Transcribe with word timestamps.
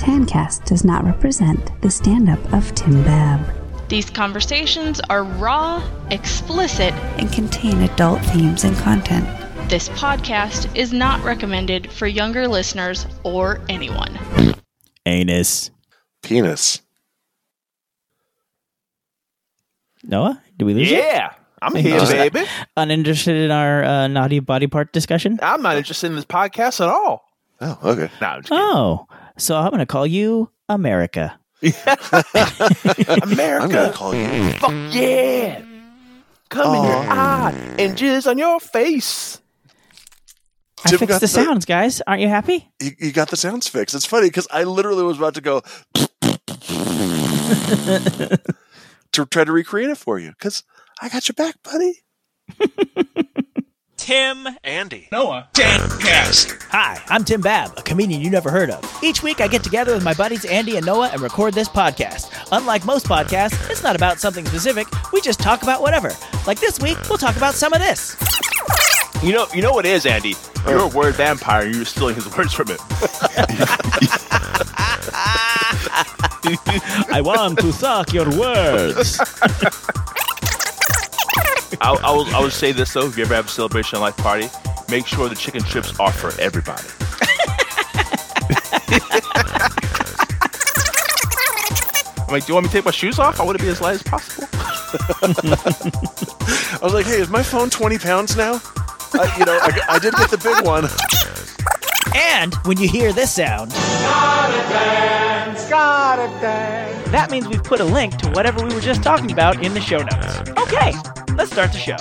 Tancast 0.00 0.64
does 0.64 0.82
not 0.82 1.04
represent 1.04 1.78
the 1.82 1.90
stand 1.90 2.30
up 2.30 2.38
of 2.54 2.74
Tim 2.74 3.02
Bab 3.04 3.40
These 3.90 4.08
conversations 4.08 4.98
are 5.10 5.24
raw, 5.24 5.82
explicit, 6.10 6.94
and 7.18 7.30
contain 7.30 7.82
adult 7.82 8.22
themes 8.26 8.64
and 8.64 8.74
content. 8.78 9.26
This 9.68 9.90
podcast 9.90 10.74
is 10.74 10.94
not 10.94 11.22
recommended 11.22 11.90
for 11.92 12.06
younger 12.06 12.48
listeners 12.48 13.06
or 13.24 13.60
anyone. 13.68 14.18
Anus. 15.04 15.70
Penis. 16.22 16.80
Noah, 20.02 20.40
do 20.56 20.64
we 20.64 20.72
lose 20.72 20.90
you? 20.90 20.96
Yeah, 20.96 21.32
I'm 21.60 21.74
here, 21.74 21.98
Uh, 22.00 22.08
baby. 22.08 22.44
Uninterested 22.76 23.36
in 23.36 23.50
our 23.50 23.84
uh, 23.84 24.06
naughty 24.08 24.38
body 24.40 24.66
part 24.66 24.94
discussion? 24.94 25.38
I'm 25.42 25.60
not 25.60 25.76
interested 25.76 26.06
in 26.06 26.14
this 26.16 26.24
podcast 26.24 26.80
at 26.80 26.88
all. 26.88 27.28
Oh, 27.60 27.78
okay. 27.84 28.10
No, 28.20 28.26
I'm 28.26 28.40
just 28.40 28.48
kidding. 28.48 28.64
Oh, 28.64 29.06
so 29.40 29.56
I'm 29.56 29.70
going 29.70 29.78
to 29.80 29.86
call 29.86 30.06
you 30.06 30.50
America. 30.68 31.38
America. 31.62 31.84
I'm 33.62 33.68
gonna 33.68 33.92
call 33.92 34.14
you. 34.14 34.52
Fuck 34.54 34.72
yeah. 34.94 35.62
Come 36.48 36.74
in 36.74 36.82
your 36.84 36.92
Aw. 36.94 37.48
eye 37.48 37.52
and 37.78 37.98
jizz 37.98 38.26
on 38.26 38.38
your 38.38 38.58
face. 38.60 39.40
I 40.84 40.88
Tim 40.88 40.98
fixed 41.00 41.08
got 41.10 41.20
the 41.20 41.26
the- 41.26 41.28
sounds, 41.28 41.66
guys. 41.66 42.00
Aren't 42.06 42.22
you 42.22 42.28
happy? 42.28 42.70
You, 42.80 42.92
you 42.98 43.12
got 43.12 43.28
the 43.28 43.36
sounds 43.36 43.68
fixed. 43.68 43.94
It's 43.94 44.06
funny 44.06 44.28
because 44.28 44.48
I 44.50 44.64
literally 44.64 45.02
was 45.02 45.18
about 45.18 45.34
to 45.34 45.42
go 45.42 45.60
to 49.12 49.26
try 49.26 49.44
to 49.44 49.52
recreate 49.52 49.90
it 49.90 49.98
for 49.98 50.18
you 50.18 50.30
because 50.30 50.62
I 51.02 51.08
got 51.10 51.28
your 51.28 51.34
back, 51.34 51.56
buddy. 51.62 52.00
Tim 54.10 54.44
Andy. 54.64 55.06
Noah 55.12 55.46
Tancast. 55.52 56.60
Hi, 56.70 57.00
I'm 57.06 57.22
Tim 57.22 57.40
Bab, 57.40 57.78
a 57.78 57.82
comedian 57.82 58.20
you 58.20 58.28
never 58.28 58.50
heard 58.50 58.68
of. 58.68 58.84
Each 59.04 59.22
week 59.22 59.40
I 59.40 59.46
get 59.46 59.62
together 59.62 59.94
with 59.94 60.02
my 60.02 60.14
buddies 60.14 60.44
Andy 60.44 60.76
and 60.76 60.84
Noah 60.84 61.10
and 61.12 61.20
record 61.20 61.54
this 61.54 61.68
podcast. 61.68 62.28
Unlike 62.50 62.84
most 62.84 63.06
podcasts, 63.06 63.70
it's 63.70 63.84
not 63.84 63.94
about 63.94 64.18
something 64.18 64.44
specific. 64.46 64.88
We 65.12 65.20
just 65.20 65.38
talk 65.38 65.62
about 65.62 65.80
whatever. 65.80 66.10
Like 66.44 66.58
this 66.58 66.80
week, 66.80 66.98
we'll 67.08 67.18
talk 67.18 67.36
about 67.36 67.54
some 67.54 67.72
of 67.72 67.78
this. 67.78 68.16
You 69.22 69.32
know, 69.32 69.46
you 69.54 69.62
know 69.62 69.70
what 69.70 69.86
it 69.86 69.90
is, 69.92 70.04
Andy. 70.06 70.34
Oh. 70.34 70.70
You're 70.70 70.80
a 70.80 70.88
word 70.88 71.14
vampire. 71.14 71.66
and 71.66 71.76
You're 71.76 71.84
stealing 71.84 72.16
his 72.16 72.36
words 72.36 72.52
from 72.52 72.66
him. 72.66 72.78
I 77.14 77.22
want 77.24 77.60
to 77.60 77.72
suck 77.72 78.12
your 78.12 78.28
words. 78.36 79.20
I, 81.80 81.94
I 81.94 82.12
will. 82.12 82.26
I 82.34 82.40
will 82.40 82.50
say 82.50 82.72
this 82.72 82.92
though: 82.92 83.06
if 83.06 83.16
you 83.16 83.24
ever 83.24 83.34
have 83.34 83.46
a 83.46 83.50
celebration 83.50 83.96
of 83.96 84.02
life 84.02 84.16
party, 84.16 84.48
make 84.90 85.06
sure 85.06 85.28
the 85.28 85.34
chicken 85.34 85.62
strips 85.62 85.98
are 85.98 86.12
for 86.12 86.38
everybody. 86.40 86.86
I'm 92.30 92.34
like, 92.34 92.46
do 92.46 92.50
you 92.50 92.54
want 92.54 92.66
me 92.66 92.68
to 92.68 92.72
take 92.74 92.84
my 92.84 92.92
shoes 92.92 93.18
off? 93.18 93.40
I 93.40 93.44
want 93.44 93.58
to 93.58 93.64
be 93.64 93.68
as 93.70 93.80
light 93.80 93.94
as 93.94 94.04
possible. 94.04 94.46
I 94.52 96.78
was 96.80 96.94
like, 96.94 97.06
hey, 97.06 97.20
is 97.20 97.28
my 97.28 97.42
phone 97.42 97.70
20 97.70 97.98
pounds 97.98 98.36
now? 98.36 98.60
I, 99.14 99.34
you 99.36 99.44
know, 99.44 99.58
I, 99.60 99.80
I 99.88 99.98
did 99.98 100.14
get 100.14 100.30
the 100.30 100.38
big 100.38 100.64
one. 100.64 100.84
And 102.14 102.54
when 102.66 102.78
you 102.78 102.88
hear 102.88 103.12
this 103.12 103.32
sound, 103.32 103.72
that 107.10 107.32
means 107.32 107.48
we've 107.48 107.64
put 107.64 107.80
a 107.80 107.84
link 107.84 108.16
to 108.18 108.30
whatever 108.30 108.64
we 108.64 108.72
were 108.72 108.80
just 108.80 109.02
talking 109.02 109.32
about 109.32 109.64
in 109.64 109.74
the 109.74 109.80
show 109.80 109.98
notes. 109.98 110.38
Okay, 110.50 110.92
let's 111.40 111.52
start 111.52 111.72
the 111.72 111.78
show. 111.78 111.96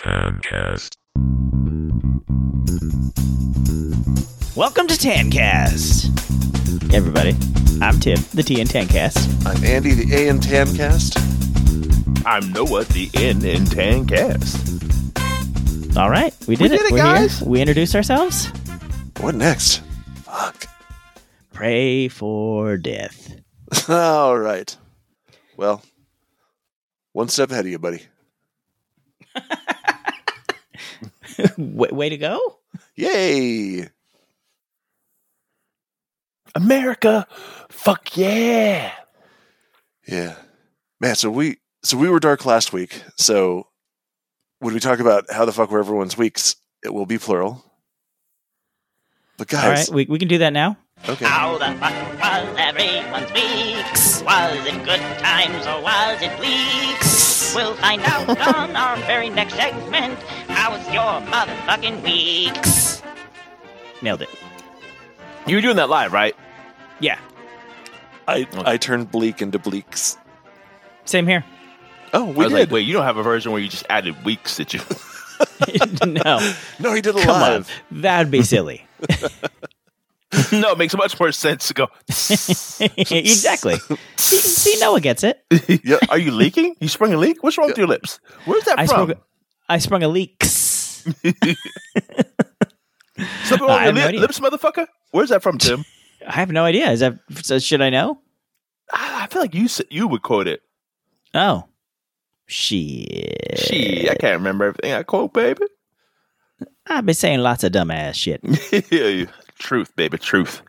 Tancast. 0.00 0.96
Welcome 4.56 4.86
to 4.86 4.94
Tancast. 4.94 6.08
Hey 6.90 6.96
everybody, 6.96 7.36
I'm 7.82 8.00
Tim, 8.00 8.16
the 8.32 8.42
T 8.42 8.58
in 8.58 8.66
Tancast. 8.66 9.44
I'm 9.46 9.62
Andy, 9.64 9.92
the 9.92 10.14
A 10.16 10.28
and 10.28 10.40
Tancast. 10.40 11.18
I'm 12.24 12.50
Noah, 12.54 12.84
the 12.84 13.10
N 13.16 13.44
in 13.44 13.64
Tancast. 13.66 14.70
All 15.98 16.08
right, 16.08 16.34
we 16.48 16.56
did 16.56 16.70
We 16.70 16.76
it. 16.76 16.78
did 16.78 16.86
it, 16.86 16.92
We're 16.92 16.98
guys. 17.00 17.40
Here. 17.40 17.48
We 17.50 17.60
introduced 17.60 17.94
ourselves. 17.94 18.46
What 19.20 19.34
next? 19.34 19.82
Fuck. 20.24 20.68
Pray 21.52 22.08
for 22.08 22.78
death. 22.78 23.36
All 23.90 24.38
right. 24.38 24.74
Well, 25.58 25.82
one 27.12 27.28
step 27.28 27.50
ahead 27.50 27.64
of 27.64 27.70
you, 27.70 27.78
buddy. 27.78 28.02
way, 31.56 31.88
way 31.90 32.08
to 32.08 32.16
go. 32.16 32.58
Yay! 32.96 33.88
America, 36.54 37.26
fuck 37.70 38.16
yeah! 38.16 38.92
Yeah, 40.06 40.34
man. 41.00 41.14
So 41.14 41.30
we 41.30 41.58
so 41.82 41.96
we 41.96 42.08
were 42.08 42.20
dark 42.20 42.44
last 42.44 42.72
week. 42.72 43.02
So 43.16 43.68
when 44.58 44.74
we 44.74 44.80
talk 44.80 44.98
about 45.00 45.30
how 45.30 45.44
the 45.44 45.52
fuck 45.52 45.70
were 45.70 45.80
everyone's 45.80 46.18
weeks, 46.18 46.56
it 46.84 46.92
will 46.92 47.06
be 47.06 47.18
plural. 47.18 47.64
But 49.38 49.52
All 49.54 49.60
guys, 49.60 49.88
right, 49.88 49.94
we, 49.94 50.06
we 50.06 50.18
can 50.18 50.28
do 50.28 50.38
that 50.38 50.52
now. 50.52 50.76
Okay. 51.08 51.24
How 51.24 51.58
the 51.58 51.72
fuck 51.78 51.94
was 52.20 52.56
everyone's 52.58 53.32
weeks? 53.32 54.22
Was 54.22 54.66
it 54.66 54.84
good 54.84 55.00
times 55.18 55.66
or 55.66 55.82
was 55.82 56.22
it 56.22 56.36
bleaks? 56.38 57.54
We'll 57.54 57.74
find 57.74 58.02
out 58.02 58.28
on 58.56 58.76
our 58.76 58.96
very 59.06 59.28
next 59.28 59.54
segment. 59.54 60.18
How 60.48 60.70
was 60.76 60.84
your 60.86 61.20
motherfucking 61.30 62.02
weeks? 62.02 63.02
Nailed 64.00 64.22
it. 64.22 64.28
You 65.46 65.56
were 65.56 65.62
doing 65.62 65.76
that 65.76 65.88
live, 65.90 66.12
right? 66.12 66.34
Yeah, 67.00 67.18
I 68.28 68.46
I 68.64 68.76
turned 68.76 69.10
bleak 69.10 69.42
into 69.42 69.58
bleaks. 69.58 70.16
same 71.04 71.26
here. 71.26 71.44
Oh, 72.14 72.28
I 72.28 72.30
we 72.30 72.34
was 72.44 72.48
did. 72.52 72.58
like, 72.60 72.70
wait, 72.70 72.86
you 72.86 72.92
don't 72.92 73.04
have 73.04 73.16
a 73.16 73.22
version 73.22 73.50
where 73.52 73.60
you 73.60 73.68
just 73.68 73.86
added 73.90 74.24
weeks, 74.24 74.56
did 74.56 74.72
you? 74.74 74.80
no, 76.06 76.38
no, 76.78 76.94
he 76.94 77.00
did 77.00 77.16
it 77.16 77.24
come 77.24 77.40
live. 77.40 77.68
on, 77.90 78.00
that'd 78.02 78.30
be 78.30 78.42
silly. 78.42 78.86
no, 80.52 80.72
it 80.72 80.78
makes 80.78 80.96
much 80.96 81.18
more 81.20 81.30
sense 81.32 81.68
to 81.68 81.74
go. 81.74 81.88
exactly. 82.08 83.76
See, 84.16 84.36
see, 84.36 84.80
Noah 84.80 85.00
gets 85.00 85.24
it. 85.24 85.44
Yeah. 85.84 85.98
Are 86.08 86.18
you 86.18 86.30
leaking? 86.30 86.76
You 86.80 86.88
sprung 86.88 87.12
a 87.12 87.16
leak? 87.18 87.42
What's 87.42 87.58
wrong 87.58 87.68
with 87.68 87.78
your 87.78 87.86
lips? 87.86 88.18
Where's 88.44 88.64
that 88.64 88.78
I 88.78 88.86
from? 88.86 89.10
sprung, 89.10 89.22
I 89.68 89.78
sprung 89.78 90.02
a 90.02 90.08
leak. 90.08 90.42
Something 90.44 91.44
wrong 93.60 93.84
with 93.84 93.96
your 93.96 94.06
idea. 94.06 94.20
lip, 94.20 94.20
lips, 94.20 94.40
motherfucker? 94.40 94.86
Where's 95.10 95.28
that 95.30 95.42
from, 95.42 95.58
Tim? 95.58 95.84
I 96.26 96.32
have 96.32 96.50
no 96.50 96.64
idea. 96.64 96.90
Is 96.90 97.00
that 97.00 97.18
so? 97.42 97.58
Should 97.58 97.82
I 97.82 97.90
know? 97.90 98.20
I 98.92 99.22
I 99.24 99.26
feel 99.26 99.42
like 99.42 99.54
you 99.54 99.68
you 99.90 100.08
would 100.08 100.22
quote 100.22 100.46
it. 100.46 100.62
Oh, 101.34 101.64
shit. 102.46 103.56
Gee, 103.56 104.08
I 104.08 104.14
can't 104.14 104.38
remember 104.38 104.66
everything 104.66 104.92
I 104.92 105.02
quote, 105.02 105.32
baby. 105.32 105.64
I've 106.86 107.06
been 107.06 107.14
saying 107.14 107.40
lots 107.40 107.64
of 107.64 107.72
dumbass 107.72 108.14
shit. 108.14 108.40
Yeah, 108.90 109.26
truth, 109.62 109.94
baby, 109.96 110.18
truth. 110.18 110.62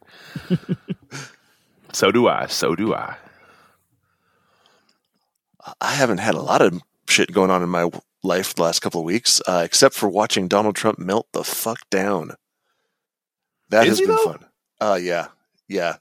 so 1.92 2.12
do 2.12 2.28
I. 2.28 2.48
So 2.48 2.76
do 2.76 2.94
I. 2.94 3.16
I 5.80 5.92
haven't 5.92 6.18
had 6.20 6.36
a 6.36 6.42
lot 6.42 6.62
of 6.62 6.82
shit 7.08 7.32
going 7.32 7.50
on 7.52 7.64
in 7.64 7.70
my 7.70 7.90
life 8.22 8.56
the 8.56 8.64
last 8.64 8.80
couple 8.82 9.02
of 9.02 9.06
weeks, 9.06 9.42
uh, 9.48 9.62
except 9.66 9.96
for 9.96 10.10
watching 10.10 10.48
Donald 10.48 10.76
Trump 10.76 11.00
melt 11.00 11.28
the 11.34 11.44
fuck 11.44 11.80
down. 11.90 12.32
That 13.70 13.84
Is 13.88 14.00
has 14.00 14.00
been 14.02 14.10
though? 14.10 14.24
fun. 14.26 14.46
Uh, 14.80 15.00
yeah, 15.02 15.28
yeah. 15.68 15.98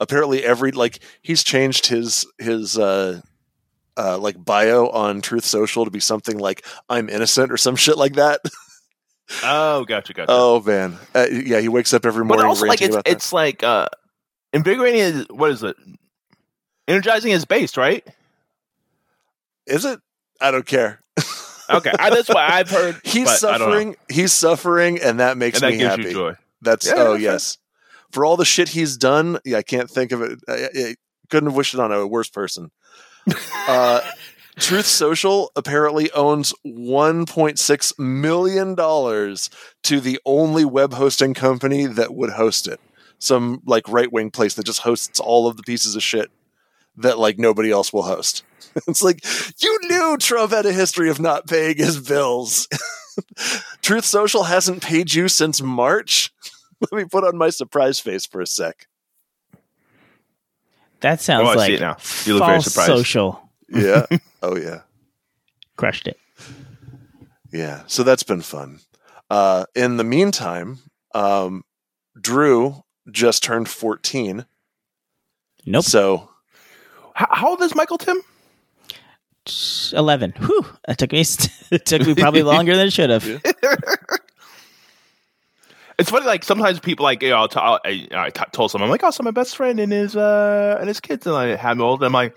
Apparently, 0.00 0.42
every 0.44 0.72
like 0.72 1.00
he's 1.22 1.44
changed 1.44 1.86
his 1.86 2.26
his 2.38 2.78
uh, 2.78 3.20
uh, 3.96 4.18
like 4.18 4.42
bio 4.42 4.88
on 4.88 5.20
Truth 5.20 5.44
Social 5.44 5.84
to 5.84 5.90
be 5.90 6.00
something 6.00 6.38
like 6.38 6.64
"I'm 6.88 7.08
innocent" 7.08 7.52
or 7.52 7.56
some 7.56 7.76
shit 7.76 7.96
like 7.96 8.14
that. 8.14 8.40
Oh, 9.42 9.84
gotcha, 9.84 10.12
gotcha. 10.12 10.26
oh 10.30 10.60
man, 10.60 10.98
uh, 11.14 11.26
yeah. 11.30 11.60
He 11.60 11.68
wakes 11.68 11.94
up 11.94 12.04
every 12.04 12.24
morning. 12.24 12.44
but 12.44 12.48
also, 12.48 12.66
like, 12.66 12.82
it's, 12.82 12.96
it's 13.06 13.32
like 13.32 13.62
uh, 13.62 13.88
invigorating. 14.52 15.00
His, 15.00 15.26
what 15.30 15.50
is 15.50 15.62
it? 15.62 15.76
Energizing 16.86 17.30
his 17.30 17.44
base, 17.44 17.76
right? 17.76 18.06
Is 19.66 19.84
it? 19.84 19.98
I 20.40 20.50
don't 20.50 20.66
care. 20.66 21.00
Okay, 21.70 21.92
I, 21.98 22.10
that's 22.10 22.28
what 22.28 22.36
I've 22.36 22.68
heard. 22.68 23.00
He's 23.04 23.24
but 23.24 23.44
I 23.44 23.58
don't 23.58 23.60
know. 23.60 23.66
suffering. 23.66 23.96
He's 24.10 24.32
suffering, 24.32 25.00
and 25.00 25.20
that 25.20 25.38
makes 25.38 25.62
and 25.62 25.62
that 25.62 25.70
me 25.72 25.78
gives 25.78 25.90
happy. 25.90 26.02
you 26.08 26.12
joy. 26.12 26.34
That's 26.60 26.86
Yeah, 26.86 26.94
oh 26.96 27.12
that's 27.12 27.22
yes. 27.22 27.58
For 28.12 28.24
all 28.24 28.36
the 28.36 28.44
shit 28.44 28.68
he's 28.68 28.96
done, 28.96 29.38
yeah, 29.44 29.58
I 29.58 29.62
can't 29.62 29.90
think 29.90 30.12
of 30.12 30.20
it. 30.22 30.38
I, 30.46 30.68
I 30.74 30.94
couldn't 31.30 31.48
have 31.48 31.56
wished 31.56 31.74
it 31.74 31.80
on 31.80 31.90
a 31.90 32.06
worse 32.06 32.28
person. 32.28 32.70
uh, 33.66 34.00
Truth 34.56 34.86
Social 34.86 35.50
apparently 35.56 36.10
owns 36.12 36.54
1.6 36.66 37.98
million 37.98 38.74
dollars 38.74 39.50
to 39.82 40.00
the 40.00 40.20
only 40.24 40.64
web 40.64 40.92
hosting 40.94 41.34
company 41.34 41.86
that 41.86 42.14
would 42.14 42.30
host 42.30 42.68
it. 42.68 42.80
Some 43.18 43.62
like 43.66 43.88
right 43.88 44.12
wing 44.12 44.30
place 44.30 44.54
that 44.54 44.66
just 44.66 44.80
hosts 44.80 45.18
all 45.20 45.46
of 45.46 45.56
the 45.56 45.62
pieces 45.62 45.96
of 45.96 46.02
shit 46.02 46.30
that 46.96 47.18
like 47.18 47.38
nobody 47.38 47.70
else 47.70 47.92
will 47.92 48.02
host. 48.04 48.44
it's 48.88 49.02
like 49.02 49.24
you 49.62 49.78
knew 49.84 50.16
Trump 50.18 50.52
had 50.52 50.66
a 50.66 50.72
history 50.72 51.10
of 51.10 51.18
not 51.20 51.46
paying 51.46 51.76
his 51.76 51.98
bills. 52.00 52.68
Truth 53.82 54.04
Social 54.04 54.44
hasn't 54.44 54.82
paid 54.82 55.14
you 55.14 55.28
since 55.28 55.60
March. 55.62 56.32
Let 56.80 56.92
me 56.92 57.04
put 57.04 57.24
on 57.24 57.36
my 57.36 57.50
surprise 57.50 57.98
face 58.00 58.26
for 58.26 58.40
a 58.40 58.46
sec. 58.46 58.86
That 61.00 61.20
sounds 61.20 61.48
Oh, 61.48 61.54
like 61.56 61.72
it 61.72 61.80
now. 61.80 61.96
You 62.24 62.34
look 62.34 62.44
very 62.44 62.56
false 62.56 62.64
surprised. 62.66 62.88
social. 62.92 63.48
Yeah. 63.68 64.06
Oh 64.44 64.56
yeah. 64.56 64.80
Crushed 65.76 66.06
it. 66.06 66.18
Yeah. 67.52 67.82
So 67.86 68.02
that's 68.02 68.22
been 68.22 68.42
fun. 68.42 68.80
Uh, 69.30 69.64
in 69.74 69.96
the 69.96 70.04
meantime, 70.04 70.78
um, 71.14 71.64
Drew 72.20 72.84
just 73.10 73.42
turned 73.42 73.68
14. 73.68 74.44
Nope. 75.66 75.84
So 75.84 76.30
How, 77.14 77.28
how 77.30 77.48
old 77.50 77.62
is 77.62 77.74
Michael 77.74 77.98
Tim? 77.98 78.18
Eleven. 79.92 80.32
Whew. 80.38 80.66
That 80.86 80.98
took 80.98 81.12
me. 81.12 81.20
it 81.70 81.86
took 81.86 82.06
me 82.06 82.14
probably 82.14 82.42
longer 82.54 82.76
than 82.76 82.86
it 82.88 82.92
should 82.92 83.10
have. 83.10 83.24
It's 85.96 86.10
funny, 86.10 86.26
like 86.26 86.42
sometimes 86.42 86.80
people 86.80 87.04
like 87.04 87.22
you 87.22 87.30
know, 87.30 87.36
I'll 87.36 87.48
t- 87.48 87.60
I'll, 87.60 87.78
I, 87.84 88.08
I 88.12 88.30
t- 88.30 88.42
told 88.50 88.72
someone 88.72 88.88
I'm 88.88 88.90
like, 88.90 89.04
oh, 89.04 89.12
so 89.12 89.22
my 89.22 89.30
best 89.30 89.56
friend 89.56 89.78
and 89.78 89.92
his 89.92 90.16
uh 90.16 90.76
and 90.80 90.88
his 90.88 90.98
kids 90.98 91.24
and 91.24 91.36
I 91.36 91.54
have 91.54 91.80
old. 91.80 92.00
And 92.00 92.06
I'm 92.06 92.12
like, 92.12 92.36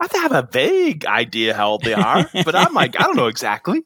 I 0.00 0.08
have 0.18 0.32
a 0.32 0.48
vague 0.50 1.04
idea 1.04 1.54
how 1.54 1.70
old 1.70 1.82
they 1.82 1.94
are, 1.94 2.28
but 2.32 2.54
I'm 2.54 2.72
like, 2.74 2.98
I 2.98 3.04
don't 3.04 3.16
know 3.16 3.26
exactly 3.26 3.82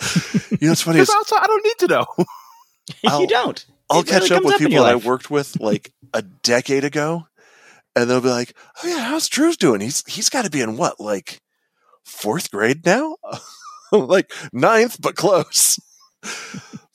you 0.50 0.58
know 0.68 0.72
it's 0.72 0.82
funny 0.82 0.96
because 1.00 1.10
also 1.10 1.36
I 1.36 1.46
don't 1.46 1.64
need 1.64 1.78
to 1.80 1.86
know. 1.88 2.06
I'll- 3.06 3.20
you 3.20 3.26
don't. 3.26 3.64
I'll 3.90 4.00
It 4.00 4.06
catch 4.06 4.22
really 4.30 4.36
up 4.36 4.44
with 4.44 4.54
up 4.54 4.58
people 4.58 4.74
your 4.74 4.84
I 4.86 4.94
worked 4.96 5.30
with 5.30 5.58
like 5.60 5.92
a 6.12 6.20
decade 6.22 6.84
ago, 6.84 7.26
and 7.96 8.08
they'll 8.10 8.20
be 8.20 8.28
like, 8.28 8.54
"Oh 8.84 8.88
yeah, 8.88 8.98
how's 9.04 9.28
Drew's 9.28 9.56
doing? 9.56 9.80
He's 9.80 10.04
he's 10.06 10.28
got 10.28 10.44
to 10.44 10.50
be 10.50 10.60
in 10.60 10.76
what 10.76 11.00
like 11.00 11.40
fourth 12.04 12.50
grade 12.50 12.84
now, 12.84 13.16
like 13.92 14.30
ninth, 14.52 15.00
but 15.00 15.16
close." 15.16 15.80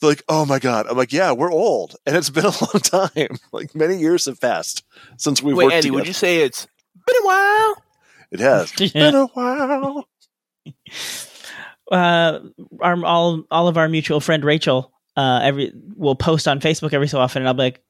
They're 0.00 0.10
like, 0.10 0.22
"Oh 0.28 0.46
my 0.46 0.60
god!" 0.60 0.86
I'm 0.88 0.96
like, 0.96 1.12
"Yeah, 1.12 1.32
we're 1.32 1.50
old, 1.52 1.96
and 2.06 2.16
it's 2.16 2.30
been 2.30 2.44
a 2.46 2.48
long 2.50 2.80
time. 2.80 3.38
Like 3.52 3.74
many 3.74 3.96
years 3.98 4.26
have 4.26 4.40
passed 4.40 4.84
since 5.18 5.42
we 5.42 5.52
Wait, 5.52 5.64
worked 5.64 5.74
Andy, 5.74 5.88
together. 5.88 5.98
would 6.00 6.06
you 6.06 6.12
say 6.14 6.42
it's 6.42 6.66
been 7.06 7.16
a 7.22 7.26
while? 7.26 7.82
It 8.30 8.40
has 8.40 8.72
been 8.92 9.14
a 9.14 9.26
while." 9.26 10.08
uh, 11.92 12.40
our 12.80 13.04
all 13.04 13.44
all 13.50 13.68
of 13.68 13.76
our 13.76 13.88
mutual 13.88 14.20
friend 14.20 14.44
Rachel 14.44 14.92
uh, 15.16 15.40
every 15.42 15.72
will 15.96 16.16
post 16.16 16.48
on 16.48 16.60
Facebook 16.60 16.92
every 16.92 17.08
so 17.08 17.18
often, 17.20 17.42
and 17.42 17.48
I'll 17.48 17.54
be 17.54 17.62
like, 17.62 17.82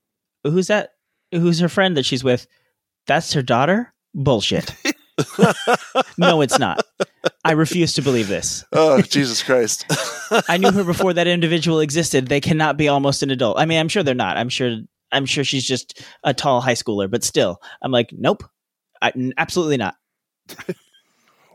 "Who's 0.45 0.69
that? 0.69 0.91
Who's 1.33 1.61
her 1.61 1.69
friend 1.69 1.97
that 1.97 2.05
she's 2.05 2.25
with? 2.25 2.47
That's 3.07 3.33
her 3.33 3.43
daughter? 3.43 3.93
Bullshit. 4.15 4.75
no, 6.19 6.41
it's 6.41 6.59
not. 6.59 6.85
I 7.45 7.53
refuse 7.53 7.93
to 7.95 8.03
believe 8.03 8.29
this. 8.29 8.65
Oh 8.73 9.01
Jesus 9.01 9.43
Christ! 9.43 9.87
I 10.49 10.57
knew 10.57 10.73
her 10.73 10.85
before 10.85 11.13
that 11.13 11.27
individual 11.27 11.81
existed. 11.81 12.29
They 12.29 12.41
cannot 12.41 12.77
be 12.77 12.89
almost 12.89 13.23
an 13.23 13.31
adult. 13.31 13.59
I 13.59 13.65
mean, 13.65 13.79
I'm 13.79 13.89
sure 13.89 14.03
they're 14.03 14.15
not. 14.15 14.37
I'm 14.37 14.49
sure. 14.49 14.79
I'm 15.13 15.27
sure 15.27 15.45
she's 15.45 15.65
just 15.65 16.03
a 16.25 16.35
tall 16.35 16.61
high 16.61 16.75
schooler, 16.75 17.09
but 17.09 17.23
still, 17.23 17.61
I'm 17.81 17.93
like, 17.93 18.11
nope, 18.13 18.43
I, 19.01 19.13
absolutely 19.39 19.77
not. 19.77 19.95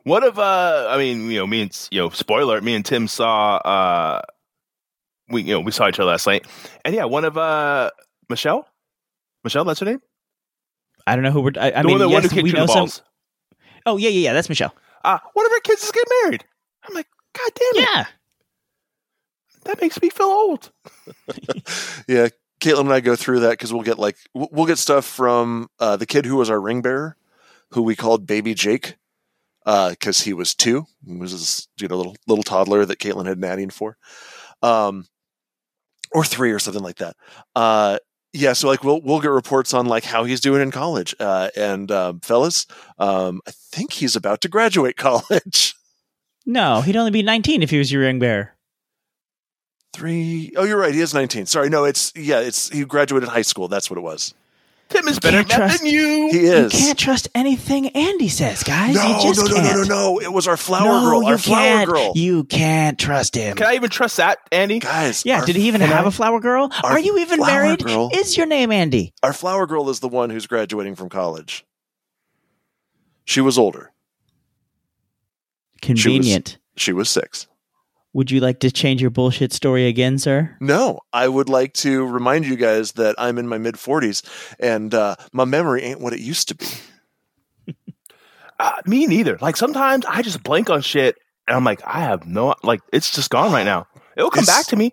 What 0.03 0.23
if 0.23 0.37
uh 0.37 0.87
I 0.89 0.97
mean, 0.97 1.29
you 1.29 1.39
know, 1.39 1.47
me 1.47 1.61
and 1.61 1.87
you 1.91 1.99
know, 1.99 2.09
spoiler, 2.09 2.59
me 2.61 2.73
and 2.73 2.85
Tim 2.85 3.07
saw 3.07 3.57
uh 3.57 4.21
we 5.29 5.43
you 5.43 5.53
know, 5.53 5.59
we 5.59 5.71
saw 5.71 5.87
each 5.87 5.99
other 5.99 6.09
last 6.09 6.25
night. 6.25 6.47
And 6.83 6.95
yeah, 6.95 7.05
one 7.05 7.25
of 7.25 7.37
uh 7.37 7.91
Michelle? 8.29 8.67
Michelle, 9.43 9.65
that's 9.65 9.79
her 9.81 9.85
name? 9.85 10.01
I 11.05 11.15
don't 11.15 11.23
know 11.23 11.31
who 11.31 11.41
we're. 11.41 11.51
I, 11.59 11.71
I 11.71 11.81
the 11.81 11.87
mean, 11.87 11.93
one 11.93 11.99
that 11.99 12.09
yes, 12.09 12.13
wanted 12.13 12.29
to 12.29 12.35
kick 12.35 12.43
we 12.43 12.51
know 12.51 12.61
in 12.61 12.67
the 12.67 12.87
some. 12.87 13.05
Oh 13.85 13.97
yeah, 13.97 14.09
yeah, 14.09 14.29
yeah. 14.29 14.33
That's 14.33 14.49
Michelle. 14.49 14.73
Uh 15.03 15.19
one 15.33 15.45
of 15.45 15.51
her 15.51 15.59
kids 15.61 15.83
is 15.83 15.91
getting 15.91 16.11
married. 16.23 16.45
I'm 16.83 16.95
like, 16.95 17.07
God 17.33 17.51
damn 17.55 17.83
it. 17.83 17.89
Yeah. 17.89 18.05
That 19.65 19.81
makes 19.81 20.01
me 20.01 20.09
feel 20.09 20.27
old. 20.27 20.71
yeah, 22.07 22.29
Caitlin 22.61 22.81
and 22.81 22.93
I 22.93 23.01
go 23.01 23.15
through 23.15 23.41
that 23.41 23.51
because 23.51 23.71
we'll 23.73 23.83
get 23.83 23.99
like 23.99 24.17
we'll 24.33 24.49
we'll 24.51 24.65
get 24.65 24.77
stuff 24.77 25.05
from 25.05 25.69
uh, 25.79 25.97
the 25.97 26.05
kid 26.05 26.25
who 26.25 26.37
was 26.37 26.49
our 26.49 26.59
ring 26.59 26.81
bearer, 26.81 27.15
who 27.71 27.81
we 27.81 27.95
called 27.95 28.27
Baby 28.27 28.53
Jake, 28.53 28.95
because 29.65 30.21
he 30.21 30.33
was 30.33 30.55
two. 30.55 30.85
He 31.05 31.15
was 31.15 31.31
this 31.31 31.67
you 31.79 31.87
know 31.87 31.97
little 31.97 32.15
little 32.27 32.43
toddler 32.43 32.85
that 32.85 32.99
Caitlin 32.99 33.27
had 33.27 33.39
nannying 33.39 33.71
for, 33.71 33.97
um, 34.61 35.07
or 36.11 36.23
three 36.23 36.51
or 36.51 36.59
something 36.59 36.83
like 36.83 36.97
that. 36.97 37.15
Uh, 37.55 37.99
yeah, 38.33 38.53
so 38.53 38.67
like 38.67 38.83
we'll 38.83 39.01
we'll 39.01 39.21
get 39.21 39.31
reports 39.31 39.73
on 39.73 39.87
like 39.87 40.03
how 40.03 40.23
he's 40.23 40.39
doing 40.39 40.61
in 40.61 40.71
college, 40.71 41.15
uh, 41.19 41.49
and 41.55 41.91
um, 41.91 42.19
fellas, 42.19 42.67
um, 42.99 43.41
I 43.47 43.51
think 43.71 43.93
he's 43.93 44.15
about 44.15 44.41
to 44.41 44.49
graduate 44.49 44.97
college. 44.97 45.75
No, 46.45 46.81
he'd 46.81 46.95
only 46.95 47.11
be 47.11 47.21
19 47.21 47.61
if 47.61 47.69
he 47.69 47.77
was 47.77 47.91
your 47.91 48.01
ring 48.01 48.19
bearer. 48.19 48.55
Three 49.93 50.53
oh 50.55 50.63
you're 50.63 50.77
right. 50.77 50.93
He 50.93 51.01
is 51.01 51.15
nineteen. 51.15 51.47
Sorry, 51.47 51.67
no, 51.67 51.83
it's 51.83 52.13
yeah, 52.15 52.39
it's 52.39 52.69
he 52.69 52.85
graduated 52.85 53.27
high 53.29 53.41
school. 53.41 53.67
That's 53.67 53.89
what 53.89 53.97
it 53.97 54.01
was. 54.01 54.35
Tim 54.89 55.07
is 55.07 55.19
better 55.19 55.39
at 55.39 55.49
trust- 55.49 55.79
than 55.83 55.87
you. 55.91 56.29
He 56.31 56.39
is. 56.45 56.73
You 56.73 56.79
can't 56.79 56.97
trust 56.97 57.29
anything 57.35 57.89
Andy 57.89 58.27
says, 58.27 58.63
guys. 58.63 58.95
No, 58.95 59.03
you 59.03 59.13
no, 59.13 59.21
just 59.21 59.39
no, 59.39 59.45
no, 59.45 59.61
can't. 59.61 59.87
no, 59.89 60.13
no. 60.13 60.19
It 60.21 60.33
was 60.33 60.47
our 60.47 60.57
flower 60.57 60.85
No, 60.85 61.09
girl. 61.09 61.21
you 61.23 61.29
Our 61.29 61.37
flower 61.37 61.57
can't. 61.59 61.89
girl. 61.89 62.11
You 62.15 62.43
can't 62.43 62.97
trust 62.97 63.35
him. 63.35 63.55
Can 63.55 63.67
I 63.67 63.75
even 63.75 63.89
trust 63.91 64.17
that, 64.17 64.39
Andy? 64.51 64.79
Guys. 64.79 65.23
yeah, 65.25 65.45
did 65.45 65.55
he 65.55 65.67
even 65.67 65.81
can 65.81 65.89
have 65.91 66.07
a 66.07 66.11
flower 66.11 66.39
girl? 66.39 66.71
Are 66.83 66.99
you 66.99 67.19
even 67.19 67.39
married? 67.39 67.83
girl- 67.83 68.09
Is 68.13 68.35
your 68.35 68.47
name 68.47 68.71
Andy? 68.71 69.13
Our 69.21 69.33
flower 69.33 69.67
girl 69.67 69.89
is 69.89 69.99
the 69.99 70.07
one 70.09 70.31
who's 70.31 70.47
graduating 70.47 70.95
from 70.95 71.09
college. 71.09 71.65
She 73.25 73.41
was 73.41 73.59
older. 73.59 73.91
Convenient. 75.81 76.57
She 76.77 76.93
was 76.93 77.09
six. 77.09 77.47
Would 78.13 78.31
you 78.31 78.39
like 78.39 78.59
to 78.61 78.71
change 78.71 79.01
your 79.01 79.11
bullshit 79.11 79.53
story 79.53 79.85
again, 79.87 80.17
sir? 80.17 80.55
No, 80.59 80.99
I 81.13 81.27
would 81.27 81.47
like 81.47 81.73
to 81.75 82.05
remind 82.07 82.45
you 82.47 82.55
guys 82.55 82.93
that 82.93 83.13
I'm 83.19 83.37
in 83.37 83.47
my 83.47 83.57
mid 83.59 83.75
40s 83.75 84.23
and 84.59 84.93
uh, 84.95 85.15
my 85.31 85.45
memory 85.45 85.83
ain't 85.83 85.99
what 86.01 86.13
it 86.13 86.19
used 86.19 86.47
to 86.49 86.55
be. 86.55 86.65
Uh, 88.61 88.73
me 88.85 89.07
neither. 89.07 89.37
Like 89.39 89.55
sometimes 89.55 90.05
I 90.05 90.21
just 90.21 90.43
blank 90.43 90.69
on 90.69 90.81
shit 90.81 91.17
and 91.47 91.55
I'm 91.55 91.63
like, 91.63 91.81
I 91.85 92.01
have 92.01 92.27
no 92.27 92.55
like 92.61 92.81
it's 92.91 93.09
just 93.15 93.29
gone 93.29 93.53
right 93.53 93.63
now. 93.63 93.87
It'll 94.17 94.29
come 94.29 94.43
It's- 94.43 94.53
back 94.57 94.65
to 94.67 94.75
me. 94.75 94.91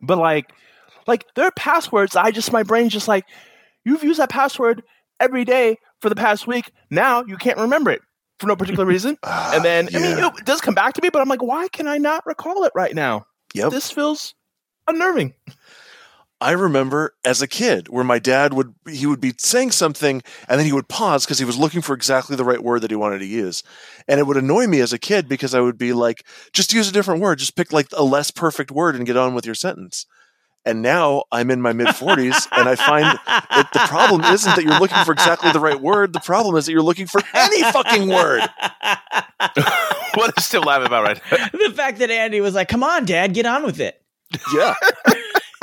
But 0.00 0.18
like 0.18 0.50
like 1.06 1.24
there 1.36 1.44
are 1.46 1.52
passwords 1.52 2.16
I 2.16 2.32
just 2.32 2.52
my 2.52 2.64
brain's 2.64 2.92
just 2.92 3.06
like, 3.06 3.24
you've 3.84 4.02
used 4.02 4.18
that 4.18 4.28
password 4.28 4.82
every 5.20 5.44
day 5.44 5.78
for 6.00 6.08
the 6.08 6.16
past 6.16 6.48
week. 6.48 6.72
Now 6.90 7.22
you 7.24 7.36
can't 7.36 7.58
remember 7.58 7.92
it 7.92 8.02
for 8.38 8.46
no 8.46 8.56
particular 8.56 8.84
reason. 8.86 9.18
Ah, 9.22 9.54
and 9.54 9.64
then 9.64 9.88
I 9.94 9.98
mean 9.98 10.18
it 10.18 10.44
does 10.44 10.60
come 10.60 10.74
back 10.74 10.94
to 10.94 11.02
me, 11.02 11.10
but 11.10 11.22
I'm 11.22 11.28
like, 11.28 11.42
why 11.42 11.68
can 11.68 11.86
I 11.86 11.98
not 11.98 12.24
recall 12.26 12.64
it 12.64 12.72
right 12.74 12.94
now? 12.94 13.26
Yep. 13.54 13.70
This 13.72 13.90
feels 13.90 14.34
unnerving. 14.86 15.34
I 16.38 16.50
remember 16.50 17.14
as 17.24 17.40
a 17.40 17.48
kid 17.48 17.88
where 17.88 18.04
my 18.04 18.18
dad 18.18 18.52
would 18.52 18.74
he 18.86 19.06
would 19.06 19.20
be 19.20 19.32
saying 19.38 19.70
something 19.70 20.22
and 20.48 20.58
then 20.58 20.66
he 20.66 20.72
would 20.72 20.88
pause 20.88 21.24
because 21.24 21.38
he 21.38 21.46
was 21.46 21.56
looking 21.56 21.80
for 21.80 21.94
exactly 21.94 22.36
the 22.36 22.44
right 22.44 22.62
word 22.62 22.82
that 22.82 22.90
he 22.90 22.96
wanted 22.96 23.20
to 23.20 23.26
use. 23.26 23.62
And 24.06 24.20
it 24.20 24.26
would 24.26 24.36
annoy 24.36 24.66
me 24.66 24.80
as 24.80 24.92
a 24.92 24.98
kid 24.98 25.28
because 25.28 25.54
I 25.54 25.60
would 25.60 25.78
be 25.78 25.94
like, 25.94 26.26
just 26.52 26.74
use 26.74 26.90
a 26.90 26.92
different 26.92 27.22
word, 27.22 27.38
just 27.38 27.56
pick 27.56 27.72
like 27.72 27.86
a 27.96 28.04
less 28.04 28.30
perfect 28.30 28.70
word 28.70 28.96
and 28.96 29.06
get 29.06 29.16
on 29.16 29.34
with 29.34 29.46
your 29.46 29.54
sentence. 29.54 30.04
And 30.66 30.82
now 30.82 31.22
I'm 31.30 31.52
in 31.52 31.62
my 31.62 31.72
mid 31.72 31.86
40s 31.86 32.48
and 32.50 32.68
I 32.68 32.74
find 32.74 33.04
that 33.26 33.70
the 33.72 33.78
problem 33.86 34.22
isn't 34.24 34.56
that 34.56 34.64
you're 34.64 34.80
looking 34.80 35.02
for 35.04 35.12
exactly 35.12 35.52
the 35.52 35.60
right 35.60 35.80
word. 35.80 36.12
The 36.12 36.18
problem 36.18 36.56
is 36.56 36.66
that 36.66 36.72
you're 36.72 36.82
looking 36.82 37.06
for 37.06 37.22
any 37.32 37.62
fucking 37.62 38.08
word. 38.08 38.42
what 40.14 40.36
is 40.36 40.44
still 40.44 40.62
laughing 40.62 40.88
about 40.88 41.04
right 41.04 41.20
now? 41.30 41.48
the 41.52 41.72
fact 41.72 42.00
that 42.00 42.10
Andy 42.10 42.40
was 42.40 42.56
like, 42.56 42.66
"Come 42.68 42.82
on, 42.82 43.04
Dad, 43.04 43.32
get 43.32 43.46
on 43.46 43.64
with 43.64 43.78
it." 43.78 44.02
Yeah. 44.52 44.74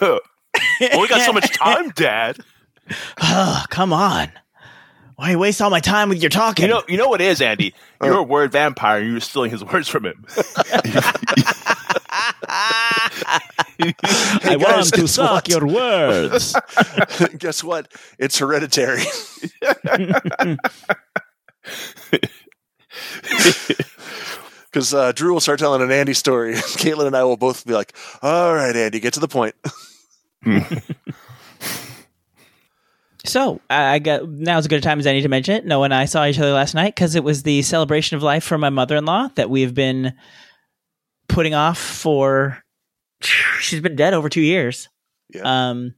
well, 0.00 0.20
we 1.00 1.08
got 1.08 1.22
so 1.22 1.32
much 1.32 1.50
time, 1.56 1.90
Dad. 1.90 2.36
oh, 3.22 3.64
come 3.70 3.94
on. 3.94 4.30
Why 5.22 5.30
you 5.30 5.38
waste 5.38 5.62
all 5.62 5.70
my 5.70 5.78
time 5.78 6.08
with 6.08 6.20
your 6.20 6.30
talking? 6.30 6.64
You 6.64 6.68
know, 6.72 6.82
you 6.88 6.96
know 6.96 7.06
what 7.06 7.20
it 7.20 7.28
is, 7.28 7.40
Andy? 7.40 7.74
You're 8.02 8.18
a 8.18 8.22
word 8.24 8.50
vampire. 8.50 8.98
and 8.98 9.08
You're 9.08 9.20
stealing 9.20 9.52
his 9.52 9.62
words 9.72 9.86
from 9.86 10.04
him. 10.04 10.26
I 12.48 13.40
guys, 13.78 14.58
want 14.58 14.86
to 14.86 15.00
guess 15.02 15.12
suck 15.12 15.30
what? 15.30 15.48
your 15.48 15.64
words. 15.64 16.56
Guess 17.38 17.62
what? 17.62 17.86
It's 18.18 18.36
hereditary. 18.38 19.04
Because 24.72 24.92
uh, 24.92 25.12
Drew 25.12 25.32
will 25.34 25.40
start 25.40 25.60
telling 25.60 25.82
an 25.82 25.92
Andy 25.92 26.14
story. 26.14 26.54
Caitlin 26.54 27.06
and 27.06 27.16
I 27.16 27.22
will 27.22 27.36
both 27.36 27.64
be 27.64 27.74
like, 27.74 27.92
all 28.22 28.56
right, 28.56 28.74
Andy, 28.74 28.98
get 28.98 29.14
to 29.14 29.20
the 29.20 29.28
point. 29.28 29.54
So 33.24 33.60
I 33.70 33.98
got 34.00 34.28
now's 34.28 34.64
as 34.64 34.68
good 34.68 34.78
a 34.78 34.82
time 34.82 34.98
as 34.98 35.06
any 35.06 35.22
to 35.22 35.28
mention 35.28 35.54
it. 35.54 35.64
Noah 35.64 35.84
and 35.84 35.94
I 35.94 36.06
saw 36.06 36.26
each 36.26 36.38
other 36.38 36.52
last 36.52 36.74
night 36.74 36.94
because 36.94 37.14
it 37.14 37.22
was 37.22 37.42
the 37.42 37.62
celebration 37.62 38.16
of 38.16 38.22
life 38.22 38.42
for 38.42 38.58
my 38.58 38.70
mother-in-law 38.70 39.28
that 39.36 39.48
we've 39.48 39.74
been 39.74 40.14
putting 41.28 41.54
off 41.54 41.78
for. 41.78 42.62
She's 43.60 43.80
been 43.80 43.94
dead 43.94 44.14
over 44.14 44.28
two 44.28 44.40
years. 44.40 44.88
Yeah. 45.30 45.70
Um. 45.70 45.94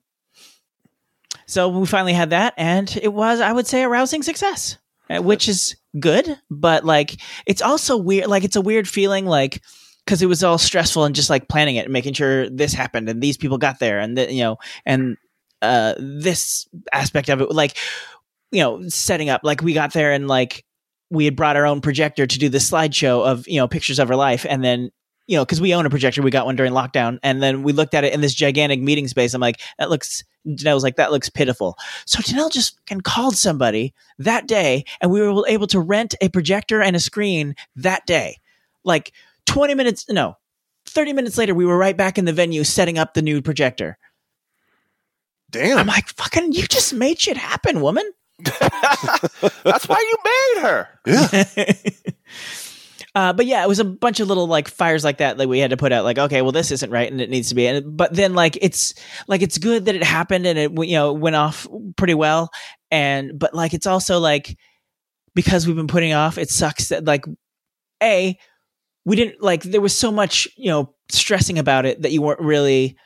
So 1.46 1.68
we 1.68 1.86
finally 1.86 2.12
had 2.12 2.30
that, 2.30 2.54
and 2.56 2.94
it 3.02 3.12
was, 3.12 3.40
I 3.40 3.52
would 3.52 3.66
say, 3.66 3.82
a 3.82 3.88
rousing 3.88 4.22
success, 4.22 4.78
uh, 5.10 5.22
which 5.22 5.48
is 5.48 5.76
good. 5.98 6.38
But 6.50 6.84
like, 6.84 7.20
it's 7.46 7.62
also 7.62 7.96
weird. 7.96 8.28
Like, 8.28 8.44
it's 8.44 8.56
a 8.56 8.62
weird 8.62 8.88
feeling. 8.88 9.26
Like, 9.26 9.60
because 10.04 10.22
it 10.22 10.26
was 10.26 10.44
all 10.44 10.58
stressful 10.58 11.04
and 11.04 11.14
just 11.14 11.30
like 11.30 11.48
planning 11.48 11.76
it 11.76 11.84
and 11.84 11.92
making 11.92 12.14
sure 12.14 12.48
this 12.50 12.72
happened 12.72 13.08
and 13.08 13.22
these 13.22 13.36
people 13.36 13.58
got 13.58 13.78
there 13.78 13.98
and 13.98 14.18
the, 14.18 14.32
you 14.32 14.42
know 14.42 14.58
and 14.84 15.16
uh 15.62 15.94
this 15.99 16.68
aspect 16.92 17.28
of 17.28 17.40
it 17.40 17.50
like 17.50 17.76
you 18.50 18.61
know 18.61 18.87
setting 18.88 19.28
up 19.28 19.40
like 19.44 19.62
we 19.62 19.73
got 19.73 19.92
there 19.92 20.12
and 20.12 20.28
like 20.28 20.64
we 21.11 21.25
had 21.25 21.37
brought 21.37 21.56
our 21.56 21.66
own 21.66 21.80
projector 21.80 22.26
to 22.26 22.38
do 22.38 22.49
the 22.49 22.58
slideshow 22.58 23.25
of 23.25 23.46
you 23.49 23.58
know 23.58 23.68
pictures 23.68 23.99
of 23.99 24.08
her 24.08 24.16
life. 24.16 24.44
And 24.49 24.62
then 24.62 24.90
you 25.26 25.37
know 25.37 25.44
because 25.44 25.61
we 25.61 25.75
own 25.75 25.87
a 25.87 25.90
projector 25.90 26.23
we 26.23 26.30
got 26.30 26.46
one 26.46 26.56
during 26.56 26.73
lockdown. 26.73 27.18
And 27.23 27.42
then 27.42 27.62
we 27.62 27.73
looked 27.73 27.94
at 27.94 28.04
it 28.04 28.12
in 28.12 28.20
this 28.20 28.34
gigantic 28.34 28.80
meeting 28.80 29.08
space. 29.08 29.34
I'm 29.34 29.40
like 29.40 29.61
that 29.78 29.90
looks 29.90 30.25
Danelle 30.46 30.75
was 30.75 30.82
like 30.82 30.96
that 30.96 31.12
looks 31.12 31.30
pitiful. 31.30 31.76
So 32.06 32.20
Danelle 32.20 32.52
just 32.52 32.78
called 33.02 33.37
somebody 33.37 33.94
that 34.18 34.46
day 34.46 34.84
and 35.00 35.11
we 35.11 35.20
were 35.20 35.46
able 35.49 35.66
to 35.68 35.80
rent 35.80 36.14
a 36.20 36.28
projector 36.28 36.82
and 36.82 36.96
a 36.96 37.00
screen 37.00 37.54
that 37.76 38.04
day. 38.06 38.38
Like 38.84 39.12
20 39.46 39.75
minutes 39.75 40.06
no 40.08 40.37
30 40.87 41.12
minutes 41.12 41.38
later 41.38 41.54
we 41.54 41.64
were 41.66 41.78
right 41.78 41.96
back 41.96 42.18
in 42.18 42.25
the 42.25 42.32
venue 42.32 42.64
setting 42.64 42.99
up 42.99 43.14
the 43.14 43.23
new 43.23 43.40
projector 43.40 43.99
Damn. 45.54 45.78
i'm 45.78 45.87
like 45.87 46.08
fucking 46.08 46.52
you 46.52 46.66
just 46.66 46.92
made 46.92 47.18
shit 47.20 47.37
happen 47.37 47.80
woman 47.80 48.04
That's 48.61 49.88
why 49.88 49.99
you 50.00 50.16
made 50.25 50.62
her. 50.62 50.88
yeah. 51.06 51.73
uh, 53.14 53.32
but 53.32 53.46
yeah, 53.46 53.62
it 53.62 53.68
was 53.68 53.78
a 53.78 53.84
bunch 53.84 54.18
of 54.18 54.28
little 54.28 54.46
like 54.46 54.68
fires 54.68 55.04
like 55.04 55.18
that 55.18 55.37
that 55.38 55.49
we 55.49 55.61
had 55.61 55.70
to 55.70 55.76
put 55.76 55.92
out. 55.92 56.04
Like, 56.04 56.18
okay, 56.18 56.42
well, 56.42 56.52
this 56.52 56.73
isn't 56.73 56.90
right, 56.90 57.11
and 57.11 57.20
it 57.20 57.30
needs 57.30 57.50
to 57.50 57.54
be. 57.54 57.66
And 57.66 57.96
but 57.96 58.12
then 58.12 58.34
like 58.34 58.58
it's 58.61 58.94
like 59.28 59.42
it's 59.42 59.58
good 59.58 59.84
that 59.84 59.94
it 59.94 60.02
happened 60.02 60.46
and 60.46 60.58
it 60.58 60.73
you 60.73 60.96
know 60.96 61.12
went 61.12 61.37
off 61.37 61.66
pretty 61.96 62.14
well. 62.14 62.50
And 62.90 63.38
but 63.38 63.54
like 63.54 63.73
it's 63.73 63.87
also 63.87 64.18
like 64.18 64.58
because 65.34 65.66
we've 65.66 65.76
been 65.76 65.87
putting 65.87 66.12
off, 66.12 66.37
it 66.37 66.50
sucks 66.50 66.88
that 66.88 67.04
like 67.04 67.25
a 68.02 68.37
we 69.04 69.16
didn't 69.16 69.42
like 69.42 69.62
there 69.62 69.80
was 69.80 69.96
so 69.96 70.11
much 70.11 70.49
you 70.56 70.70
know 70.70 70.92
stressing 71.08 71.58
about 71.58 71.87
it 71.87 72.02
that 72.02 72.11
you 72.11 72.20
weren't 72.20 72.40
really 72.40 72.96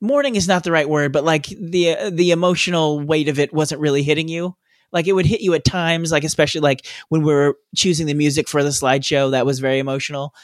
mourning 0.00 0.36
is 0.36 0.48
not 0.48 0.64
the 0.64 0.72
right 0.72 0.88
word 0.88 1.12
but 1.12 1.24
like 1.24 1.46
the 1.46 1.96
uh, 1.96 2.10
the 2.10 2.30
emotional 2.30 3.00
weight 3.00 3.28
of 3.28 3.38
it 3.38 3.52
wasn't 3.52 3.80
really 3.80 4.02
hitting 4.02 4.28
you. 4.28 4.56
Like 4.92 5.06
it 5.06 5.12
would 5.12 5.26
hit 5.26 5.40
you 5.40 5.54
at 5.54 5.64
times 5.64 6.10
like 6.10 6.24
especially 6.24 6.60
like 6.60 6.86
when 7.08 7.22
we 7.22 7.32
were 7.32 7.56
choosing 7.76 8.06
the 8.06 8.14
music 8.14 8.48
for 8.48 8.62
the 8.62 8.70
slideshow 8.70 9.30
that 9.32 9.46
was 9.46 9.60
very 9.60 9.78
emotional. 9.78 10.34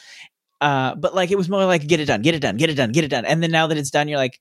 Uh 0.60 0.94
but 0.94 1.14
like 1.14 1.30
it 1.30 1.38
was 1.38 1.48
more 1.48 1.64
like 1.64 1.86
get 1.86 2.00
it 2.00 2.06
done 2.06 2.22
get 2.22 2.34
it 2.34 2.40
done 2.40 2.56
get 2.56 2.70
it 2.70 2.74
done 2.74 2.92
get 2.92 3.04
it 3.04 3.08
done. 3.08 3.24
And 3.24 3.42
then 3.42 3.50
now 3.50 3.66
that 3.66 3.78
it's 3.78 3.90
done 3.90 4.08
you're 4.08 4.18
like 4.18 4.40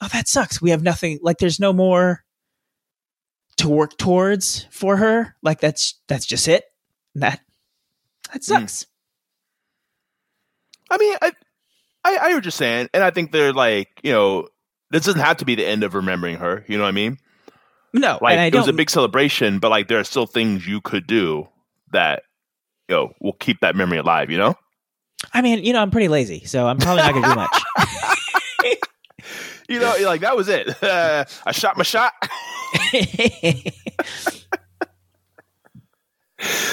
oh 0.00 0.08
that 0.12 0.28
sucks. 0.28 0.60
We 0.62 0.70
have 0.70 0.82
nothing 0.82 1.18
like 1.22 1.38
there's 1.38 1.60
no 1.60 1.72
more 1.72 2.24
to 3.56 3.68
work 3.68 3.96
towards 3.96 4.66
for 4.70 4.96
her. 4.96 5.36
Like 5.42 5.60
that's 5.60 6.00
that's 6.08 6.26
just 6.26 6.48
it. 6.48 6.64
That 7.14 7.40
that 8.32 8.44
sucks. 8.44 8.86
I 10.90 10.98
mean, 10.98 11.16
I, 11.22 11.32
I, 12.04 12.18
I 12.20 12.34
was 12.34 12.42
just 12.42 12.56
saying, 12.56 12.88
and 12.92 13.02
I 13.02 13.10
think 13.10 13.32
they're 13.32 13.52
like, 13.52 13.88
you 14.02 14.12
know, 14.12 14.48
this 14.90 15.04
doesn't 15.04 15.20
have 15.20 15.38
to 15.38 15.44
be 15.44 15.54
the 15.54 15.66
end 15.66 15.84
of 15.84 15.94
remembering 15.94 16.36
her. 16.36 16.64
You 16.68 16.76
know 16.76 16.84
what 16.84 16.88
I 16.88 16.92
mean? 16.92 17.18
no 17.92 18.18
Like 18.20 18.32
and 18.32 18.40
I 18.40 18.46
it 18.46 18.54
was 18.54 18.68
a 18.68 18.72
big 18.72 18.90
celebration, 18.90 19.58
but 19.58 19.70
like 19.70 19.88
there 19.88 19.98
are 19.98 20.04
still 20.04 20.26
things 20.26 20.66
you 20.66 20.80
could 20.80 21.06
do 21.06 21.48
that, 21.92 22.22
you 22.88 22.96
know, 22.96 23.12
will 23.20 23.34
keep 23.34 23.60
that 23.60 23.76
memory 23.76 23.98
alive. 23.98 24.30
You 24.30 24.38
know? 24.38 24.54
I 25.32 25.42
mean, 25.42 25.64
you 25.64 25.72
know, 25.72 25.80
I'm 25.80 25.90
pretty 25.90 26.08
lazy, 26.08 26.44
so 26.44 26.66
I'm 26.66 26.78
probably 26.78 27.02
not 27.02 27.14
gonna 27.14 27.28
do 27.28 27.34
much. 27.34 27.62
You 29.72 29.80
know, 29.80 29.96
you're 29.96 30.08
like 30.08 30.20
that 30.20 30.36
was 30.36 30.48
it. 30.48 30.68
I 30.82 31.52
shot 31.52 31.78
my 31.78 31.82
shot. 31.82 32.12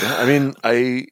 I 0.01 0.25
mean, 0.25 0.53
I 0.65 1.05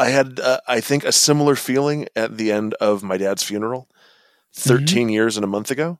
I 0.00 0.08
had 0.08 0.40
uh, 0.40 0.60
I 0.66 0.80
think 0.80 1.04
a 1.04 1.12
similar 1.12 1.54
feeling 1.54 2.08
at 2.16 2.38
the 2.38 2.50
end 2.50 2.72
of 2.80 3.02
my 3.02 3.18
dad's 3.18 3.42
funeral, 3.42 3.86
13 4.54 5.10
years 5.10 5.36
and 5.36 5.44
a 5.44 5.46
month 5.46 5.70
ago. 5.70 5.98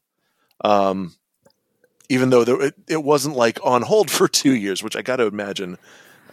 Um, 0.65 1.15
even 2.09 2.31
though 2.31 2.43
there, 2.43 2.61
it, 2.63 2.75
it 2.89 3.05
wasn't 3.05 3.37
like 3.37 3.59
on 3.63 3.83
hold 3.83 4.11
for 4.11 4.27
two 4.27 4.55
years, 4.55 4.83
which 4.83 4.97
I 4.97 5.03
got 5.03 5.17
to 5.17 5.27
imagine 5.27 5.77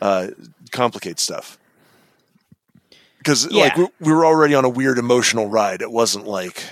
uh, 0.01 0.29
complicates 0.71 1.21
stuff. 1.21 1.59
Because 3.17 3.51
like 3.51 3.75
we, 3.75 3.87
we 3.99 4.13
were 4.13 4.25
already 4.25 4.55
on 4.55 4.63
a 4.63 4.69
weird 4.69 4.97
emotional 4.97 5.47
ride. 5.47 5.81
It 5.81 5.91
wasn't 5.91 6.25
like 6.25 6.63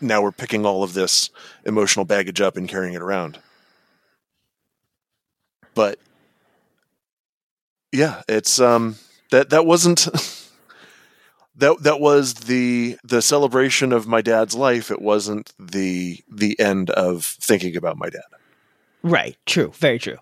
now 0.00 0.20
we're 0.20 0.32
picking 0.32 0.66
all 0.66 0.82
of 0.82 0.94
this 0.94 1.30
emotional 1.64 2.04
baggage 2.04 2.40
up 2.40 2.56
and 2.56 2.68
carrying 2.68 2.94
it 2.94 3.02
around. 3.02 3.38
But 5.74 6.00
yeah, 7.92 8.22
it's 8.28 8.58
um 8.58 8.96
that 9.30 9.50
that 9.50 9.64
wasn't 9.64 10.08
that 11.60 11.82
that 11.82 12.00
was 12.00 12.34
the 12.34 12.96
the 13.04 13.22
celebration 13.22 13.92
of 13.92 14.06
my 14.06 14.20
dad's 14.20 14.54
life. 14.54 14.90
It 14.90 15.00
wasn't 15.00 15.52
the 15.58 16.20
the 16.30 16.58
end 16.60 16.90
of 16.90 17.24
thinking 17.24 17.76
about 17.76 17.96
my 17.96 18.08
dad. 18.10 18.22
right? 19.02 19.36
True. 19.46 19.72
Very 19.76 19.98
true. 19.98 20.18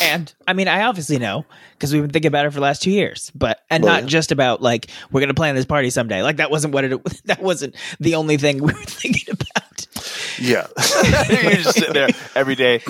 And 0.00 0.32
I 0.46 0.52
mean, 0.52 0.68
I 0.68 0.82
obviously 0.84 1.18
know 1.18 1.44
because 1.72 1.92
we've 1.92 2.02
been 2.02 2.12
thinking 2.12 2.28
about 2.28 2.46
it 2.46 2.50
for 2.50 2.54
the 2.56 2.60
last 2.62 2.80
two 2.80 2.92
years, 2.92 3.32
but 3.34 3.58
and 3.70 3.82
Well, 3.82 3.94
not 3.94 4.02
yeah. 4.02 4.08
just 4.08 4.30
about 4.30 4.62
like 4.62 4.86
we're 5.10 5.20
gonna 5.20 5.34
plan 5.34 5.56
this 5.56 5.64
party 5.66 5.90
someday. 5.90 6.22
Like 6.22 6.36
that 6.36 6.50
wasn't 6.50 6.72
what 6.74 6.84
it. 6.84 7.00
That 7.24 7.42
wasn't 7.42 7.74
the 7.98 8.14
only 8.14 8.36
thing 8.36 8.58
we 8.62 8.72
were 8.72 8.84
thinking 8.84 9.32
about. 9.32 9.86
Yeah, 10.38 10.68
You're 11.28 11.52
just 11.52 11.74
sitting 11.74 11.92
there 11.92 12.08
every 12.36 12.54
day. 12.54 12.82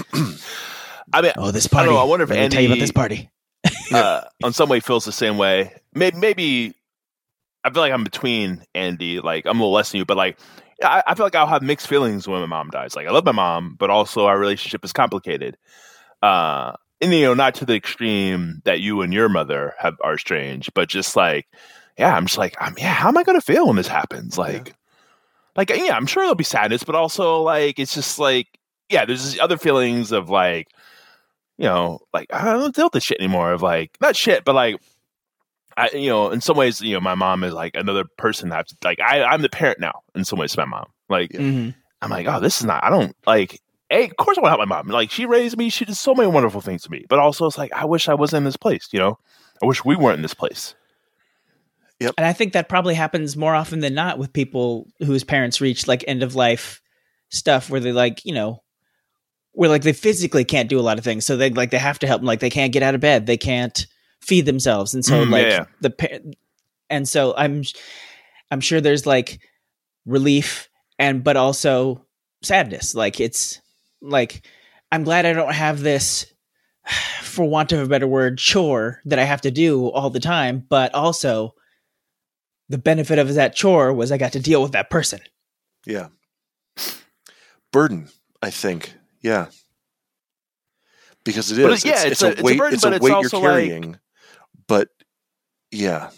I 1.13 1.23
mean, 1.23 1.33
Oh, 1.39 1.51
this 1.51 1.67
I 1.67 1.69
don't 1.69 1.71
party! 1.71 1.91
know, 1.91 1.97
I 1.99 2.05
wonder 2.05 2.25
if 2.25 2.31
Let 2.31 2.39
me 2.39 2.49
tell 2.51 2.63
you 2.63 2.69
about 2.69 2.79
this 2.81 2.93
party. 2.93 3.31
uh, 3.93 4.21
on 4.45 4.53
some 4.53 4.69
way 4.69 4.81
feels 4.81 5.05
the 5.07 5.13
same 5.13 5.37
way. 5.39 5.73
Maybe, 5.95 6.19
maybe 6.19 6.75
I 7.65 7.71
feel 7.71 7.83
like 7.83 7.93
I'm 7.93 8.05
between 8.05 8.63
Andy. 8.75 9.21
Like 9.21 9.47
I'm 9.47 9.59
a 9.59 9.63
little 9.63 9.73
less 9.73 9.93
than 9.93 9.99
you, 9.99 10.05
but 10.05 10.17
like 10.17 10.39
I, 10.83 11.03
I 11.07 11.15
feel 11.15 11.27
like 11.27 11.35
I'll 11.35 11.47
have 11.47 11.63
mixed 11.63 11.87
feelings 11.87 12.27
when 12.27 12.41
my 12.41 12.47
mom 12.47 12.71
dies. 12.71 12.97
Like 12.97 13.07
I 13.07 13.11
love 13.11 13.25
my 13.25 13.33
mom, 13.33 13.77
but 13.79 13.91
also 13.91 14.27
our 14.27 14.39
relationship 14.39 14.85
is 14.85 14.93
complicated. 14.93 15.57
Uh, 16.23 16.73
and 17.01 17.13
you 17.13 17.23
know, 17.23 17.35
not 17.35 17.55
to 17.57 17.65
the 17.65 17.75
extreme 17.75 18.61
that 18.65 18.81
you 18.81 19.01
and 19.03 19.13
your 19.13 19.29
mother 19.29 19.75
have 19.79 19.97
are 20.03 20.19
strange, 20.19 20.71
but 20.75 20.89
just 20.89 21.17
like, 21.17 21.47
yeah, 21.99 22.15
I'm 22.15 22.27
just 22.27 22.39
like, 22.39 22.57
I'm 22.61 22.75
yeah. 22.79 22.93
How 22.93 23.09
am 23.09 23.19
I 23.19 23.25
gonna 23.25 23.41
feel 23.41 23.67
when 23.67 23.77
this 23.77 23.89
happens? 23.89 24.39
Like, 24.39 24.75
like 25.57 25.71
yeah, 25.71 25.97
I'm 25.97 26.07
sure 26.07 26.23
there'll 26.23 26.35
be 26.35 26.45
sadness, 26.45 26.85
but 26.85 26.95
also 26.95 27.43
like 27.43 27.79
it's 27.79 27.95
just 27.95 28.19
like 28.19 28.47
yeah, 28.89 29.05
there's 29.05 29.39
other 29.39 29.57
feelings 29.57 30.13
of 30.13 30.31
like 30.31 30.69
you 31.59 31.67
know, 31.67 32.01
like 32.15 32.33
I 32.33 32.45
don't 32.53 32.75
deal 32.75 32.87
with 32.87 32.95
this 32.95 33.05
shit 33.05 33.21
anymore. 33.21 33.53
Of 33.53 33.63
like 33.63 33.97
not 34.01 34.17
shit, 34.17 34.45
but 34.45 34.55
like 34.55 34.81
I, 35.81 35.97
you 35.97 36.09
know, 36.09 36.31
in 36.31 36.41
some 36.41 36.57
ways, 36.57 36.81
you 36.81 36.95
know, 36.95 37.01
my 37.01 37.15
mom 37.15 37.45
is 37.45 37.55
like 37.55 37.75
another 37.75 38.05
person. 38.19 38.51
That 38.51 38.69
like 38.85 39.01
I, 39.01 39.23
I'm 39.23 39.43
the 39.43 39.49
parent 39.49 39.81
now. 39.81 40.03
In 40.15 40.25
some 40.25 40.39
ways, 40.39 40.53
to 40.53 40.61
my 40.61 40.65
mom. 40.67 40.87
Like 41.09 41.31
Mhm. 41.31 41.75
I'm 42.03 42.11
like, 42.11 42.27
oh, 42.27 42.41
this 42.41 42.61
is 42.61 42.67
not. 42.67 42.85
I 42.85 42.91
don't 42.91 43.15
like. 43.27 43.61
Hey, 43.89 44.05
of 44.05 44.17
course 44.17 44.39
I 44.39 44.41
want 44.41 44.53
to 44.53 44.57
help 44.59 44.69
my 44.69 44.77
mom. 44.77 44.89
Like 44.89 45.11
she 45.11 45.27
raised 45.27 45.57
me. 45.59 45.69
She 45.69 45.85
did 45.85 45.97
so 45.97 46.15
many 46.15 46.29
wonderful 46.29 46.61
things 46.61 46.83
to 46.85 46.91
me. 46.91 47.05
But 47.09 47.19
also, 47.19 47.47
it's 47.47 47.59
like 47.59 47.73
I 47.73 47.85
wish 47.85 48.09
I 48.09 48.15
wasn't 48.15 48.39
in 48.39 48.45
this 48.45 48.57
place. 48.57 48.89
You 48.93 49.01
know, 49.01 49.19
I 49.63 49.67
wish 49.67 49.85
we 49.85 49.97
weren't 49.97 50.17
in 50.17 50.23
this 50.23 50.35
place. 50.35 50.75
Yep. 51.99 52.15
And 52.17 52.27
I 52.27 52.33
think 52.33 52.55
that 52.55 52.69
probably 52.69 52.95
happens 52.95 53.37
more 53.37 53.55
often 53.55 53.81
than 53.81 53.95
not 53.95 54.19
with 54.19 54.33
people 54.33 54.87
whose 55.01 55.23
parents 55.23 55.61
reach 55.61 55.87
like 55.87 56.03
end 56.09 56.23
of 56.23 56.35
life 56.35 56.81
stuff 57.29 57.69
where 57.69 57.81
they 57.81 57.93
like, 57.93 58.25
you 58.25 58.33
know, 58.33 58.63
where 59.53 59.69
like 59.69 59.83
they 59.83 59.93
physically 59.93 60.45
can't 60.45 60.71
do 60.71 60.81
a 60.81 60.83
lot 60.83 60.97
of 60.99 61.05
things. 61.05 61.27
So 61.27 61.37
they 61.37 61.51
like 61.51 61.71
they 61.71 61.79
have 61.79 61.99
to 61.99 62.07
help 62.07 62.21
them. 62.21 62.27
Like 62.27 62.41
they 62.41 62.49
can't 62.49 62.73
get 62.73 62.83
out 62.83 62.95
of 62.95 63.01
bed. 63.03 63.27
They 63.27 63.37
can't 63.37 63.87
feed 64.23 64.47
themselves. 64.47 64.95
And 64.95 65.05
so 65.05 65.25
Mm, 65.25 65.31
like 65.31 65.47
yeah. 65.47 65.65
the 65.81 65.91
pa- 65.91 66.31
and 66.89 67.09
so 67.09 67.35
I'm 67.37 67.63
I'm 68.51 68.61
sure 68.61 68.81
there's 68.81 69.07
like 69.07 69.41
relief 70.07 70.69
and 70.99 71.23
but 71.25 71.37
also 71.37 72.05
sadness. 72.43 72.95
Like 72.95 73.21
it's 73.21 73.61
like 74.03 74.47
I'm 74.93 75.05
glad 75.05 75.27
I 75.27 75.33
don't 75.33 75.53
have 75.55 75.81
this 75.81 76.27
for 77.23 77.45
want 77.49 77.73
of 77.73 77.81
a 77.81 77.87
better 77.89 78.07
word 78.09 78.39
chore 78.39 79.01
that 79.05 79.19
I 79.19 79.25
have 79.25 79.41
to 79.43 79.51
do 79.51 79.89
all 79.89 80.11
the 80.11 80.21
time, 80.21 80.65
but 80.69 80.95
also 80.95 81.55
the 82.69 82.79
benefit 82.79 83.19
of 83.19 83.35
that 83.35 83.55
chore 83.55 83.93
was 83.93 84.13
I 84.13 84.19
got 84.19 84.33
to 84.33 84.41
deal 84.41 84.63
with 84.63 84.73
that 84.73 84.91
person. 84.91 85.21
yeah. 85.87 86.09
Burden, 87.73 88.09
I 88.43 88.51
think. 88.51 88.95
Yeah, 89.23 89.47
because 91.25 91.53
it 91.53 91.63
But 91.63 91.73
it- 91.75 91.85
yeah, 91.85 91.93
it's, 92.05 92.05
it's 92.05 92.23
a- 92.23 92.27
a 92.27 92.31
it's 92.31 92.41
a 92.41 92.45
weight. 92.45 92.59
burden, 92.59 92.75
it's 92.75 92.83
but 92.83 92.93
a 92.93 92.97
it's 92.97 93.05
weight 93.05 93.13
also, 93.13 93.41
you're 93.41 93.53
like- 93.53 93.65
carrying. 93.69 93.99
But 94.71 94.89
yeah, 95.71 96.11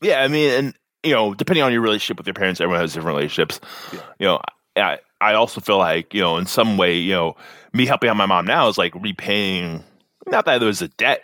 Yeah, 0.00 0.20
I 0.22 0.28
mean, 0.28 0.50
and 0.50 0.74
you 1.02 1.12
know, 1.12 1.34
depending 1.34 1.62
on 1.64 1.72
your 1.72 1.80
relationship 1.80 2.18
with 2.18 2.26
your 2.26 2.34
parents, 2.34 2.60
everyone 2.60 2.80
has 2.80 2.92
different 2.94 3.16
relationships. 3.16 3.60
Yeah. 3.92 4.00
You 4.18 4.26
know, 4.26 4.40
I 4.76 4.98
I 5.20 5.34
also 5.34 5.60
feel 5.60 5.78
like 5.78 6.14
you 6.14 6.20
know, 6.20 6.36
in 6.36 6.46
some 6.46 6.76
way, 6.76 6.96
you 6.98 7.12
know, 7.12 7.36
me 7.72 7.86
helping 7.86 8.10
out 8.10 8.16
my 8.16 8.26
mom 8.26 8.44
now 8.46 8.68
is 8.68 8.78
like 8.78 8.94
repaying. 8.94 9.82
Not 10.26 10.44
that 10.44 10.58
there 10.58 10.68
was 10.68 10.82
a 10.82 10.88
debt 10.88 11.22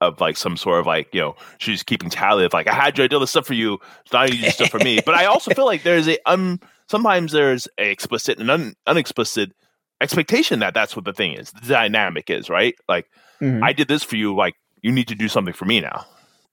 of 0.00 0.20
like 0.20 0.36
some 0.36 0.56
sort 0.56 0.78
of 0.80 0.86
like 0.86 1.14
you 1.14 1.20
know 1.20 1.36
she's 1.58 1.82
keeping 1.82 2.10
tally 2.10 2.44
of 2.44 2.52
like 2.52 2.68
I 2.68 2.74
had 2.74 2.98
you, 2.98 3.04
I 3.04 3.06
did 3.08 3.20
this 3.20 3.30
stuff 3.30 3.46
for 3.46 3.54
you, 3.54 3.78
so 4.06 4.18
now 4.18 4.24
you 4.24 4.40
do 4.42 4.50
stuff 4.50 4.70
for 4.70 4.78
me. 4.78 5.00
But 5.06 5.14
I 5.14 5.24
also 5.26 5.52
feel 5.54 5.66
like 5.66 5.82
there's 5.82 6.08
a 6.08 6.18
um 6.26 6.60
sometimes 6.88 7.32
there's 7.32 7.66
a 7.78 7.90
explicit 7.90 8.38
and 8.38 8.50
un, 8.50 8.74
unexplicit 8.86 9.52
expectation 10.00 10.58
that 10.60 10.74
that's 10.74 10.94
what 10.94 11.04
the 11.04 11.12
thing 11.12 11.32
is, 11.32 11.50
the 11.52 11.66
dynamic 11.68 12.30
is, 12.30 12.48
right? 12.50 12.74
Like 12.88 13.06
Mhm. 13.40 13.62
I 13.62 13.72
did 13.72 13.88
this 13.88 14.02
for 14.02 14.16
you, 14.16 14.34
like 14.34 14.54
you 14.86 14.92
need 14.92 15.08
to 15.08 15.16
do 15.16 15.26
something 15.28 15.52
for 15.52 15.64
me 15.64 15.80
now. 15.80 16.06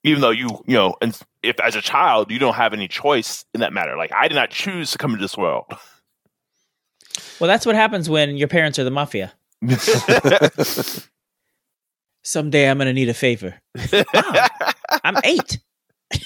even 0.04 0.22
though 0.22 0.32
you 0.32 0.48
you 0.66 0.74
know, 0.74 0.96
and 1.02 1.18
if 1.44 1.60
as 1.60 1.76
a 1.76 1.82
child 1.82 2.32
you 2.32 2.40
don't 2.40 2.56
have 2.56 2.74
any 2.74 2.88
choice 2.88 3.46
in 3.54 3.62
that 3.62 3.72
matter. 3.72 3.96
Like 3.96 4.12
I 4.12 4.28
did 4.28 4.34
not 4.34 4.50
choose 4.50 4.92
to 4.92 4.98
come 4.98 5.12
into 5.12 5.22
this 5.22 5.38
world. 5.38 5.66
Well, 7.40 7.48
that's 7.48 7.66
what 7.66 7.76
happens 7.76 8.10
when 8.10 8.36
your 8.36 8.48
parents 8.48 8.80
are 8.80 8.84
the 8.84 8.92
mafia. 8.92 9.34
Someday 12.24 12.70
I'm 12.70 12.78
going 12.78 12.88
to 12.88 12.94
need 12.94 13.10
a 13.10 13.14
favor. 13.14 13.62
Wow, 13.92 14.48
I'm 15.04 15.18
eight. 15.24 15.60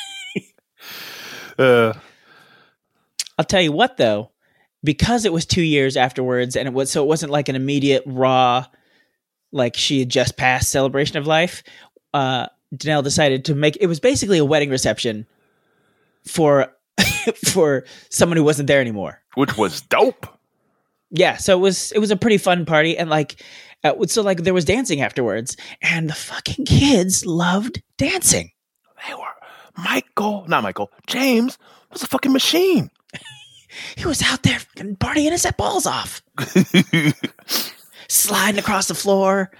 uh, 1.57 1.93
I'll 3.37 3.45
tell 3.45 3.61
you 3.61 3.71
what, 3.71 3.97
though, 3.97 4.31
because 4.83 5.25
it 5.25 5.33
was 5.33 5.45
two 5.45 5.61
years 5.61 5.97
afterwards, 5.97 6.55
and 6.55 6.67
it 6.67 6.73
was 6.73 6.89
so 6.91 7.03
it 7.03 7.07
wasn't 7.07 7.31
like 7.31 7.49
an 7.49 7.55
immediate 7.55 8.03
raw, 8.05 8.65
like 9.51 9.75
she 9.75 9.99
had 9.99 10.09
just 10.09 10.37
passed 10.37 10.69
celebration 10.69 11.17
of 11.17 11.27
life. 11.27 11.63
Uh, 12.13 12.47
Danelle 12.75 13.03
decided 13.03 13.45
to 13.45 13.55
make 13.55 13.77
it 13.79 13.87
was 13.87 13.99
basically 13.99 14.37
a 14.37 14.45
wedding 14.45 14.69
reception 14.69 15.25
for 16.25 16.73
for 17.51 17.85
someone 18.09 18.37
who 18.37 18.43
wasn't 18.43 18.67
there 18.67 18.81
anymore. 18.81 19.21
which 19.35 19.57
was 19.57 19.81
dope. 19.81 20.27
Yeah, 21.09 21.37
so 21.37 21.57
it 21.57 21.61
was 21.61 21.91
it 21.93 21.99
was 21.99 22.11
a 22.11 22.17
pretty 22.17 22.37
fun 22.37 22.65
party, 22.65 22.97
and 22.97 23.09
like, 23.09 23.41
uh, 23.83 23.93
so 24.07 24.21
like 24.21 24.43
there 24.43 24.53
was 24.53 24.65
dancing 24.65 24.99
afterwards, 25.01 25.55
and 25.81 26.09
the 26.09 26.13
fucking 26.13 26.65
kids 26.65 27.25
loved 27.25 27.81
dancing. 27.97 28.51
They 29.07 29.13
were 29.13 29.23
Michael, 29.77 30.43
not 30.47 30.63
Michael. 30.63 30.91
James 31.07 31.57
was 31.91 32.03
a 32.03 32.07
fucking 32.07 32.33
machine. 32.33 32.91
He 33.95 34.07
was 34.07 34.23
out 34.23 34.41
there 34.43 34.57
fucking 34.57 34.95
partying 34.95 35.31
his 35.31 35.45
balls 35.57 35.85
off, 35.85 36.23
sliding 38.07 38.59
across 38.59 38.87
the 38.87 38.95
floor, 38.95 39.51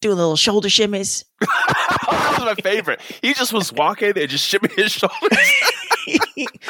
doing 0.00 0.16
little 0.16 0.36
shoulder 0.36 0.68
shimmies. 0.68 1.24
that 1.40 2.34
was 2.38 2.44
my 2.44 2.54
favorite. 2.54 3.00
He 3.22 3.34
just 3.34 3.52
was 3.52 3.72
walking 3.72 4.12
and 4.16 4.28
just 4.28 4.52
shimmying 4.52 4.76
his 4.76 4.92
shoulders. 4.92 5.38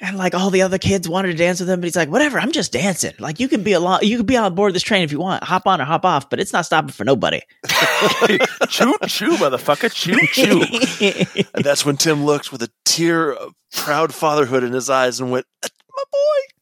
and 0.00 0.16
like 0.16 0.34
all 0.34 0.50
the 0.50 0.62
other 0.62 0.78
kids 0.78 1.08
wanted 1.08 1.32
to 1.32 1.36
dance 1.36 1.60
with 1.60 1.68
him, 1.68 1.80
but 1.80 1.84
he's 1.84 1.96
like, 1.96 2.08
whatever, 2.08 2.40
I'm 2.40 2.52
just 2.52 2.72
dancing. 2.72 3.12
Like 3.18 3.38
you 3.38 3.48
can 3.48 3.62
be 3.62 3.72
along, 3.72 4.00
you 4.02 4.16
can 4.16 4.26
be 4.26 4.36
on 4.36 4.54
board 4.54 4.74
this 4.74 4.82
train 4.82 5.02
if 5.02 5.12
you 5.12 5.20
want, 5.20 5.44
hop 5.44 5.66
on 5.66 5.80
or 5.80 5.84
hop 5.84 6.04
off, 6.04 6.30
but 6.30 6.40
it's 6.40 6.52
not 6.52 6.66
stopping 6.66 6.90
for 6.90 7.04
nobody. 7.04 7.40
choo 7.68 8.96
choo, 9.06 9.36
motherfucker, 9.36 9.92
choo 9.92 10.26
choo. 10.32 11.44
And 11.54 11.64
that's 11.64 11.84
when 11.84 11.96
Tim 11.96 12.24
looked 12.24 12.50
with 12.50 12.62
a 12.62 12.70
tear 12.84 13.32
of 13.32 13.54
proud 13.72 14.14
fatherhood 14.14 14.64
in 14.64 14.72
his 14.72 14.88
eyes 14.88 15.20
and 15.20 15.30
went, 15.30 15.46
my 15.62 16.04
boy. 16.10 16.59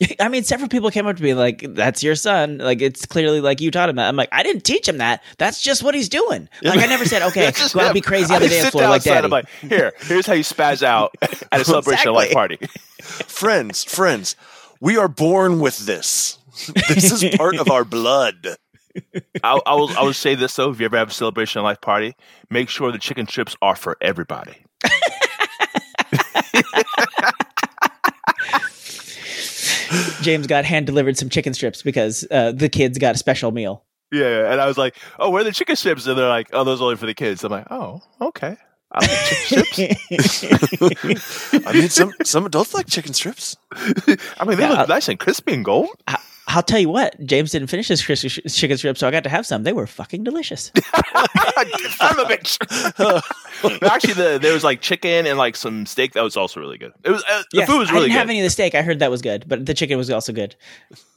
I 0.20 0.28
mean, 0.28 0.44
several 0.44 0.68
people 0.68 0.90
came 0.90 1.06
up 1.06 1.16
to 1.16 1.22
me 1.22 1.34
like, 1.34 1.64
"That's 1.74 2.02
your 2.02 2.14
son." 2.14 2.58
Like 2.58 2.80
it's 2.80 3.04
clearly 3.06 3.40
like 3.40 3.60
you 3.60 3.70
taught 3.70 3.88
him 3.88 3.96
that. 3.96 4.08
I'm 4.08 4.16
like, 4.16 4.28
I 4.30 4.42
didn't 4.42 4.62
teach 4.62 4.88
him 4.88 4.98
that. 4.98 5.22
That's 5.38 5.60
just 5.60 5.82
what 5.82 5.94
he's 5.94 6.08
doing. 6.08 6.48
Like 6.62 6.78
I 6.78 6.86
never 6.86 7.04
said, 7.04 7.22
"Okay, 7.28 7.48
It's 7.48 7.58
just 7.58 7.74
go 7.74 7.80
out 7.80 7.94
be 7.94 8.00
crazy 8.00 8.32
on 8.32 8.40
the 8.40 8.48
dance 8.48 8.70
floor 8.70 8.84
like 8.84 8.98
outside, 8.98 9.14
daddy." 9.14 9.24
I'm 9.24 9.30
like, 9.30 9.48
here, 9.60 9.92
here's 10.00 10.26
how 10.26 10.34
you 10.34 10.44
spaz 10.44 10.82
out 10.82 11.14
at 11.20 11.60
a 11.60 11.64
celebration 11.64 12.08
of 12.08 12.14
life 12.14 12.32
party. 12.32 12.58
Friends, 13.00 13.84
friends, 13.84 14.36
we 14.80 14.96
are 14.96 15.08
born 15.08 15.60
with 15.60 15.78
this. 15.78 16.38
This 16.88 17.22
is 17.22 17.36
part 17.36 17.56
of 17.56 17.70
our 17.70 17.84
blood. 17.84 18.56
I, 19.44 19.60
I 19.64 19.74
will 19.74 19.90
I 19.96 20.02
will 20.02 20.12
say 20.12 20.34
this 20.34 20.54
though: 20.54 20.70
if 20.70 20.78
you 20.78 20.86
ever 20.86 20.96
have 20.96 21.10
a 21.10 21.12
celebration 21.12 21.62
life 21.62 21.80
party, 21.80 22.14
make 22.50 22.68
sure 22.68 22.92
the 22.92 22.98
chicken 22.98 23.26
strips 23.26 23.56
are 23.62 23.76
for 23.76 23.96
everybody. 24.00 24.56
James 30.22 30.46
got 30.46 30.64
hand 30.64 30.86
delivered 30.86 31.16
some 31.16 31.28
chicken 31.28 31.54
strips 31.54 31.82
because 31.82 32.26
uh, 32.30 32.52
the 32.52 32.68
kids 32.68 32.98
got 32.98 33.14
a 33.14 33.18
special 33.18 33.50
meal. 33.52 33.84
Yeah, 34.10 34.50
and 34.50 34.60
I 34.60 34.66
was 34.66 34.78
like, 34.78 34.96
"Oh, 35.18 35.30
where 35.30 35.42
are 35.42 35.44
the 35.44 35.52
chicken 35.52 35.76
strips?" 35.76 36.06
And 36.06 36.18
they're 36.18 36.28
like, 36.28 36.48
"Oh, 36.52 36.64
those 36.64 36.80
are 36.80 36.84
only 36.84 36.96
for 36.96 37.06
the 37.06 37.14
kids." 37.14 37.44
I'm 37.44 37.52
like, 37.52 37.66
"Oh, 37.70 38.00
okay." 38.22 38.56
I 38.90 39.00
like 39.00 39.66
chicken 39.74 39.96
strips. 40.20 41.54
I 41.66 41.72
mean, 41.74 41.88
some 41.90 42.12
some 42.24 42.46
adults 42.46 42.72
like 42.72 42.86
chicken 42.86 43.12
strips. 43.12 43.56
I 43.72 44.44
mean, 44.46 44.56
they 44.56 44.62
Yeah, 44.62 44.70
look 44.70 44.78
I'll- 44.78 44.86
nice 44.86 45.08
and 45.08 45.18
crispy 45.18 45.52
and 45.54 45.64
gold. 45.64 45.90
I'll 46.50 46.62
tell 46.62 46.78
you 46.80 46.88
what, 46.88 47.14
James 47.26 47.50
didn't 47.52 47.68
finish 47.68 47.88
his 47.88 48.02
crispy 48.02 48.28
chicken 48.48 48.78
strips, 48.78 49.00
so 49.00 49.06
I 49.06 49.10
got 49.10 49.22
to 49.24 49.28
have 49.28 49.44
some. 49.44 49.64
They 49.64 49.74
were 49.74 49.86
fucking 49.86 50.24
delicious. 50.24 50.72
I'm 51.14 52.18
a 52.18 52.24
bitch. 52.24 52.58
Actually, 53.82 54.14
the, 54.14 54.38
there 54.40 54.54
was 54.54 54.64
like 54.64 54.80
chicken 54.80 55.26
and 55.26 55.36
like 55.36 55.56
some 55.56 55.84
steak 55.84 56.12
that 56.14 56.22
was 56.22 56.36
also 56.38 56.58
really 56.60 56.78
good. 56.78 56.92
It 57.04 57.10
was 57.10 57.22
uh, 57.30 57.42
the 57.52 57.58
Yes, 57.58 57.68
food 57.68 57.78
was 57.78 57.90
really 57.90 58.04
I 58.04 58.06
didn't 58.06 58.12
good. 58.14 58.18
have 58.20 58.30
any 58.30 58.40
of 58.40 58.44
the 58.44 58.50
steak. 58.50 58.74
I 58.74 58.82
heard 58.82 58.98
that 59.00 59.10
was 59.10 59.20
good, 59.20 59.44
but 59.46 59.66
the 59.66 59.74
chicken 59.74 59.98
was 59.98 60.10
also 60.10 60.32
good. 60.32 60.56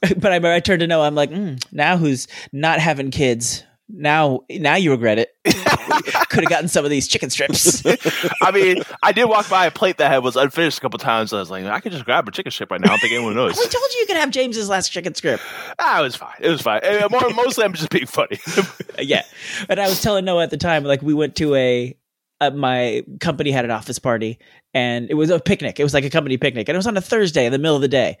but 0.18 0.32
I, 0.32 0.56
I 0.56 0.60
turned 0.60 0.80
to 0.80 0.86
Noah. 0.86 1.06
I'm 1.06 1.14
like, 1.14 1.30
mm, 1.30 1.62
now 1.72 1.96
who's 1.96 2.28
not 2.52 2.78
having 2.78 3.10
kids? 3.10 3.64
Now, 3.94 4.40
now 4.48 4.76
you 4.76 4.90
regret 4.90 5.18
it. 5.18 5.28
Could 5.44 6.44
have 6.44 6.48
gotten 6.48 6.68
some 6.68 6.84
of 6.84 6.90
these 6.90 7.06
chicken 7.06 7.28
strips. 7.28 7.82
I 8.42 8.50
mean, 8.50 8.82
I 9.02 9.12
did 9.12 9.26
walk 9.26 9.50
by 9.50 9.66
a 9.66 9.70
plate 9.70 9.98
that 9.98 10.10
had, 10.10 10.18
was 10.18 10.34
unfinished 10.34 10.78
a 10.78 10.80
couple 10.80 10.98
times. 10.98 11.32
I 11.32 11.38
was 11.38 11.50
like, 11.50 11.66
I 11.66 11.80
could 11.80 11.92
just 11.92 12.06
grab 12.06 12.26
a 12.26 12.30
chicken 12.30 12.50
strip 12.50 12.70
right 12.70 12.80
now. 12.80 12.86
I 12.86 12.90
don't 12.90 13.00
think 13.00 13.12
anyone 13.12 13.34
knows. 13.34 13.56
we 13.58 13.66
told 13.66 13.92
you 13.92 14.00
you 14.00 14.06
could 14.06 14.16
have 14.16 14.30
James's 14.30 14.68
last 14.70 14.88
chicken 14.88 15.14
strip. 15.14 15.40
ah, 15.78 16.00
it 16.00 16.02
was 16.02 16.16
fine. 16.16 16.34
It 16.40 16.48
was 16.48 16.62
fine. 16.62 16.80
And 16.82 17.10
more, 17.10 17.28
mostly, 17.34 17.64
I'm 17.64 17.74
just 17.74 17.90
being 17.90 18.06
funny. 18.06 18.38
yeah. 18.98 19.24
And 19.68 19.78
I 19.78 19.88
was 19.88 20.00
telling 20.00 20.24
Noah 20.24 20.44
at 20.44 20.50
the 20.50 20.56
time, 20.56 20.84
like 20.84 21.02
we 21.02 21.12
went 21.12 21.36
to 21.36 21.54
a, 21.54 21.94
uh, 22.40 22.50
my 22.50 23.04
company 23.20 23.50
had 23.50 23.66
an 23.66 23.70
office 23.70 23.98
party 23.98 24.38
and 24.72 25.10
it 25.10 25.14
was 25.14 25.28
a 25.28 25.38
picnic. 25.38 25.78
It 25.78 25.84
was 25.84 25.92
like 25.92 26.04
a 26.04 26.10
company 26.10 26.38
picnic 26.38 26.68
and 26.68 26.74
it 26.74 26.78
was 26.78 26.86
on 26.86 26.96
a 26.96 27.02
Thursday 27.02 27.44
in 27.44 27.52
the 27.52 27.58
middle 27.58 27.76
of 27.76 27.82
the 27.82 27.88
day. 27.88 28.16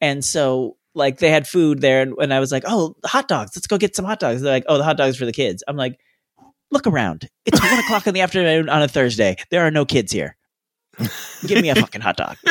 And 0.00 0.24
so 0.24 0.76
like 0.96 1.18
they 1.18 1.30
had 1.30 1.46
food 1.46 1.80
there 1.80 2.02
and, 2.02 2.14
and 2.18 2.32
I 2.32 2.40
was 2.40 2.50
like, 2.50 2.64
oh, 2.66 2.96
hot 3.04 3.28
dogs. 3.28 3.52
Let's 3.54 3.66
go 3.66 3.78
get 3.78 3.94
some 3.94 4.04
hot 4.04 4.18
dogs. 4.18 4.42
They're 4.42 4.52
like, 4.52 4.64
oh, 4.66 4.78
the 4.78 4.84
hot 4.84 4.96
dogs 4.96 5.16
for 5.16 5.26
the 5.26 5.32
kids. 5.32 5.62
I'm 5.68 5.76
like, 5.76 6.00
look 6.70 6.86
around. 6.86 7.28
It's 7.44 7.60
one 7.60 7.78
o'clock 7.78 8.06
in 8.06 8.14
the 8.14 8.22
afternoon 8.22 8.68
on 8.68 8.82
a 8.82 8.88
Thursday. 8.88 9.36
There 9.50 9.66
are 9.66 9.70
no 9.70 9.84
kids 9.84 10.10
here. 10.10 10.36
Give 11.46 11.60
me 11.60 11.68
a 11.68 11.74
fucking 11.74 12.00
hot 12.00 12.16
dog. 12.16 12.36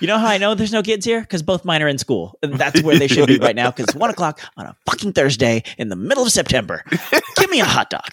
you 0.00 0.06
know 0.06 0.18
how 0.18 0.28
I 0.28 0.38
know 0.38 0.54
there's 0.54 0.72
no 0.72 0.82
kids 0.82 1.04
here? 1.04 1.20
Because 1.20 1.42
both 1.42 1.64
mine 1.64 1.82
are 1.82 1.88
in 1.88 1.98
school. 1.98 2.38
And 2.42 2.54
that's 2.54 2.82
where 2.82 2.98
they 2.98 3.06
should 3.06 3.26
be 3.26 3.38
right 3.38 3.54
now. 3.54 3.70
Because 3.70 3.84
it's 3.84 3.94
one 3.94 4.08
o'clock 4.10 4.40
on 4.56 4.66
a 4.66 4.74
fucking 4.86 5.12
Thursday 5.12 5.62
in 5.76 5.88
the 5.88 5.96
middle 5.96 6.24
of 6.24 6.32
September. 6.32 6.82
Give 7.36 7.50
me 7.50 7.60
a 7.60 7.66
hot 7.66 7.90
dog. 7.90 8.08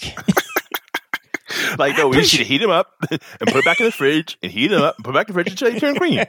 like, 1.79 1.97
no, 1.97 2.09
we 2.09 2.25
should 2.25 2.45
heat 2.45 2.57
them 2.59 2.69
up 2.69 2.93
and 3.09 3.21
put 3.39 3.55
it 3.55 3.65
back 3.65 3.79
in 3.79 3.85
the 3.85 3.91
fridge 3.91 4.37
and 4.43 4.51
heat 4.51 4.67
them 4.67 4.81
up 4.81 4.97
and 4.97 5.05
put 5.05 5.11
it 5.11 5.13
back 5.13 5.29
in 5.29 5.35
the 5.35 5.43
fridge 5.43 5.51
until 5.51 5.71
they 5.71 5.79
turn 5.79 5.95
green. 5.95 6.25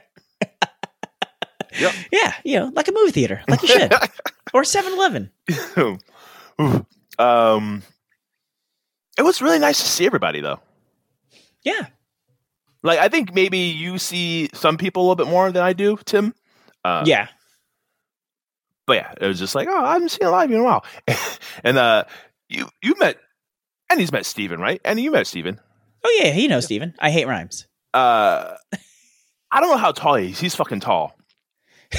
Yeah, 2.13 2.35
you 2.45 2.59
know, 2.59 2.71
like 2.75 2.89
a 2.89 2.93
movie 2.93 3.13
theater, 3.13 3.43
like 3.49 3.63
you 3.63 3.69
should. 3.69 3.93
or 4.55 4.65
7 4.65 4.93
Eleven. 4.93 5.31
um, 7.19 7.83
it 9.19 9.23
was 9.23 9.43
really 9.43 9.59
nice 9.59 9.81
to 9.81 9.87
see 9.89 10.07
everybody, 10.07 10.41
though. 10.41 10.61
Yeah. 11.65 11.87
Like, 12.83 12.99
I 13.01 13.09
think 13.09 13.35
maybe 13.35 13.59
you 13.59 13.99
see 13.99 14.49
some 14.55 14.77
people 14.79 15.03
a 15.03 15.05
little 15.05 15.17
bit 15.25 15.29
more 15.31 15.51
than 15.51 15.63
I 15.63 15.73
do, 15.73 15.99
Tim. 16.05 16.35
Uh, 16.85 17.03
Yeah. 17.07 17.29
but 18.87 18.97
yeah, 18.97 19.13
it 19.21 19.27
was 19.27 19.39
just 19.39 19.55
like, 19.55 19.69
oh, 19.69 19.85
I 19.85 19.95
haven't 19.95 20.11
seen 20.11 20.27
a 20.27 20.31
live 20.31 20.51
in 20.51 20.61
a 20.61 20.63
while. 20.65 20.85
and 21.65 21.77
uh, 21.77 22.05
you 22.49 22.69
you 22.83 22.95
met, 22.99 23.19
and 23.91 23.99
he's 24.01 24.13
met 24.13 24.25
Steven, 24.25 24.61
right? 24.61 24.81
And 24.85 24.99
you 25.01 25.11
met 25.11 25.27
Steven. 25.27 25.61
Oh, 26.05 26.21
yeah, 26.23 26.31
he 26.31 26.47
knows 26.47 26.65
Steven. 26.67 26.95
I 27.01 27.11
hate 27.11 27.27
rhymes. 27.27 27.67
Uh, 27.93 28.55
I 29.51 29.61
don't 29.61 29.71
know 29.71 29.77
how 29.77 29.91
tall 29.93 30.15
he 30.15 30.31
is. 30.31 30.39
He's 30.39 30.55
fucking 30.55 30.81
tall. 30.81 31.18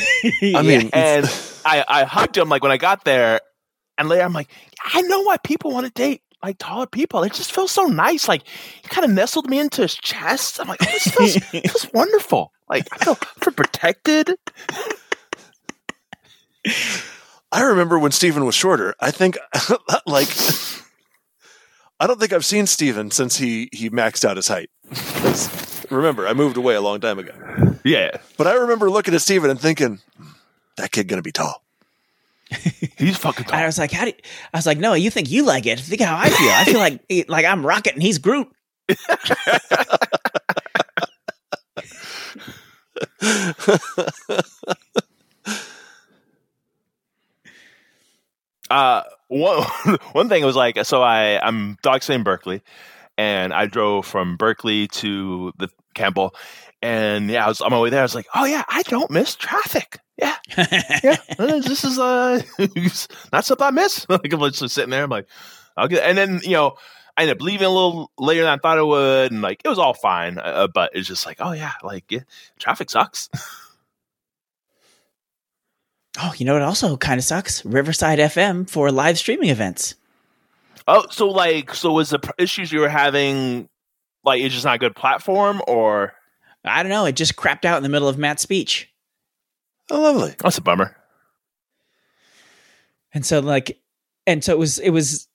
I 0.55 0.61
mean, 0.61 0.89
And 0.93 1.25
I, 1.65 1.83
I 1.87 2.03
hugged 2.03 2.37
him 2.37 2.49
like 2.49 2.61
when 2.61 2.71
I 2.71 2.77
got 2.77 3.05
there, 3.05 3.41
and 3.97 4.09
later 4.09 4.23
I'm 4.23 4.33
like, 4.33 4.49
I 4.93 5.01
know 5.01 5.21
why 5.21 5.37
people 5.37 5.71
want 5.71 5.85
to 5.85 5.91
date 5.91 6.21
like 6.43 6.57
taller 6.57 6.87
people. 6.87 7.23
It 7.23 7.33
just 7.33 7.51
feels 7.51 7.71
so 7.71 7.85
nice. 7.85 8.27
Like 8.27 8.43
he 8.81 8.87
kind 8.87 9.05
of 9.05 9.11
nestled 9.11 9.49
me 9.49 9.59
into 9.59 9.81
his 9.81 9.95
chest. 9.95 10.59
I'm 10.59 10.67
like, 10.67 10.81
oh, 10.81 10.85
this 10.85 11.07
feels, 11.07 11.35
feels 11.51 11.93
wonderful. 11.93 12.51
Like 12.69 12.87
I 12.91 12.97
feel, 13.03 13.17
I 13.21 13.25
feel 13.43 13.53
protected. 13.53 14.35
I 17.51 17.61
remember 17.63 17.97
when 17.97 18.11
Steven 18.11 18.45
was 18.45 18.53
shorter. 18.53 18.93
I 18.99 19.11
think, 19.11 19.37
like, 20.05 20.29
I 21.99 22.05
don't 22.05 22.19
think 22.19 22.31
I've 22.31 22.45
seen 22.45 22.67
Steven 22.67 23.11
since 23.11 23.37
he 23.37 23.69
he 23.71 23.89
maxed 23.89 24.23
out 24.23 24.37
his 24.37 24.47
height. 24.47 24.69
'Cause 25.89 25.95
remember, 25.95 26.27
I 26.27 26.33
moved 26.33 26.55
away 26.57 26.75
a 26.75 26.81
long 26.81 26.99
time 26.99 27.17
ago. 27.19 27.31
Yeah, 27.83 28.11
But 28.37 28.45
I 28.47 28.53
remember 28.53 28.89
looking 28.91 29.13
at 29.15 29.21
Steven 29.21 29.49
and 29.49 29.59
thinking, 29.59 29.99
that 30.77 30.91
kid 30.91 31.07
gonna 31.07 31.21
be 31.23 31.31
tall. 31.31 31.63
he's 32.97 33.17
fucking 33.17 33.45
And 33.45 33.53
I 33.55 33.57
tall. 33.59 33.65
was 33.67 33.77
like, 33.79 33.91
how 33.91 34.05
do 34.05 34.11
you, 34.11 34.17
I 34.53 34.57
was 34.57 34.65
like, 34.65 34.77
no, 34.77 34.93
you 34.93 35.09
think 35.09 35.29
you 35.31 35.43
like 35.43 35.65
it? 35.65 35.79
Think 35.79 36.01
how 36.01 36.15
I 36.17 36.29
feel. 36.29 36.49
I 36.49 36.65
feel 36.65 36.79
like 36.79 37.27
like 37.29 37.45
I'm 37.45 37.65
Rocket 37.65 37.93
and 37.93 38.03
he's 38.03 38.17
Groot. 38.19 38.47
Uh, 48.69 49.01
one 49.29 49.63
one 50.11 50.29
thing 50.29 50.45
was 50.45 50.55
like, 50.55 50.83
so 50.85 51.01
I 51.01 51.39
I'm 51.45 51.77
dog 51.81 52.03
sitting 52.03 52.19
in 52.19 52.23
Berkeley, 52.23 52.61
and 53.19 53.53
I 53.53 53.65
drove 53.65 54.05
from 54.05 54.37
Berkeley 54.37 54.87
to 54.87 55.51
the 55.57 55.67
Campbell, 55.93 56.33
and 56.81 57.29
yeah, 57.29 57.43
I 57.43 57.49
was 57.49 57.59
on 57.59 57.71
my 57.71 57.79
way 57.79 57.89
there. 57.89 57.99
I 57.99 58.03
was 58.03 58.15
like, 58.15 58.27
oh 58.33 58.45
yeah, 58.45 58.63
I 58.69 58.81
don't 58.83 59.11
miss 59.11 59.35
traffic. 59.35 59.99
Yeah, 60.17 60.37
yeah, 61.03 61.17
uh, 61.37 61.59
this 61.59 61.83
is 61.83 61.99
uh 61.99 62.41
not 63.33 63.43
something 63.43 63.67
I 63.67 63.71
miss. 63.71 64.05
like 64.09 64.31
I'm 64.31 64.39
just 64.51 64.73
sitting 64.73 64.89
there. 64.89 65.03
I'm 65.03 65.09
like, 65.09 65.27
I'll 65.75 65.93
and 65.99 66.17
then 66.17 66.39
you 66.43 66.53
know. 66.53 66.75
I 67.17 67.23
ended 67.23 67.35
up 67.35 67.41
leaving 67.41 67.65
a 67.65 67.69
little 67.69 68.11
later 68.17 68.43
than 68.43 68.49
I 68.53 68.55
thought 68.55 68.77
it 68.77 68.85
would, 68.85 69.33
and 69.33 69.41
like 69.41 69.61
it 69.65 69.67
was 69.67 69.77
all 69.77 69.93
fine. 69.93 70.37
Uh, 70.37 70.67
but 70.73 70.91
it's 70.93 71.05
just 71.05 71.25
like, 71.25 71.37
oh 71.41 71.51
yeah, 71.51 71.73
like 71.83 72.09
yeah, 72.09 72.21
traffic 72.59 72.89
sucks. 72.89 73.27
Oh, 76.17 76.33
you 76.37 76.45
know 76.45 76.53
what 76.53 76.61
also 76.61 76.95
kind 76.95 77.17
of 77.17 77.25
sucks? 77.25 77.65
Riverside 77.65 78.19
FM 78.19 78.69
for 78.69 78.89
live 78.89 79.17
streaming 79.17 79.49
events. 79.49 79.95
Oh, 80.89 81.05
so 81.09 81.29
like, 81.29 81.73
so 81.73 81.93
was 81.93 82.09
the 82.09 82.19
pr- 82.19 82.31
issues 82.37 82.71
you 82.71 82.79
were 82.79 82.89
having 82.89 83.69
like 84.25 84.41
it's 84.41 84.53
just 84.53 84.65
not 84.65 84.75
a 84.75 84.79
good 84.79 84.95
platform, 84.95 85.61
or 85.67 86.13
I 86.65 86.83
don't 86.83 86.89
know. 86.89 87.05
It 87.05 87.15
just 87.15 87.35
crapped 87.35 87.63
out 87.65 87.77
in 87.77 87.83
the 87.83 87.89
middle 87.89 88.07
of 88.07 88.17
Matt's 88.17 88.41
speech. 88.41 88.89
Oh, 89.89 90.01
lovely. 90.01 90.35
that's 90.39 90.57
a 90.57 90.61
bummer. 90.61 90.95
And 93.13 93.25
so 93.25 93.39
like 93.39 93.79
and 94.27 94.43
so 94.43 94.53
it 94.53 94.59
was 94.59 94.77
it 94.79 94.91
was 94.91 95.27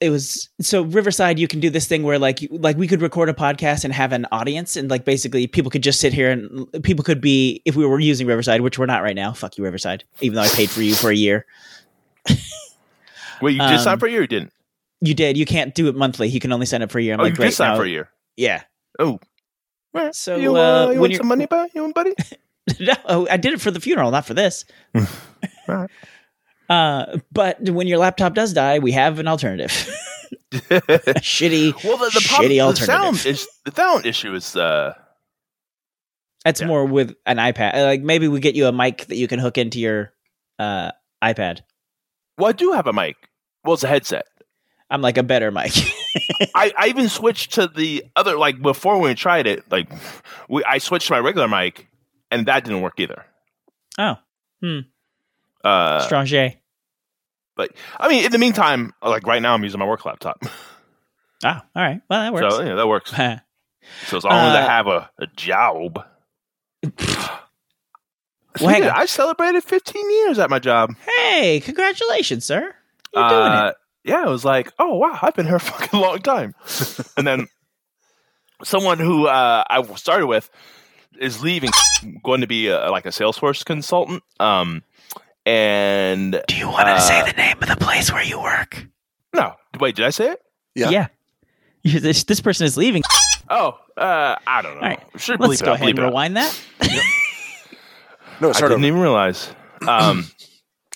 it 0.00 0.10
was 0.10 0.48
so 0.60 0.82
Riverside 0.82 1.38
you 1.38 1.48
can 1.48 1.60
do 1.60 1.68
this 1.68 1.86
thing 1.86 2.04
where 2.04 2.18
like 2.18 2.40
you, 2.40 2.48
like 2.52 2.78
we 2.78 2.86
could 2.88 3.02
record 3.02 3.28
a 3.28 3.34
podcast 3.34 3.84
and 3.84 3.92
have 3.92 4.12
an 4.12 4.26
audience 4.32 4.76
and 4.76 4.88
like 4.88 5.04
basically 5.04 5.46
people 5.46 5.70
could 5.70 5.82
just 5.82 6.00
sit 6.00 6.14
here 6.14 6.30
and 6.30 6.66
people 6.82 7.04
could 7.04 7.20
be 7.20 7.60
if 7.66 7.76
we 7.76 7.84
were 7.84 8.00
using 8.00 8.26
Riverside 8.26 8.62
which 8.62 8.78
we're 8.78 8.86
not 8.86 9.02
right 9.02 9.16
now 9.16 9.32
fuck 9.32 9.58
you 9.58 9.64
Riverside 9.64 10.04
even 10.20 10.36
though 10.36 10.42
I 10.42 10.48
paid 10.48 10.70
for 10.70 10.80
you 10.80 10.94
for 10.94 11.10
a 11.10 11.16
year 11.16 11.44
Wait, 13.42 13.52
you 13.52 13.58
did 13.60 13.80
sign 13.80 13.94
Um, 13.94 13.98
for 14.00 14.06
a 14.06 14.10
year? 14.10 14.20
Or 14.20 14.22
you 14.22 14.28
didn't? 14.28 14.52
You 15.00 15.14
did 15.14 15.36
you 15.36 15.46
can't 15.46 15.74
do 15.74 15.88
it 15.88 15.94
monthly 15.94 16.28
you 16.28 16.40
can 16.40 16.52
only 16.52 16.66
sign 16.66 16.82
up 16.82 16.90
for 16.90 16.98
a 16.98 17.02
year 17.02 17.14
I'm 17.14 17.20
oh, 17.20 17.24
like 17.24 17.38
you 17.38 17.44
did 17.44 17.52
sign 17.52 17.70
now- 17.72 17.76
for 17.76 17.84
a 17.84 17.88
year. 17.88 18.10
yeah 18.36 18.62
Oh, 18.98 19.20
Well, 19.94 20.12
So, 20.12 20.36
you, 20.36 20.56
uh, 20.56 20.86
uh, 20.86 20.90
you 20.90 21.00
want 21.00 21.14
some 21.14 21.28
money, 21.28 21.46
buddy? 21.46 21.70
You 21.74 21.82
want 21.82 21.94
buddy? 21.94 22.14
no 22.80 22.94
oh, 23.06 23.28
I 23.30 23.36
did 23.36 23.52
it 23.54 23.60
for 23.60 23.70
the 23.70 23.80
funeral 23.80 24.10
not 24.10 24.26
for 24.26 24.34
this 24.34 24.64
Right. 25.68 25.90
uh 26.68 27.18
but 27.32 27.60
when 27.62 27.86
your 27.86 27.98
laptop 27.98 28.34
does 28.34 28.52
die 28.52 28.78
we 28.78 28.92
have 28.92 29.18
an 29.18 29.28
alternative 29.28 29.70
shitty 30.52 31.72
well, 31.84 31.96
the, 31.96 32.10
the, 32.12 32.20
shitty 32.20 32.28
problem, 32.28 32.48
the 32.50 32.60
alternative 32.60 32.86
sound 33.20 33.26
is 33.26 33.48
the 33.64 33.72
sound 33.74 34.04
issue 34.06 34.34
is 34.34 34.56
uh 34.56 34.92
That's 36.44 36.60
Yeah. 36.60 36.66
more 36.66 36.84
with 36.86 37.14
an 37.26 37.36
iPad. 37.38 37.74
Uh, 37.74 37.84
Like 37.84 38.02
maybe 38.02 38.28
we 38.28 38.40
get 38.40 38.54
you 38.54 38.66
a 38.66 38.72
mic 38.72 39.06
that 39.06 39.16
you 39.16 39.28
can 39.28 39.38
hook 39.38 39.58
into 39.58 39.78
your 39.80 40.12
uh, 40.58 40.90
iPad. 41.22 41.60
well, 42.38 42.48
I 42.48 42.52
do 42.52 42.72
have 42.72 42.86
a 42.86 42.92
mic. 42.92 43.16
Well, 43.64 43.74
it's 43.74 43.84
a 43.84 43.88
headset. 43.88 44.26
I'm 44.90 45.02
like 45.02 45.18
a 45.18 45.22
better 45.22 45.50
mic. 45.50 45.72
I, 46.54 46.72
I 46.76 46.86
even 46.88 47.08
switched 47.08 47.52
to 47.54 47.66
the 47.68 48.04
other 48.16 48.36
like 48.38 48.60
before 48.62 48.98
we 49.00 49.14
tried 49.14 49.46
it. 49.46 49.70
Like 49.70 49.90
we, 50.48 50.64
I 50.64 50.78
switched 50.78 51.08
to 51.08 51.12
my 51.12 51.18
regular 51.20 51.46
mic, 51.48 51.88
and 52.30 52.46
that 52.46 52.64
didn't 52.64 52.80
work 52.80 52.98
either. 52.98 53.24
oh, 53.98 54.16
hmm. 54.62 54.78
Uh, 55.64 56.00
Stranger. 56.00 56.54
but 57.56 57.72
I 57.98 58.08
mean, 58.08 58.24
in 58.24 58.32
the 58.32 58.38
meantime, 58.38 58.94
like 59.02 59.26
right 59.26 59.42
now, 59.42 59.54
I'm 59.54 59.62
using 59.62 59.78
my 59.80 59.86
work 59.86 60.04
laptop, 60.06 60.42
Oh, 61.44 61.48
all 61.48 61.60
right. 61.76 62.00
Well, 62.08 62.20
that 62.20 62.32
works. 62.32 62.54
so 62.56 62.62
yeah, 62.62 62.74
that 62.76 62.88
works. 62.88 63.12
So 64.06 64.18
as 64.18 64.24
long 64.24 64.34
as 64.34 64.54
I 64.54 64.62
Uh, 64.62 64.68
have 64.68 64.86
a, 64.86 65.10
a 65.18 65.26
job. 65.28 66.04
Well, 68.60 68.70
hang 68.70 68.82
on. 68.84 68.90
I 68.90 69.06
celebrated 69.06 69.62
15 69.62 70.10
years 70.10 70.38
at 70.38 70.50
my 70.50 70.58
job. 70.58 70.94
hey, 71.06 71.60
congratulations, 71.60 72.44
sir. 72.44 72.74
You're 73.14 73.28
doing 73.28 73.40
Uh, 73.52 73.66
it. 73.70 73.76
Yeah, 74.08 74.24
it 74.26 74.28
was 74.28 74.44
like, 74.44 74.72
oh 74.78 74.94
wow, 74.96 75.18
I've 75.22 75.34
been 75.34 75.46
here 75.46 75.56
a 75.56 75.60
fucking 75.72 76.00
long 76.00 76.18
time. 76.20 76.54
and 77.16 77.26
then 77.26 77.46
someone 78.64 78.98
who 78.98 79.26
uh, 79.26 79.64
I 79.68 79.82
started 79.94 80.26
with 80.26 80.50
is 81.20 81.42
leaving, 81.42 81.70
going 82.24 82.40
to 82.40 82.46
be 82.46 82.68
a, 82.68 82.90
like 82.90 83.06
a 83.06 83.10
Salesforce 83.10 83.64
consultant. 83.64 84.22
Um, 84.40 84.82
and 85.46 86.42
Do 86.48 86.56
you 86.56 86.68
want 86.68 86.88
uh, 86.88 86.94
to 86.96 87.00
say 87.00 87.22
the 87.24 87.36
name 87.36 87.56
of 87.62 87.68
the 87.68 87.76
place 87.76 88.12
where 88.12 88.22
you 88.24 88.40
work? 88.40 88.86
no, 89.34 89.54
wait, 89.80 89.94
did 89.96 90.04
I 90.06 90.10
say 90.10 90.30
it? 90.32 90.40
Yeah. 90.74 91.08
You- 91.82 92.00
This, 92.00 92.24
this 92.24 92.40
person 92.40 92.66
is 92.66 92.76
leaving. 92.76 93.02
Oh, 93.50 93.78
uh, 93.96 94.36
I 94.46 94.62
don't 94.62 94.74
know. 94.74 94.80
All 94.82 94.88
right, 94.88 95.02
Should 95.16 95.40
Let's 95.40 95.60
bleep 95.60 95.62
it 95.62 95.64
go 95.66 95.72
ahead 95.72 95.88
and 95.88 95.98
bleep 95.98 96.02
out. 96.02 96.08
rewind 96.08 96.36
that. 96.36 96.60
No, 98.40 98.50
I 98.50 98.52
didn't 98.52 98.72
over. 98.72 98.78
even 98.86 99.00
realize. 99.00 99.50
Um, 99.86 100.26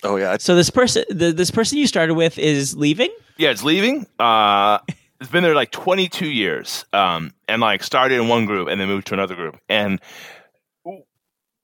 Oh 0.04 0.16
yeah, 0.16 0.36
So 0.38 0.54
this 0.56 0.70
person, 0.70 1.04
the, 1.10 1.32
this 1.32 1.50
person 1.50 1.78
you 1.78 1.86
started 1.86 2.14
with, 2.14 2.38
is 2.38 2.76
leaving. 2.76 3.10
yeah, 3.38 3.50
it's 3.50 3.62
leaving. 3.62 4.06
Uh, 4.18 4.78
it's 5.20 5.30
been 5.30 5.44
there 5.44 5.54
like 5.54 5.70
22 5.70 6.26
years. 6.26 6.84
Um, 6.92 7.32
and 7.46 7.60
like 7.60 7.84
started 7.84 8.20
in 8.20 8.26
one 8.28 8.44
group 8.46 8.68
and 8.68 8.80
then 8.80 8.88
moved 8.88 9.06
to 9.08 9.14
another 9.14 9.34
group. 9.36 9.58
And 9.68 10.00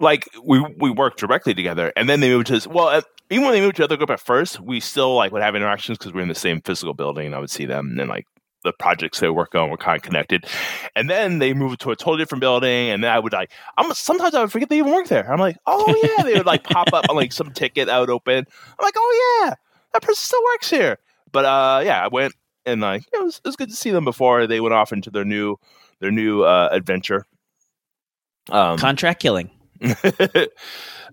like 0.01 0.29
we 0.45 0.61
we 0.79 0.91
worked 0.91 1.19
directly 1.19 1.55
together. 1.55 1.93
And 1.97 2.09
then 2.09 2.21
they 2.21 2.29
moved 2.29 2.47
to 2.49 2.53
this. 2.53 2.67
Well, 2.67 2.89
uh, 2.89 3.03
even 3.31 3.45
when 3.45 3.53
they 3.55 3.61
moved 3.61 3.77
to 3.77 3.81
the 3.81 3.85
other 3.85 3.97
group 3.97 4.11
at 4.11 4.21
first, 4.21 4.61
we 4.61 4.79
still 4.81 5.15
like 5.15 5.33
would 5.33 5.43
have 5.43 5.57
interactions 5.57 5.99
because 5.99 6.13
we 6.13 6.21
are 6.21 6.23
in 6.23 6.29
the 6.29 6.35
same 6.37 6.61
physical 6.61 6.95
building. 6.95 7.27
And 7.27 7.35
I 7.35 7.41
would 7.41 7.51
see 7.51 7.67
them 7.67 7.89
and 7.89 7.99
then 7.99 8.09
like 8.09 8.27
the 8.69 8.73
projects 8.73 9.21
they 9.21 9.31
work 9.31 9.55
on 9.55 9.71
were 9.71 9.77
kind 9.77 9.97
of 9.97 10.03
connected. 10.03 10.47
And 10.95 11.09
then 11.09 11.39
they 11.39 11.55
moved 11.55 11.81
to 11.81 11.91
a 11.91 11.97
totally 11.97 12.19
different 12.19 12.41
building. 12.41 12.91
And 12.91 13.03
then 13.03 13.11
I 13.11 13.19
would 13.19 13.33
like, 13.33 13.51
I'm 13.77 13.93
sometimes 13.95 14.35
I 14.35 14.43
would 14.43 14.53
forget 14.53 14.69
they 14.69 14.79
even 14.79 14.93
work 14.93 15.09
there. 15.09 15.31
I'm 15.33 15.41
like, 15.41 15.57
oh 15.67 15.95
yeah, 16.17 16.23
they 16.23 16.35
would 16.35 16.47
like 16.47 16.65
pop 16.65 16.93
up 16.93 17.07
on 17.09 17.17
like 17.17 17.33
some 17.33 17.53
ticket 17.53 17.89
I 17.89 18.01
would 18.01 18.11
open. 18.11 18.37
I'm 18.37 18.85
like, 18.85 18.95
oh 18.97 19.41
yeah, 19.43 19.55
that 19.93 20.03
person 20.03 20.23
still 20.23 20.43
works 20.53 20.71
here. 20.71 20.99
But 21.33 21.45
uh, 21.45 21.83
yeah, 21.85 22.05
I 22.05 22.09
went 22.09 22.35
and 22.67 22.81
like 22.81 23.05
it 23.13 23.23
was 23.23 23.37
it 23.39 23.49
was 23.49 23.57
good 23.57 23.71
to 23.71 23.77
see 23.77 23.91
them 23.91 24.05
before 24.05 24.47
they 24.47 24.61
went 24.61 24.75
off 24.75 24.93
into 24.93 25.11
their 25.11 25.25
new 25.25 25.57
their 26.01 26.11
new 26.11 26.43
uh, 26.43 26.69
adventure. 26.71 27.27
Um, 28.51 28.79
Contract 28.79 29.21
killing. 29.21 29.51
uh, 29.83 29.91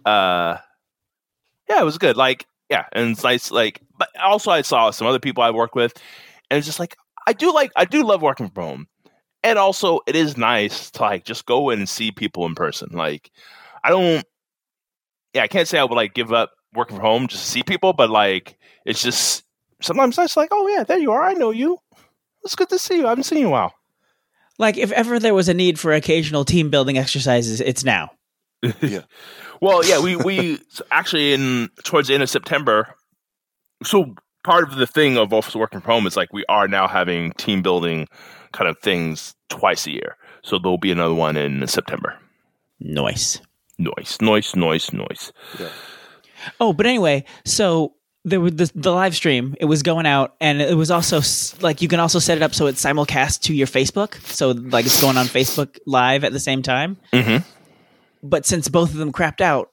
yeah, 0.05 1.81
it 1.81 1.85
was 1.85 1.97
good. 1.97 2.17
Like, 2.17 2.45
yeah, 2.69 2.85
and 2.91 3.11
it's 3.11 3.23
nice. 3.23 3.51
Like, 3.51 3.81
but 3.97 4.09
also 4.21 4.51
I 4.51 4.61
saw 4.61 4.91
some 4.91 5.07
other 5.07 5.19
people 5.19 5.43
I 5.43 5.51
work 5.51 5.75
with, 5.75 5.93
and 6.49 6.57
it's 6.57 6.67
just 6.67 6.79
like 6.79 6.95
I 7.27 7.33
do 7.33 7.53
like 7.53 7.71
I 7.75 7.85
do 7.85 8.03
love 8.03 8.21
working 8.21 8.49
from 8.49 8.63
home, 8.63 8.87
and 9.43 9.57
also 9.59 10.01
it 10.07 10.15
is 10.15 10.37
nice 10.37 10.91
to 10.91 11.01
like 11.01 11.25
just 11.25 11.45
go 11.45 11.69
in 11.69 11.79
and 11.79 11.89
see 11.89 12.11
people 12.11 12.45
in 12.45 12.55
person. 12.55 12.89
Like, 12.91 13.31
I 13.83 13.89
don't, 13.89 14.25
yeah, 15.33 15.43
I 15.43 15.47
can't 15.47 15.67
say 15.67 15.79
I 15.79 15.83
would 15.83 15.95
like 15.95 16.13
give 16.13 16.33
up 16.33 16.51
working 16.73 16.97
from 16.97 17.05
home 17.05 17.27
just 17.27 17.45
to 17.45 17.51
see 17.51 17.63
people, 17.63 17.93
but 17.93 18.09
like 18.09 18.57
it's 18.85 19.01
just 19.01 19.43
sometimes 19.81 20.17
it's 20.17 20.37
like, 20.37 20.49
oh 20.51 20.67
yeah, 20.67 20.83
there 20.83 20.99
you 20.99 21.11
are, 21.11 21.23
I 21.23 21.33
know 21.33 21.51
you. 21.51 21.79
It's 22.43 22.55
good 22.55 22.69
to 22.69 22.79
see 22.79 22.97
you. 22.97 23.05
I 23.07 23.09
haven't 23.09 23.23
seen 23.23 23.39
you 23.39 23.45
in 23.45 23.49
a 23.49 23.51
while. 23.51 23.73
Like 24.57 24.77
if 24.77 24.91
ever 24.91 25.19
there 25.19 25.33
was 25.33 25.49
a 25.49 25.53
need 25.53 25.79
for 25.79 25.93
occasional 25.93 26.45
team 26.45 26.69
building 26.69 26.97
exercises, 26.97 27.61
it's 27.61 27.83
now. 27.83 28.11
Yeah. 28.81 29.01
Well, 29.61 29.85
yeah, 29.85 30.01
we 30.01 30.15
we 30.15 30.59
actually 30.91 31.33
in 31.33 31.69
towards 31.83 32.07
the 32.07 32.13
end 32.13 32.23
of 32.23 32.29
September. 32.29 32.93
So 33.83 34.15
part 34.45 34.63
of 34.63 34.75
the 34.75 34.87
thing 34.87 35.17
of 35.17 35.33
also 35.33 35.59
working 35.59 35.81
from 35.81 35.91
home 35.91 36.07
is 36.07 36.15
like 36.15 36.31
we 36.31 36.45
are 36.47 36.67
now 36.67 36.87
having 36.87 37.31
team 37.33 37.61
building 37.61 38.07
kind 38.53 38.69
of 38.69 38.77
things 38.79 39.35
twice 39.49 39.85
a 39.87 39.91
year. 39.91 40.15
So 40.43 40.59
there'll 40.59 40.77
be 40.77 40.91
another 40.91 41.15
one 41.15 41.35
in 41.35 41.67
September. 41.67 42.17
Noise. 42.79 43.41
Noise, 43.77 44.17
noise, 44.21 44.55
noise, 44.55 44.93
noise. 44.93 45.33
Oh, 46.59 46.71
but 46.71 46.85
anyway, 46.85 47.25
so 47.43 47.93
there 48.23 48.39
was 48.39 48.53
the, 48.53 48.71
the 48.75 48.91
live 48.91 49.15
stream. 49.15 49.55
It 49.59 49.65
was 49.65 49.83
going 49.83 50.05
out, 50.05 50.35
and 50.39 50.61
it 50.61 50.75
was 50.77 50.91
also 50.91 51.19
like 51.61 51.81
you 51.81 51.87
can 51.87 51.99
also 51.99 52.19
set 52.19 52.37
it 52.37 52.43
up 52.43 52.53
so 52.53 52.67
it's 52.67 52.83
simulcast 52.83 53.41
to 53.41 53.53
your 53.53 53.67
Facebook. 53.67 54.15
So 54.27 54.51
like 54.51 54.85
it's 54.85 55.01
going 55.01 55.17
on 55.17 55.25
Facebook 55.25 55.77
Live 55.85 56.23
at 56.23 56.31
the 56.31 56.39
same 56.39 56.61
time. 56.61 56.97
Mhm. 57.11 57.43
But 58.23 58.45
since 58.45 58.67
both 58.69 58.91
of 58.91 58.97
them 58.97 59.11
crapped 59.11 59.41
out, 59.41 59.71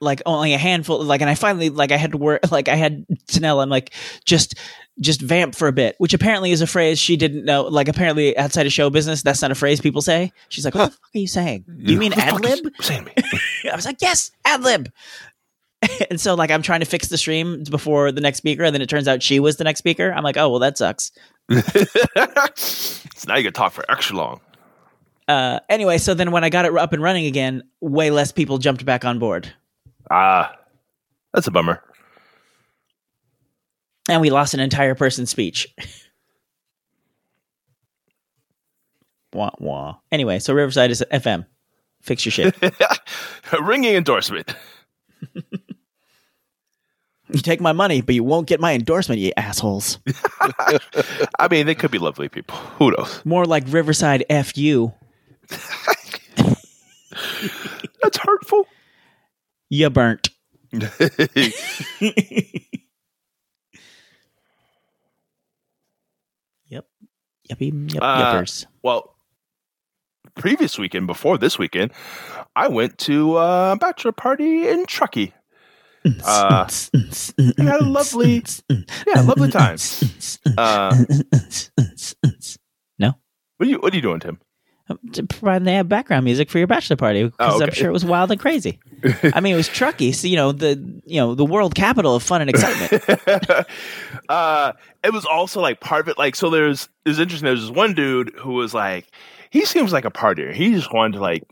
like 0.00 0.22
only 0.26 0.54
a 0.54 0.58
handful, 0.58 1.02
like, 1.04 1.20
and 1.20 1.28
I 1.28 1.34
finally 1.34 1.68
like 1.70 1.92
I 1.92 1.96
had 1.96 2.12
to 2.12 2.18
work, 2.18 2.40
like 2.50 2.68
I 2.68 2.76
had 2.76 3.06
to 3.28 3.40
Nell, 3.40 3.60
I'm 3.60 3.68
like 3.68 3.92
just 4.24 4.54
just 5.00 5.20
vamp 5.20 5.54
for 5.54 5.68
a 5.68 5.72
bit, 5.72 5.94
which 5.98 6.14
apparently 6.14 6.52
is 6.52 6.60
a 6.60 6.66
phrase 6.66 6.98
she 6.98 7.16
didn't 7.16 7.44
know. 7.44 7.62
Like 7.62 7.88
apparently 7.88 8.36
outside 8.36 8.66
of 8.66 8.72
show 8.72 8.90
business, 8.90 9.22
that's 9.22 9.42
not 9.42 9.50
a 9.50 9.54
phrase 9.54 9.80
people 9.80 10.02
say. 10.02 10.32
She's 10.48 10.64
like, 10.64 10.74
what 10.74 10.86
the 10.86 10.90
fuck 10.92 11.10
are 11.14 11.18
you 11.18 11.26
saying? 11.26 11.64
You 11.78 11.98
mean 11.98 12.12
ad 12.14 12.40
lib? 12.40 12.72
Saying 12.80 13.04
to 13.04 13.06
me. 13.06 13.40
I 13.72 13.76
was 13.76 13.86
like, 13.86 13.98
yes, 14.00 14.30
ad 14.44 14.62
lib. 14.62 14.90
and 16.10 16.20
so 16.20 16.34
like 16.34 16.50
I'm 16.50 16.62
trying 16.62 16.80
to 16.80 16.86
fix 16.86 17.08
the 17.08 17.16
stream 17.16 17.64
before 17.64 18.12
the 18.12 18.20
next 18.20 18.38
speaker, 18.38 18.64
and 18.64 18.74
then 18.74 18.82
it 18.82 18.88
turns 18.88 19.08
out 19.08 19.22
she 19.22 19.40
was 19.40 19.56
the 19.56 19.64
next 19.64 19.78
speaker. 19.78 20.12
I'm 20.12 20.24
like, 20.24 20.36
oh 20.36 20.48
well, 20.48 20.60
that 20.60 20.76
sucks. 20.76 21.12
so 21.50 23.00
now 23.26 23.36
you 23.36 23.44
can 23.44 23.52
talk 23.52 23.72
for 23.72 23.84
extra 23.90 24.16
long. 24.16 24.40
Uh, 25.30 25.60
anyway, 25.68 25.96
so 25.96 26.12
then 26.12 26.32
when 26.32 26.42
I 26.42 26.50
got 26.50 26.64
it 26.64 26.76
up 26.76 26.92
and 26.92 27.00
running 27.00 27.26
again, 27.26 27.62
way 27.80 28.10
less 28.10 28.32
people 28.32 28.58
jumped 28.58 28.84
back 28.84 29.04
on 29.04 29.20
board, 29.20 29.52
Ah, 30.10 30.54
that's 31.32 31.46
a 31.46 31.50
bummer. 31.50 31.82
and 34.08 34.20
we 34.20 34.30
lost 34.30 34.54
an 34.54 34.60
entire 34.60 34.94
person's 34.96 35.30
speech. 35.30 35.68
wah 39.32 39.50
wah. 39.58 39.96
Anyway, 40.10 40.40
so 40.40 40.52
Riverside 40.52 40.90
is 40.90 41.04
FM. 41.12 41.46
Fix 42.02 42.24
your 42.24 42.32
shit. 42.32 42.56
A 43.52 43.52
ringing 43.62 43.94
endorsement. 43.94 44.54
you 45.34 45.42
take 47.40 47.60
my 47.60 47.72
money, 47.72 48.00
but 48.00 48.14
you 48.14 48.24
won't 48.24 48.46
get 48.48 48.58
my 48.58 48.72
endorsement, 48.72 49.20
you 49.20 49.32
assholes. 49.36 49.98
I 51.38 51.48
mean, 51.50 51.66
they 51.66 51.74
could 51.74 51.90
be 51.90 51.98
lovely 51.98 52.28
people. 52.30 52.56
Who 52.78 52.90
knows? 52.92 53.22
More 53.24 53.44
like 53.44 53.64
Riverside 53.68 54.24
FU. 54.28 54.92
That's 58.02 58.18
hurtful. 58.18 58.66
You 59.70 59.88
burnt. 59.88 60.28
yep. 60.72 60.92
Yuppie, 67.50 67.92
yup, 67.94 68.02
Uh, 68.02 68.34
yuppers. 68.34 68.66
Well, 68.82 69.14
previous 70.34 70.78
weekend, 70.78 71.06
before 71.06 71.38
this 71.38 71.58
weekend, 71.58 71.92
I 72.56 72.68
went 72.68 72.98
to 72.98 73.38
a 73.38 73.76
bachelor 73.80 74.12
party 74.12 74.68
in 74.68 74.86
Truckee. 74.86 75.32
Uh, 76.24 76.66
and 77.38 77.68
had 77.68 77.80
a 77.82 77.84
lovely, 77.84 78.42
yeah, 78.70 79.20
lovely 79.22 79.50
time. 79.50 79.76
Uh, 80.56 80.96
no, 82.98 83.12
what 83.58 83.66
are 83.66 83.70
you 83.70 83.78
What 83.78 83.92
are 83.92 83.96
you 83.96 84.02
doing, 84.02 84.20
Tim? 84.20 84.40
To 85.12 85.26
provide 85.26 85.64
the 85.64 85.84
background 85.84 86.24
music 86.24 86.50
for 86.50 86.58
your 86.58 86.66
bachelor 86.66 86.96
party 86.96 87.24
because 87.24 87.60
Oh, 87.60 87.64
I'm 87.64 87.72
sure 87.72 87.88
it 87.88 87.92
was 87.92 88.04
wild 88.04 88.30
and 88.30 88.40
crazy. 88.40 88.78
I 89.34 89.40
mean, 89.40 89.54
it 89.54 89.56
was 89.56 89.68
Truckee, 89.68 90.12
so 90.12 90.28
you 90.28 90.36
know 90.36 90.52
the 90.52 90.76
you 91.06 91.20
know 91.20 91.34
the 91.34 91.44
world 91.44 91.74
capital 91.74 92.14
of 92.14 92.22
fun 92.22 92.40
and 92.40 92.50
excitement. 92.50 93.66
uh, 94.28 94.72
it 95.02 95.12
was 95.12 95.24
also 95.24 95.60
like 95.60 95.80
part 95.80 96.00
of 96.02 96.08
it. 96.08 96.18
Like, 96.18 96.36
so 96.36 96.50
there's 96.50 96.88
it's 97.04 97.18
interesting. 97.18 97.46
There's 97.46 97.62
this 97.62 97.70
one 97.70 97.94
dude 97.94 98.32
who 98.38 98.52
was 98.52 98.74
like, 98.74 99.06
he 99.50 99.64
seems 99.64 99.92
like 99.92 100.04
a 100.04 100.10
partier. 100.10 100.52
He 100.52 100.72
just 100.72 100.92
wanted 100.92 101.14
to 101.14 101.20
like 101.20 101.44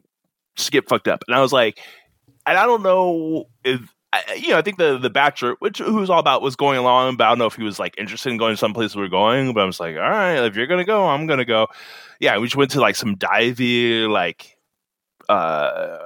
get 0.71 0.89
fucked 0.89 1.09
up, 1.09 1.25
and 1.27 1.35
I 1.35 1.41
was 1.41 1.53
like, 1.53 1.79
and 2.47 2.59
I 2.59 2.67
don't 2.67 2.83
know 2.83 3.45
if. 3.65 3.81
I, 4.13 4.35
you 4.41 4.51
know, 4.51 4.59
I 4.59 4.63
think 4.63 4.79
the 4.79 4.97
the 4.97 5.11
Bachelor, 5.11 5.57
which 5.59 5.79
who 5.79 5.97
was 5.97 6.09
all 6.09 6.19
about, 6.19 6.41
was 6.41 6.57
going 6.57 6.79
along, 6.79 7.17
but 7.17 7.25
I 7.25 7.29
don't 7.31 7.39
know 7.39 7.47
if 7.47 7.57
he 7.57 7.63
was 7.63 7.79
like 7.79 7.95
interested 7.99 8.31
in 8.31 8.39
going 8.39 8.55
to 8.55 8.57
some 8.57 8.73
place 8.73 8.97
we 8.97 9.03
were 9.03 9.09
going. 9.09 9.53
But 9.53 9.63
I 9.63 9.67
was 9.67 9.81
like, 9.81 9.97
all 9.97 10.03
right, 10.03 10.45
if 10.45 10.57
you're 10.57 10.67
gonna 10.67 10.85
go, 10.85 11.07
I'm 11.07 11.27
gonna 11.27 11.45
go. 11.45 11.67
Yeah, 12.21 12.39
we 12.39 12.47
just 12.47 12.57
went 12.57 12.71
to 12.73 12.81
like 12.81 12.97
some 12.97 13.17
divey 13.17 14.09
like 14.09 14.57
uh 15.29 15.99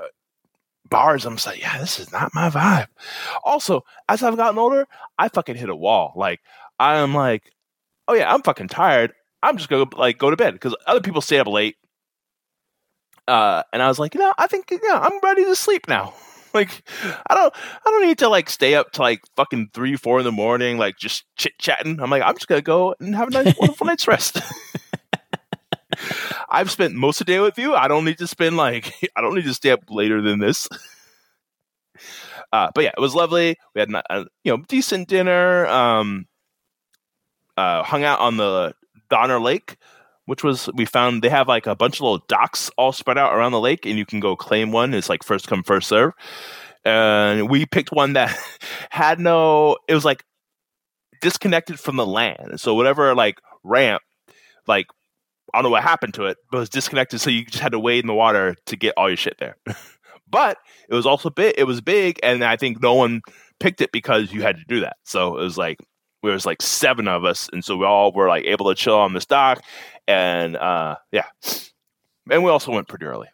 bars. 0.90 1.24
I'm 1.24 1.36
just 1.36 1.46
like, 1.46 1.60
yeah, 1.60 1.78
this 1.78 2.00
is 2.00 2.10
not 2.10 2.34
my 2.34 2.50
vibe. 2.50 2.88
Also, 3.44 3.84
as 4.08 4.22
I've 4.22 4.36
gotten 4.36 4.58
older, 4.58 4.86
I 5.18 5.28
fucking 5.28 5.56
hit 5.56 5.68
a 5.68 5.76
wall. 5.76 6.12
Like 6.16 6.40
I 6.80 6.96
am 6.96 7.14
like, 7.14 7.52
oh 8.08 8.14
yeah, 8.14 8.32
I'm 8.32 8.42
fucking 8.42 8.68
tired. 8.68 9.12
I'm 9.44 9.56
just 9.56 9.68
gonna 9.68 9.86
like 9.96 10.18
go 10.18 10.30
to 10.30 10.36
bed 10.36 10.54
because 10.54 10.74
other 10.88 11.00
people 11.00 11.20
stay 11.20 11.38
up 11.38 11.46
late. 11.46 11.76
Uh, 13.28 13.62
and 13.72 13.80
I 13.80 13.86
was 13.86 14.00
like, 14.00 14.14
you 14.14 14.20
know, 14.20 14.34
I 14.38 14.48
think 14.48 14.70
yeah, 14.70 14.98
I'm 14.98 15.20
ready 15.22 15.44
to 15.44 15.54
sleep 15.54 15.86
now. 15.88 16.14
Like, 16.54 16.82
I 17.26 17.34
don't, 17.34 17.54
I 17.54 17.90
don't 17.90 18.06
need 18.06 18.18
to 18.18 18.28
like 18.28 18.50
stay 18.50 18.74
up 18.74 18.92
to 18.92 19.00
like 19.00 19.22
fucking 19.36 19.70
three, 19.72 19.96
four 19.96 20.18
in 20.18 20.24
the 20.24 20.32
morning, 20.32 20.76
like 20.76 20.98
just 20.98 21.24
chit 21.36 21.54
chatting. 21.58 21.98
I'm 21.98 22.10
like, 22.10 22.22
I'm 22.22 22.34
just 22.34 22.46
gonna 22.46 22.60
go 22.60 22.94
and 23.00 23.14
have 23.14 23.28
a 23.28 23.30
nice, 23.30 23.54
wonderful 23.58 23.86
night's 23.86 24.06
rest. 24.06 24.38
I've 26.50 26.70
spent 26.70 26.94
most 26.94 27.20
of 27.20 27.26
the 27.26 27.32
day 27.32 27.40
with 27.40 27.58
you. 27.58 27.74
I 27.74 27.88
don't 27.88 28.04
need 28.04 28.18
to 28.18 28.26
spend 28.26 28.58
like, 28.58 28.92
I 29.16 29.22
don't 29.22 29.34
need 29.34 29.44
to 29.44 29.54
stay 29.54 29.70
up 29.70 29.84
later 29.88 30.20
than 30.20 30.40
this. 30.40 30.68
Uh, 32.52 32.70
but 32.74 32.84
yeah, 32.84 32.92
it 32.96 33.00
was 33.00 33.14
lovely. 33.14 33.56
We 33.74 33.80
had 33.80 33.90
a, 33.90 34.02
a 34.10 34.26
you 34.44 34.52
know 34.52 34.62
decent 34.68 35.08
dinner. 35.08 35.66
Um, 35.66 36.26
uh, 37.56 37.82
hung 37.82 38.04
out 38.04 38.20
on 38.20 38.36
the 38.36 38.74
Donner 39.08 39.40
Lake, 39.40 39.76
which 40.26 40.44
was 40.44 40.68
we 40.74 40.84
found 40.84 41.22
they 41.22 41.28
have 41.28 41.48
like 41.48 41.66
a 41.66 41.74
bunch 41.74 41.96
of 41.96 42.02
little 42.02 42.24
docks 42.28 42.70
all 42.76 42.92
spread 42.92 43.18
out 43.18 43.34
around 43.34 43.52
the 43.52 43.60
lake, 43.60 43.86
and 43.86 43.98
you 43.98 44.06
can 44.06 44.20
go 44.20 44.36
claim 44.36 44.72
one. 44.72 44.94
It's 44.94 45.08
like 45.08 45.22
first 45.22 45.48
come 45.48 45.62
first 45.62 45.88
serve. 45.88 46.12
And 46.84 47.48
we 47.48 47.66
picked 47.66 47.92
one 47.92 48.14
that 48.14 48.36
had 48.90 49.20
no. 49.20 49.78
It 49.88 49.94
was 49.94 50.04
like 50.04 50.24
disconnected 51.20 51.78
from 51.78 51.96
the 51.96 52.06
land. 52.06 52.60
So 52.60 52.74
whatever 52.74 53.14
like 53.14 53.40
ramp, 53.62 54.02
like 54.66 54.86
I 55.52 55.58
don't 55.58 55.64
know 55.64 55.70
what 55.70 55.82
happened 55.82 56.14
to 56.14 56.26
it, 56.26 56.38
but 56.50 56.58
it 56.58 56.60
was 56.60 56.70
disconnected. 56.70 57.20
So 57.20 57.30
you 57.30 57.44
just 57.44 57.62
had 57.62 57.72
to 57.72 57.78
wade 57.78 58.04
in 58.04 58.08
the 58.08 58.14
water 58.14 58.56
to 58.66 58.76
get 58.76 58.94
all 58.96 59.08
your 59.08 59.16
shit 59.16 59.36
there. 59.38 59.56
but 60.30 60.58
it 60.88 60.94
was 60.94 61.06
also 61.06 61.30
big. 61.30 61.54
It 61.58 61.64
was 61.64 61.80
big, 61.80 62.18
and 62.22 62.44
I 62.44 62.56
think 62.56 62.82
no 62.82 62.94
one 62.94 63.22
picked 63.60 63.80
it 63.80 63.92
because 63.92 64.32
you 64.32 64.42
had 64.42 64.56
to 64.56 64.64
do 64.66 64.80
that. 64.80 64.96
So 65.04 65.38
it 65.38 65.42
was 65.42 65.58
like 65.58 65.78
there 66.22 66.32
was 66.32 66.46
like 66.46 66.62
seven 66.62 67.08
of 67.08 67.24
us, 67.24 67.48
and 67.52 67.64
so 67.64 67.76
we 67.76 67.86
all 67.86 68.12
were 68.12 68.28
like 68.28 68.44
able 68.44 68.68
to 68.68 68.74
chill 68.74 68.96
on 68.96 69.12
this 69.12 69.26
dock, 69.26 69.62
and 70.06 70.56
uh, 70.56 70.96
yeah, 71.10 71.26
and 72.30 72.44
we 72.44 72.50
also 72.50 72.72
went 72.72 72.88
pretty 72.88 73.04
early. 73.04 73.28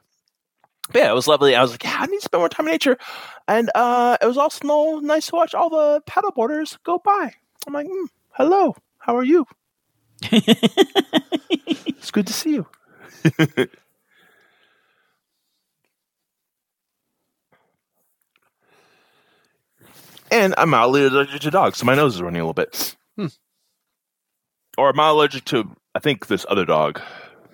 But 0.90 1.01
yeah, 1.01 1.11
it 1.11 1.14
was 1.14 1.29
lovely. 1.29 1.55
I 1.55 1.61
was 1.61 1.72
like, 1.72 1.85
yeah, 1.85 1.98
I 2.01 2.07
need 2.07 2.16
to 2.16 2.22
spend 2.22 2.40
more 2.40 2.48
time 2.48 2.66
in 2.66 2.72
nature, 2.72 2.96
and 3.46 3.70
uh, 3.74 4.16
it 4.20 4.27
was 4.27 4.38
also 4.38 5.01
nice 5.01 5.27
to 5.27 5.35
watch 5.37 5.55
all 5.55 5.70
the 5.70 6.03
paddleboarders 6.07 6.79
go 6.85 6.98
by. 6.98 7.33
I'm 7.66 7.74
like, 7.74 7.87
mm, 7.87 8.07
hello, 8.31 8.74
how 8.98 9.16
are 9.16 9.24
you? 9.24 9.46
it's 10.22 12.11
good 12.11 12.27
to 12.27 12.33
see 12.33 12.55
you. 12.55 12.66
and 20.31 20.55
I'm 20.57 20.71
mildly 20.71 21.07
allergic 21.07 21.41
to 21.43 21.51
dogs, 21.51 21.79
so 21.79 21.87
my 21.87 21.95
nose 21.95 22.14
is 22.14 22.23
running 22.23 22.41
a 22.41 22.45
little 22.45 22.55
bit. 22.55 22.97
Hmm. 23.17 23.27
Or 24.77 24.91
am 24.91 25.01
I 25.01 25.09
allergic 25.09 25.45
to? 25.47 25.71
I 25.95 25.99
think 25.99 26.27
this 26.27 26.47
other 26.49 26.64
dog 26.64 27.01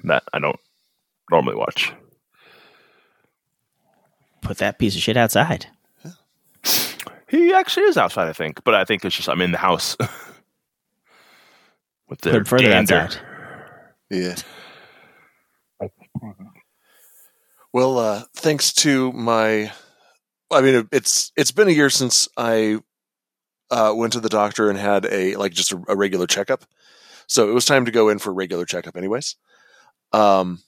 that 0.04 0.22
I 0.32 0.38
don't 0.38 0.60
normally 1.30 1.56
watch. 1.56 1.92
Put 4.42 4.58
that 4.58 4.78
piece 4.78 4.94
of 4.94 5.02
shit 5.02 5.16
outside. 5.16 5.66
He 7.26 7.52
actually 7.52 7.86
is 7.86 7.96
outside, 7.96 8.28
I 8.28 8.32
think, 8.32 8.62
but 8.62 8.74
I 8.74 8.84
think 8.84 9.04
it's 9.04 9.16
just 9.16 9.28
I'm 9.28 9.40
in 9.40 9.50
the 9.50 9.58
house 9.58 9.96
with 12.08 12.20
the 12.20 12.28
Put 12.30 12.30
their 12.30 12.36
him 12.36 12.44
further 12.44 12.68
gander. 12.68 12.94
outside. 12.96 13.20
Yeah. 14.10 14.36
Well, 17.72 17.98
uh, 17.98 18.22
thanks 18.36 18.72
to 18.74 19.10
my, 19.12 19.72
I 20.50 20.60
mean, 20.60 20.88
it's 20.92 21.32
it's 21.36 21.52
been 21.52 21.68
a 21.68 21.72
year 21.72 21.90
since 21.90 22.28
I 22.36 22.78
uh, 23.70 23.92
went 23.96 24.12
to 24.12 24.20
the 24.20 24.28
doctor 24.28 24.70
and 24.70 24.78
had 24.78 25.06
a 25.06 25.36
like 25.36 25.52
just 25.52 25.72
a, 25.72 25.82
a 25.88 25.96
regular 25.96 26.26
checkup, 26.26 26.64
so 27.26 27.48
it 27.48 27.54
was 27.54 27.64
time 27.64 27.84
to 27.84 27.90
go 27.90 28.08
in 28.08 28.18
for 28.18 28.30
a 28.30 28.34
regular 28.34 28.64
checkup, 28.64 28.96
anyways, 28.96 29.36
um, 30.12 30.62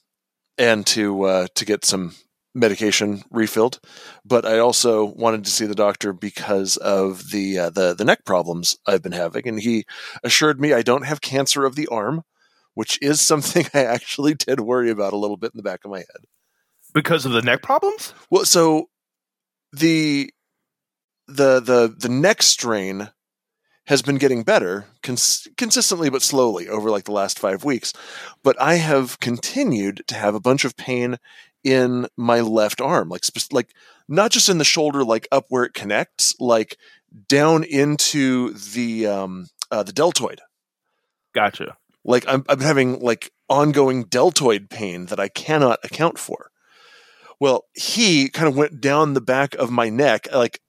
and 0.57 0.85
to 0.87 1.23
uh, 1.23 1.47
to 1.55 1.65
get 1.65 1.85
some 1.85 2.15
medication 2.55 3.23
refilled. 3.29 3.79
But 4.25 4.45
I 4.45 4.59
also 4.59 5.05
wanted 5.05 5.45
to 5.45 5.51
see 5.51 5.65
the 5.65 5.75
doctor 5.75 6.11
because 6.11 6.77
of 6.77 7.31
the 7.31 7.59
uh, 7.59 7.69
the 7.69 7.93
the 7.93 8.05
neck 8.05 8.25
problems 8.25 8.77
I've 8.85 9.03
been 9.03 9.11
having, 9.11 9.47
and 9.47 9.59
he 9.59 9.85
assured 10.23 10.59
me 10.59 10.73
I 10.73 10.81
don't 10.81 11.05
have 11.05 11.21
cancer 11.21 11.65
of 11.65 11.75
the 11.75 11.87
arm 11.87 12.23
which 12.77 12.99
is 13.01 13.19
something 13.19 13.65
I 13.73 13.85
actually 13.85 14.35
did 14.35 14.59
worry 14.59 14.91
about 14.91 15.11
a 15.11 15.17
little 15.17 15.35
bit 15.35 15.51
in 15.51 15.57
the 15.57 15.63
back 15.63 15.83
of 15.83 15.89
my 15.89 15.97
head. 15.97 16.27
because 16.93 17.25
of 17.25 17.31
the 17.31 17.41
neck 17.41 17.63
problems. 17.63 18.13
Well, 18.29 18.45
so 18.45 18.89
the 19.71 20.31
the 21.27 21.59
the 21.59 21.93
the 21.97 22.09
neck 22.09 22.41
strain 22.41 23.09
has 23.85 24.01
been 24.01 24.17
getting 24.17 24.43
better 24.43 24.85
cons- 25.01 25.47
consistently 25.57 26.09
but 26.09 26.21
slowly 26.21 26.67
over 26.67 26.89
like 26.89 27.05
the 27.05 27.11
last 27.13 27.39
5 27.39 27.63
weeks, 27.63 27.93
but 28.43 28.59
I 28.61 28.75
have 28.75 29.19
continued 29.19 30.03
to 30.07 30.15
have 30.15 30.35
a 30.35 30.41
bunch 30.41 30.65
of 30.65 30.75
pain 30.75 31.17
in 31.63 32.07
my 32.17 32.41
left 32.41 32.81
arm, 32.81 33.09
like 33.09 33.23
spe- 33.23 33.51
like 33.53 33.73
not 34.07 34.31
just 34.31 34.49
in 34.49 34.57
the 34.57 34.63
shoulder 34.65 35.03
like 35.03 35.27
up 35.31 35.45
where 35.49 35.63
it 35.63 35.73
connects, 35.73 36.35
like 36.39 36.77
down 37.27 37.63
into 37.63 38.53
the 38.53 39.07
um 39.07 39.47
uh, 39.71 39.83
the 39.83 39.93
deltoid. 39.93 40.41
Gotcha. 41.33 41.77
like 42.03 42.25
I'm, 42.27 42.43
I'm 42.49 42.61
having 42.61 42.99
like 42.99 43.31
ongoing 43.49 44.03
deltoid 44.05 44.69
pain 44.69 45.05
that 45.07 45.19
I 45.19 45.27
cannot 45.27 45.79
account 45.83 46.17
for. 46.17 46.51
Well, 47.39 47.65
he 47.75 48.29
kind 48.29 48.47
of 48.47 48.55
went 48.55 48.81
down 48.81 49.13
the 49.13 49.21
back 49.21 49.53
of 49.55 49.69
my 49.69 49.89
neck, 49.89 50.27
like 50.33 50.59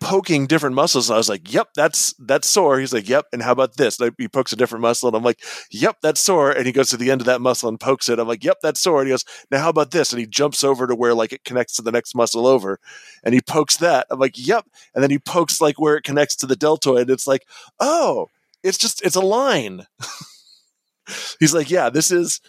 poking 0.00 0.46
different 0.46 0.76
muscles. 0.76 1.10
And 1.10 1.14
I 1.14 1.18
was 1.18 1.28
like, 1.28 1.52
"Yep, 1.52 1.70
that's 1.76 2.14
that's 2.18 2.48
sore." 2.48 2.80
He's 2.80 2.92
like, 2.92 3.08
"Yep." 3.08 3.26
And 3.32 3.42
how 3.42 3.52
about 3.52 3.76
this? 3.76 4.00
And 4.00 4.12
he 4.18 4.28
pokes 4.28 4.52
a 4.52 4.56
different 4.56 4.82
muscle, 4.82 5.08
and 5.08 5.16
I'm 5.16 5.24
like, 5.24 5.40
"Yep, 5.72 5.98
that's 6.02 6.20
sore." 6.22 6.52
And 6.52 6.66
he 6.66 6.72
goes 6.72 6.90
to 6.90 6.96
the 6.98 7.10
end 7.10 7.20
of 7.22 7.26
that 7.26 7.40
muscle 7.42 7.68
and 7.68 7.80
pokes 7.80 8.08
it. 8.08 8.18
I'm 8.18 8.28
like, 8.28 8.44
"Yep, 8.44 8.58
that's 8.62 8.80
sore." 8.80 9.00
And 9.00 9.08
he 9.08 9.12
goes, 9.12 9.24
"Now 9.50 9.60
how 9.60 9.70
about 9.70 9.92
this?" 9.92 10.12
And 10.12 10.20
he 10.20 10.26
jumps 10.26 10.64
over 10.64 10.86
to 10.88 10.94
where 10.96 11.14
like 11.14 11.32
it 11.32 11.44
connects 11.44 11.76
to 11.76 11.82
the 11.82 11.92
next 11.92 12.14
muscle 12.16 12.46
over, 12.46 12.80
and 13.24 13.34
he 13.34 13.40
pokes 13.42 13.78
that. 13.78 14.06
I'm 14.10 14.20
like, 14.20 14.34
"Yep." 14.38 14.66
And 14.94 15.02
then 15.04 15.10
he 15.10 15.18
pokes 15.20 15.60
like 15.60 15.80
where 15.80 15.96
it 15.96 16.04
connects 16.04 16.36
to 16.36 16.46
the 16.46 16.56
deltoid. 16.56 17.10
It's 17.10 17.26
like, 17.28 17.46
"Oh, 17.80 18.28
it's 18.64 18.78
just 18.78 19.02
it's 19.04 19.16
a 19.16 19.20
line." 19.20 19.86
he's 21.40 21.54
like, 21.54 21.70
yeah, 21.70 21.90
this 21.90 22.10
is. 22.10 22.40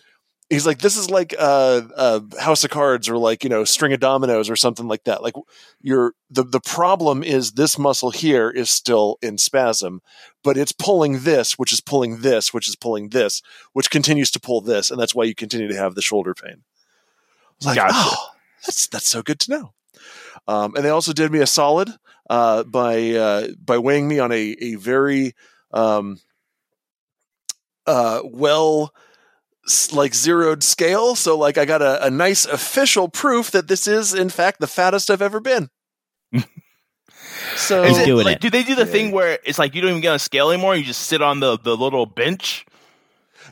He's 0.54 0.68
like, 0.68 0.80
this 0.80 0.98
is 0.98 1.10
like 1.10 1.34
uh, 1.38 1.82
uh, 1.96 2.20
House 2.40 2.64
of 2.64 2.70
Cards 2.70 3.10
or 3.10 3.18
like 3.18 3.44
you 3.44 3.50
know 3.50 3.64
String 3.64 3.92
of 3.92 4.00
Dominoes 4.00 4.50
or 4.50 4.56
something 4.56 4.88
like 4.88 5.04
that. 5.06 5.24
Like, 5.24 5.34
you're 5.82 6.14
the 6.30 6.44
the 6.44 6.60
problem 6.60 7.24
is 7.24 7.54
this 7.54 7.80
muscle 7.80 8.12
here 8.12 8.50
is 8.50 8.70
still 8.70 9.18
in 9.22 9.38
spasm, 9.38 10.02
but 10.44 10.56
it's 10.56 10.72
pulling 10.72 11.22
this, 11.22 11.58
which 11.58 11.74
is 11.74 11.82
pulling 11.82 12.22
this, 12.22 12.54
which 12.54 12.70
is 12.70 12.76
pulling 12.76 13.10
this, 13.10 13.42
which 13.74 13.90
continues 13.90 14.30
to 14.32 14.40
pull 14.40 14.62
this, 14.62 14.92
and 14.92 15.00
that's 15.00 15.16
why 15.16 15.24
you 15.24 15.34
continue 15.34 15.68
to 15.68 15.78
have 15.78 15.96
the 15.96 16.02
shoulder 16.02 16.34
pain. 16.34 16.62
I 16.62 17.56
was 17.60 17.66
like, 17.66 17.76
Gotcha. 17.78 17.94
oh, 17.96 18.28
that's 18.66 18.88
that's 18.88 19.10
so 19.10 19.22
good 19.24 19.40
to 19.42 19.52
know. 19.52 19.74
Um, 20.48 20.76
and 20.76 20.86
they 20.86 20.90
also 20.90 21.14
did 21.14 21.32
me 21.32 21.40
a 21.40 21.48
solid 21.48 21.90
uh, 22.30 22.64
by 22.64 23.12
uh, 23.12 23.48
by 23.64 23.78
weighing 23.78 24.08
me 24.08 24.20
on 24.20 24.32
a 24.32 24.56
a 24.62 24.76
very 24.76 25.34
um, 25.72 26.20
uh, 27.86 28.22
well 28.24 28.94
like 29.94 30.14
zeroed 30.14 30.64
scale. 30.64 31.16
So 31.16 31.38
like 31.38 31.58
I 31.58 31.66
got 31.66 31.82
a, 31.82 32.06
a 32.06 32.10
nice 32.10 32.46
official 32.46 33.08
proof 33.08 33.52
that 33.52 33.68
this 33.68 33.88
is 33.88 34.14
in 34.14 34.30
fact 34.30 34.60
the 34.60 34.68
fattest 34.68 35.10
I've 35.10 35.22
ever 35.22 35.40
been. 35.40 35.70
so 37.56 37.84
it, 37.84 38.06
doing 38.06 38.26
like, 38.26 38.38
it. 38.38 38.42
Do 38.42 38.50
they 38.50 38.64
do 38.64 38.76
the 38.76 38.86
Yeah. 38.86 38.92
thing 38.92 39.12
where 39.12 39.40
it's 39.46 39.60
like 39.60 39.76
you 39.76 39.82
don't 39.82 39.92
even 39.92 40.02
get 40.02 40.10
on 40.10 40.16
a 40.16 40.20
scale 40.20 40.52
anymore? 40.52 40.76
You 40.76 40.84
just 40.84 41.08
sit 41.08 41.22
on 41.22 41.40
the 41.40 41.58
the 41.58 41.78
little 41.78 42.06
bench. 42.06 42.66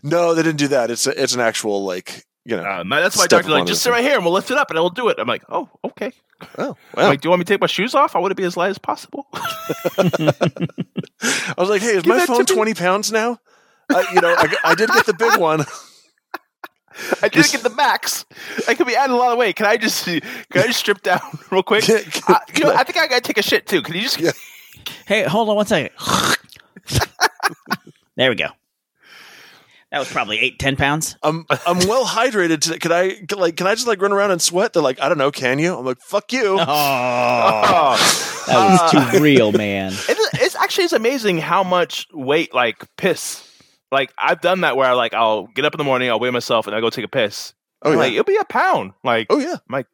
No, 0.03 0.33
they 0.33 0.43
didn't 0.43 0.57
do 0.57 0.69
that. 0.69 0.91
It's 0.91 1.07
a, 1.07 1.21
it's 1.21 1.33
an 1.33 1.41
actual 1.41 1.85
like 1.85 2.25
you 2.43 2.57
know. 2.57 2.63
Uh, 2.63 2.83
that's 2.83 3.15
why 3.15 3.25
Step 3.25 3.41
doctor 3.41 3.51
like 3.51 3.65
just 3.65 3.83
sit 3.83 3.91
right 3.91 4.03
here 4.03 4.15
and 4.15 4.25
we'll 4.25 4.33
lift 4.33 4.51
it 4.51 4.57
up 4.57 4.69
and 4.69 4.77
it'll 4.77 4.89
do 4.89 5.09
it. 5.09 5.17
I'm 5.19 5.27
like, 5.27 5.43
oh, 5.49 5.69
okay. 5.85 6.11
oh, 6.57 6.75
I'm 6.95 7.03
wow. 7.03 7.09
like, 7.09 7.21
do 7.21 7.27
you 7.27 7.29
want 7.29 7.39
me 7.39 7.45
to 7.45 7.53
take 7.53 7.61
my 7.61 7.67
shoes 7.67 7.93
off? 7.93 8.15
I 8.15 8.19
want 8.19 8.31
to 8.31 8.35
be 8.35 8.43
as 8.43 8.57
light 8.57 8.71
as 8.71 8.79
possible. 8.79 9.27
I 9.33 10.33
was 11.57 11.69
like, 11.69 11.81
hey, 11.81 11.89
is 11.89 12.03
Give 12.03 12.07
my 12.07 12.25
phone 12.25 12.45
twenty 12.45 12.73
pounds 12.73 13.11
now? 13.11 13.39
Uh, 13.89 14.03
you 14.13 14.21
know, 14.21 14.33
I, 14.37 14.55
I 14.63 14.75
did 14.75 14.89
get 14.89 15.05
the 15.05 15.13
big 15.13 15.39
one. 15.39 15.65
I 17.21 17.29
didn't 17.29 17.51
get 17.51 17.63
the 17.63 17.69
max. 17.75 18.25
I 18.67 18.75
could 18.75 18.87
be 18.87 18.95
adding 18.95 19.15
a 19.15 19.17
lot 19.17 19.31
of 19.31 19.37
weight. 19.37 19.55
Can 19.55 19.65
I 19.65 19.77
just 19.77 20.05
can 20.05 20.21
I 20.55 20.67
just 20.67 20.79
strip 20.79 21.01
down 21.01 21.19
real 21.51 21.63
quick? 21.63 21.83
Can- 21.83 22.03
can- 22.03 22.35
Uh, 22.35 22.39
you 22.55 22.63
know, 22.63 22.73
I 22.73 22.83
think 22.83 22.97
I 22.97 23.07
gotta 23.07 23.21
take 23.21 23.37
a 23.37 23.43
shit 23.43 23.65
too. 23.67 23.81
Can 23.81 23.95
you 23.95 24.01
just? 24.01 24.19
Yeah. 24.19 24.31
Hey, 25.05 25.23
hold 25.23 25.49
on 25.49 25.55
one 25.55 25.65
second. 25.65 25.91
there 28.15 28.29
we 28.29 28.35
go. 28.35 28.47
That 29.91 29.99
was 29.99 30.09
probably 30.09 30.39
eight, 30.39 30.57
ten 30.57 30.77
pounds. 30.77 31.17
I'm 31.21 31.45
I'm 31.49 31.79
well 31.79 32.05
hydrated 32.05 32.61
today. 32.61 32.77
Can 32.79 32.91
I 32.93 33.09
can, 33.27 33.37
like 33.39 33.57
can 33.57 33.67
I 33.67 33.75
just 33.75 33.87
like 33.87 34.01
run 34.01 34.13
around 34.13 34.31
and 34.31 34.41
sweat? 34.41 34.71
They're 34.71 34.81
like, 34.81 35.01
I 35.01 35.09
don't 35.09 35.17
know, 35.17 35.31
can 35.31 35.59
you? 35.59 35.75
I'm 35.77 35.85
like, 35.85 35.99
fuck 35.99 36.31
you. 36.31 36.57
Oh, 36.59 36.65
Oh, 36.65 38.43
that 38.47 38.91
was 38.93 39.11
too 39.11 39.19
real, 39.21 39.51
man. 39.51 39.91
it, 39.91 40.17
it's 40.41 40.55
actually 40.55 40.85
it's 40.85 40.93
amazing 40.93 41.39
how 41.39 41.63
much 41.63 42.07
weight 42.13 42.53
like 42.53 42.85
piss. 42.95 43.45
Like 43.91 44.13
I've 44.17 44.41
done 44.41 44.61
that 44.61 44.77
where 44.77 44.95
like 44.95 45.13
I'll 45.13 45.47
get 45.47 45.65
up 45.65 45.73
in 45.73 45.77
the 45.77 45.83
morning, 45.83 46.09
I'll 46.09 46.19
weigh 46.19 46.29
myself, 46.29 46.67
and 46.67 46.75
I 46.75 46.79
go 46.79 46.89
take 46.89 47.05
a 47.05 47.09
piss. 47.09 47.53
Oh 47.81 47.91
yeah. 47.91 47.97
Like 47.97 48.11
it'll 48.13 48.23
be 48.23 48.37
a 48.37 48.45
pound. 48.45 48.93
Like 49.03 49.27
oh 49.29 49.39
yeah. 49.39 49.57
Mike. 49.67 49.87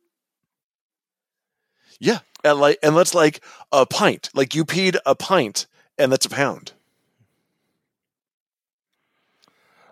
Yeah. 2.00 2.20
And 2.44 2.60
like 2.60 2.78
and 2.84 2.96
that's 2.96 3.16
like 3.16 3.42
a 3.72 3.86
pint. 3.86 4.30
Like 4.34 4.54
you 4.54 4.66
peed 4.66 4.98
a 5.06 5.16
pint 5.16 5.66
and 5.98 6.12
that's 6.12 6.26
a 6.26 6.30
pound. 6.30 6.74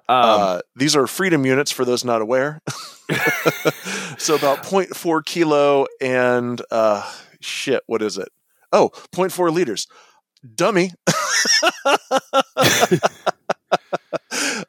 um, 0.07 0.23
uh, 0.23 0.59
these 0.75 0.95
are 0.95 1.07
freedom 1.07 1.45
units 1.45 1.71
for 1.71 1.83
those 1.83 2.05
not 2.05 2.21
aware. 2.21 2.61
so 4.17 4.35
about 4.35 4.63
0.4 4.63 5.25
kilo 5.25 5.85
and 6.01 6.61
uh, 6.71 7.09
shit, 7.39 7.83
what 7.87 8.01
is 8.01 8.17
it? 8.17 8.29
Oh, 8.71 8.89
0.4 9.13 9.51
liters. 9.51 9.87
Dummy. 10.55 10.91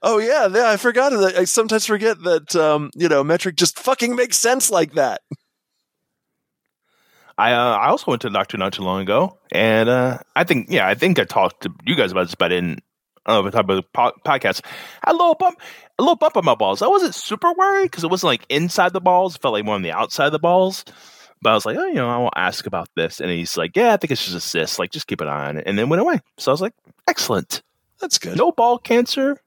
oh 0.02 0.18
yeah, 0.18 0.48
yeah, 0.48 0.70
I 0.70 0.76
forgot 0.76 1.10
that. 1.10 1.36
I 1.36 1.44
sometimes 1.44 1.86
forget 1.86 2.22
that 2.22 2.56
um, 2.56 2.90
you 2.94 3.08
know, 3.08 3.24
metric 3.24 3.56
just 3.56 3.78
fucking 3.78 4.16
makes 4.16 4.36
sense 4.36 4.70
like 4.70 4.94
that. 4.94 5.22
I 7.38 7.52
uh, 7.52 7.76
I 7.76 7.88
also 7.88 8.10
went 8.10 8.22
to 8.22 8.28
the 8.28 8.34
doctor 8.34 8.56
not 8.56 8.72
too 8.72 8.82
long 8.82 9.02
ago, 9.02 9.38
and 9.52 9.88
uh, 9.88 10.18
I 10.34 10.44
think 10.44 10.68
yeah, 10.70 10.88
I 10.88 10.94
think 10.94 11.18
I 11.18 11.24
talked 11.24 11.62
to 11.62 11.74
you 11.84 11.94
guys 11.94 12.12
about 12.12 12.26
this, 12.26 12.34
but 12.34 12.46
I 12.46 12.56
didn't. 12.56 12.82
I 13.26 13.34
don't 13.34 13.42
know 13.42 13.48
if 13.48 13.54
I 13.54 13.58
talked 13.58 13.70
about 13.70 13.74
the 13.74 13.88
po- 13.92 14.20
podcast. 14.24 14.60
I 15.02 15.10
had 15.10 15.14
a 15.14 15.18
little 15.18 15.34
bump, 15.34 15.60
a 15.98 16.02
little 16.02 16.16
bump 16.16 16.36
on 16.36 16.44
my 16.44 16.54
balls. 16.54 16.80
I 16.80 16.86
wasn't 16.86 17.14
super 17.14 17.52
worried 17.52 17.90
because 17.90 18.04
it 18.04 18.10
wasn't 18.10 18.28
like 18.28 18.46
inside 18.48 18.92
the 18.92 19.00
balls; 19.00 19.36
it 19.36 19.42
felt 19.42 19.52
like 19.52 19.64
more 19.64 19.74
on 19.74 19.82
the 19.82 19.92
outside 19.92 20.26
of 20.26 20.32
the 20.32 20.38
balls. 20.38 20.84
But 21.42 21.50
I 21.50 21.54
was 21.54 21.66
like, 21.66 21.76
oh, 21.76 21.86
you 21.86 21.94
know, 21.94 22.08
I 22.08 22.16
won't 22.16 22.32
ask 22.36 22.66
about 22.66 22.88
this, 22.96 23.20
and 23.20 23.30
he's 23.30 23.58
like, 23.58 23.76
yeah, 23.76 23.92
I 23.92 23.96
think 23.98 24.10
it's 24.10 24.24
just 24.24 24.36
a 24.36 24.40
cyst. 24.40 24.78
Like, 24.78 24.90
just 24.90 25.06
keep 25.06 25.20
an 25.20 25.28
eye 25.28 25.48
on 25.48 25.58
it, 25.58 25.64
and 25.66 25.78
then 25.78 25.90
went 25.90 26.00
away. 26.00 26.20
So 26.38 26.50
I 26.50 26.54
was 26.54 26.62
like, 26.62 26.72
excellent, 27.06 27.62
That's 28.00 28.18
good. 28.18 28.36
no 28.36 28.52
ball 28.52 28.78
cancer 28.78 29.38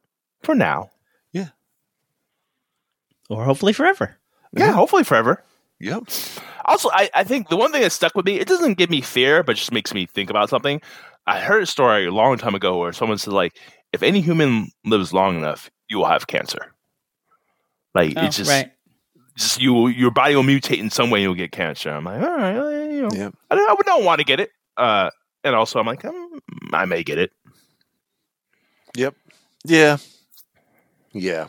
for 0.44 0.56
now. 0.56 0.92
Yeah. 1.32 1.50
Or 3.30 3.44
hopefully 3.44 3.74
forever. 3.74 4.18
Yeah, 4.56 4.72
hopefully 4.72 5.04
forever. 5.04 5.44
Yep. 5.80 6.04
Also, 6.66 6.90
I, 6.92 7.10
I 7.14 7.24
think 7.24 7.50
the 7.50 7.56
one 7.58 7.72
thing 7.72 7.82
that 7.84 7.92
stuck 7.92 8.16
with 8.16 8.26
me, 8.26 8.40
it 8.40 8.48
doesn't 8.48 8.78
give 8.78 8.90
me 8.90 9.02
fear, 9.02 9.44
but 9.44 9.56
just 9.56 9.72
makes 9.72 9.94
me 9.94 10.06
think 10.08 10.30
about 10.30 10.50
something. 10.50 10.82
I 11.28 11.40
heard 11.40 11.64
a 11.64 11.68
story 11.68 12.06
a 12.08 12.12
long 12.12 12.38
time 12.38 12.56
ago 12.56 12.78
where 12.80 12.92
someone 12.92 13.18
said, 13.18 13.34
like, 13.34 13.58
if 13.94 14.02
any 14.04 14.22
human 14.22 14.70
lives 14.86 15.14
long 15.14 15.38
enough, 15.38 15.70
you 15.88 15.98
will 15.98 16.06
have 16.08 16.28
cancer. 16.28 16.74
Like 17.96 18.14
Oh, 18.18 18.26
it's 18.26 18.38
just, 18.38 18.50
right. 18.50 18.72
just 19.38 19.62
you, 19.62 19.88
your 19.88 20.12
body 20.12 20.36
will 20.36 20.44
mutate 20.44 20.80
in 20.80 20.90
some 20.90 21.10
way, 21.10 21.20
and 21.20 21.24
you'll 21.24 21.34
get 21.36 21.52
cancer. 21.52 21.90
I'm 21.92 22.04
like, 22.04 22.22
all 22.22 22.38
right, 22.38 22.56
you 22.92 23.02
know, 23.04 23.10
Yeah. 23.14 23.30
I 23.50 23.56
don't, 23.56 23.70
I 23.70 23.82
don't 23.86 24.06
want 24.06 24.20
to 24.20 24.26
get 24.26 24.40
it. 24.40 24.50
Uh, 24.78 25.10
and 25.44 25.56
also, 25.56 25.80
I'm 25.80 25.86
like, 25.86 26.04
um, 26.06 26.40
I 26.74 26.86
may 26.86 27.04
get 27.04 27.18
it. 27.20 27.32
Yep. 29.66 30.00
Yeah. 31.14 31.22
Yeah. 31.22 31.48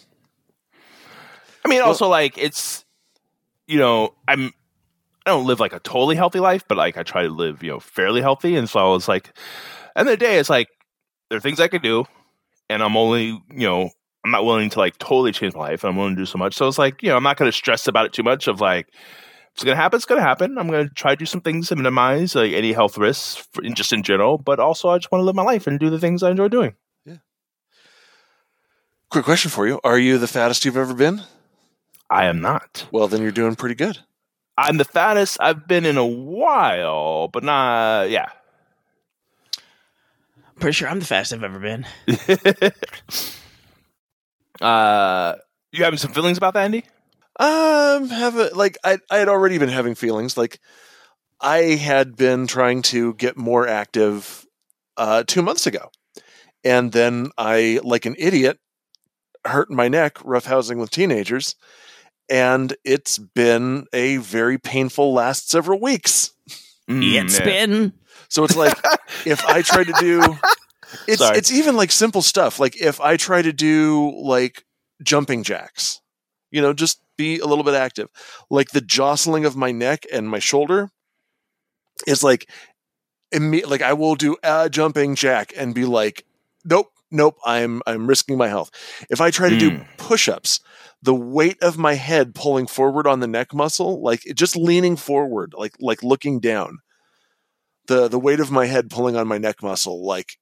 I 1.65 1.69
mean, 1.69 1.79
Well- 1.81 1.89
also 1.89 2.09
like 2.09 2.39
it's, 2.39 2.85
you 3.67 3.79
know, 3.79 4.15
I'm 4.29 4.53
I 5.27 5.31
don't 5.31 5.47
live 5.47 5.61
like 5.61 5.75
a 5.75 5.81
totally 5.81 6.17
healthy 6.17 6.41
life, 6.41 6.65
but 6.69 6.79
like 6.79 6.99
I 6.99 7.03
try 7.05 7.25
to 7.25 7.31
live, 7.31 7.63
you 7.63 7.71
know, 7.71 7.81
fairly 7.81 8.23
healthy. 8.23 8.57
And 8.57 8.69
so 8.71 8.81
I 8.81 8.89
was 8.91 9.09
like, 9.09 9.33
end 9.97 10.09
of 10.09 10.13
the 10.13 10.17
day, 10.17 10.39
it's 10.39 10.51
like 10.51 10.69
there 11.31 11.39
are 11.39 11.41
things 11.41 11.61
I 11.61 11.69
could 11.69 11.83
do, 11.83 12.07
and 12.71 12.83
I'm 12.83 12.97
only, 12.97 13.27
you 13.27 13.69
know, 13.69 13.91
I'm 14.25 14.31
not 14.33 14.45
willing 14.45 14.71
to 14.71 14.79
like 14.81 14.99
totally 14.99 15.33
change 15.33 15.55
my 15.55 15.61
life. 15.61 15.85
I'm 15.85 15.97
willing 15.97 16.17
to 16.17 16.23
do 16.23 16.27
so 16.27 16.39
much. 16.39 16.55
So 16.57 16.69
it's 16.69 16.79
like, 16.79 17.03
you 17.03 17.11
know, 17.11 17.17
I'm 17.17 17.23
not 17.25 17.37
going 17.39 17.51
to 17.51 17.57
stress 17.57 17.89
about 17.89 18.07
it 18.07 18.13
too 18.15 18.23
much. 18.25 18.49
Of 18.49 18.61
like, 18.61 18.89
it's 19.55 19.65
going 19.65 19.77
to 19.77 19.83
happen. 19.83 19.97
It's 19.99 20.07
going 20.07 20.21
to 20.21 20.27
happen. 20.27 20.59
I'm 20.59 20.69
going 20.69 20.89
to 20.89 20.95
try 20.95 21.13
to 21.13 21.17
do 21.19 21.27
some 21.27 21.41
things 21.43 21.69
to 21.69 21.77
minimize 21.77 22.35
like, 22.35 22.53
any 22.53 22.73
health 22.73 22.99
risks, 22.99 23.47
for, 23.53 23.63
in, 23.65 23.75
just 23.75 23.93
in 23.93 24.03
general. 24.03 24.39
But 24.39 24.61
also, 24.61 24.91
I 24.91 24.99
just 24.99 25.13
want 25.13 25.23
to 25.23 25.27
live 25.27 25.37
my 25.37 25.45
life 25.45 25.67
and 25.67 25.79
do 25.81 25.91
the 25.91 26.01
things 26.01 26.23
I 26.23 26.31
enjoy 26.33 26.49
doing. 26.49 26.75
Quick 29.11 29.25
question 29.25 29.51
for 29.51 29.67
you. 29.67 29.81
Are 29.83 29.99
you 29.99 30.19
the 30.19 30.29
fattest 30.29 30.65
you've 30.65 30.77
ever 30.77 30.95
been? 30.95 31.23
I 32.09 32.27
am 32.27 32.41
not. 32.41 32.87
Well, 32.93 33.09
then 33.09 33.23
you're 33.23 33.33
doing 33.33 33.57
pretty 33.57 33.75
good. 33.75 33.99
I'm 34.57 34.77
the 34.77 34.85
fattest 34.85 35.37
I've 35.41 35.67
been 35.67 35.85
in 35.85 35.97
a 35.97 36.07
while, 36.07 37.27
but 37.27 37.43
not 37.43 38.09
yeah. 38.09 38.29
Pretty 40.61 40.75
sure 40.75 40.89
I'm 40.89 41.01
the 41.01 41.07
fattest 41.07 41.33
I've 41.33 41.43
ever 41.43 41.59
been. 41.59 41.87
uh, 44.61 45.35
you 45.73 45.83
having 45.83 45.99
some 45.99 46.13
feelings 46.13 46.39
about 46.39 46.55
that, 46.55 46.67
Andy? 46.67 46.85
Um, 47.41 48.11
have 48.11 48.37
a 48.37 48.51
like 48.55 48.79
I 48.85 48.99
I 49.11 49.17
had 49.17 49.29
already 49.29 49.59
been 49.59 49.71
having 49.71 49.97
feelings 49.97 50.37
like 50.37 50.61
I 51.41 51.59
had 51.75 52.15
been 52.15 52.47
trying 52.47 52.83
to 52.83 53.15
get 53.15 53.37
more 53.37 53.67
active 53.67 54.47
uh 54.97 55.25
2 55.27 55.43
months 55.43 55.67
ago. 55.67 55.91
And 56.63 56.93
then 56.93 57.31
I 57.37 57.81
like 57.83 58.07
an 58.07 58.15
idiot 58.17 58.61
hurt 59.47 59.71
my 59.71 59.89
neck 59.89 60.15
roughhousing 60.17 60.79
with 60.79 60.91
teenagers 60.91 61.55
and 62.31 62.75
it's 62.85 63.19
been 63.19 63.87
a 63.93 64.19
very 64.19 64.57
painful 64.57 65.13
last 65.13 65.51
several 65.51 65.81
weeks. 65.81 66.31
Mm, 66.89 67.25
it's 67.25 67.39
yeah. 67.39 67.45
been 67.45 67.93
So 68.29 68.45
it's 68.45 68.57
like 68.57 68.77
if 69.27 69.45
I 69.45 69.63
try 69.63 69.85
to 69.85 69.93
do 69.99 70.23
it's 71.09 71.21
Sorry. 71.21 71.37
it's 71.37 71.53
even 71.53 71.77
like 71.77 71.91
simple 71.91 72.23
stuff. 72.23 72.59
Like 72.61 72.81
if 72.81 73.01
I 73.01 73.17
try 73.17 73.43
to 73.43 73.53
do 73.53 74.13
like 74.23 74.65
jumping 75.03 75.43
jacks, 75.43 76.01
you 76.51 76.63
know, 76.63 76.73
just 76.73 77.01
be 77.17 77.39
a 77.39 77.47
little 77.47 77.65
bit 77.65 77.75
active. 77.75 78.09
Like 78.49 78.71
the 78.71 78.81
jostling 78.81 79.45
of 79.45 79.57
my 79.57 79.73
neck 79.73 80.07
and 80.13 80.29
my 80.29 80.39
shoulder 80.39 80.91
is 82.07 82.23
like 82.23 82.49
imme- 83.35 83.67
like 83.67 83.83
I 83.83 83.93
will 83.93 84.15
do 84.15 84.37
a 84.43 84.71
jumping 84.71 85.17
jack 85.17 85.53
and 85.57 85.75
be 85.75 85.85
like, 85.85 86.25
nope, 86.65 86.93
nope, 87.11 87.37
I'm 87.45 87.83
I'm 87.87 88.07
risking 88.07 88.37
my 88.39 88.49
health. 88.49 88.71
If 89.11 89.21
I 89.21 89.31
try 89.31 89.49
to 89.51 89.57
do 89.57 89.73
Mm. 89.73 89.87
push-ups, 89.97 90.61
the 91.03 91.15
weight 91.15 91.63
of 91.63 91.79
my 91.79 91.95
head 91.95 92.35
pulling 92.35 92.67
forward 92.67 93.07
on 93.07 93.21
the 93.21 93.27
neck 93.29 93.55
muscle, 93.55 94.03
like 94.03 94.23
just 94.35 94.57
leaning 94.57 94.97
forward, 94.97 95.55
like 95.57 95.75
like 95.81 96.03
looking 96.03 96.41
down. 96.41 96.79
The 97.87 98.09
the 98.09 98.19
weight 98.19 98.41
of 98.41 98.51
my 98.51 98.67
head 98.67 98.91
pulling 98.91 99.17
on 99.17 99.27
my 99.29 99.39
neck 99.39 99.63
muscle 99.63 100.05
like 100.05 100.39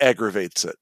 aggravates 0.00 0.64
it. 0.64 0.76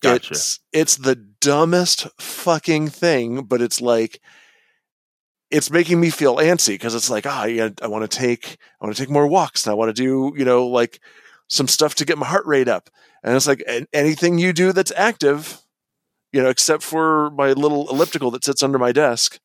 Gotcha. 0.00 0.34
It's 0.34 0.60
it's 0.72 0.96
the 0.96 1.16
dumbest 1.16 2.06
fucking 2.20 2.88
thing, 2.88 3.42
but 3.44 3.60
it's 3.60 3.80
like 3.80 4.20
it's 5.50 5.70
making 5.70 6.00
me 6.00 6.10
feel 6.10 6.36
antsy 6.36 6.68
because 6.74 6.94
it's 6.94 7.10
like, 7.10 7.26
ah, 7.26 7.44
yeah, 7.44 7.70
I 7.82 7.86
want 7.88 8.08
to 8.08 8.16
take 8.18 8.58
I 8.80 8.86
want 8.86 8.96
to 8.96 9.02
take 9.02 9.10
more 9.10 9.26
walks 9.26 9.66
and 9.66 9.72
I 9.72 9.74
want 9.74 9.88
to 9.94 10.02
do, 10.02 10.32
you 10.38 10.44
know, 10.44 10.66
like 10.66 11.00
some 11.48 11.68
stuff 11.68 11.94
to 11.96 12.04
get 12.04 12.18
my 12.18 12.26
heart 12.26 12.46
rate 12.46 12.68
up. 12.68 12.90
And 13.22 13.34
it's 13.34 13.46
like 13.46 13.64
anything 13.92 14.38
you 14.38 14.52
do 14.52 14.72
that's 14.72 14.92
active, 14.96 15.60
you 16.32 16.42
know, 16.42 16.48
except 16.48 16.82
for 16.82 17.30
my 17.30 17.52
little 17.52 17.88
elliptical 17.90 18.30
that 18.32 18.44
sits 18.44 18.62
under 18.62 18.78
my 18.78 18.92
desk. 18.92 19.40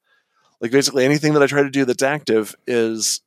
Like 0.61 0.71
basically 0.71 1.05
anything 1.05 1.33
that 1.33 1.43
I 1.43 1.47
try 1.47 1.63
to 1.63 1.69
do 1.69 1.85
that's 1.85 2.03
active 2.03 2.55
is 2.67 3.21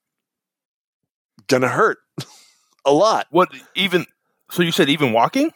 gonna 1.49 1.69
hurt 1.69 1.99
a 2.85 2.93
lot. 2.93 3.27
What 3.31 3.49
even? 3.75 4.07
So 4.51 4.63
you 4.63 4.73
said 4.73 4.89
even 4.89 5.13
walking? 5.13 5.53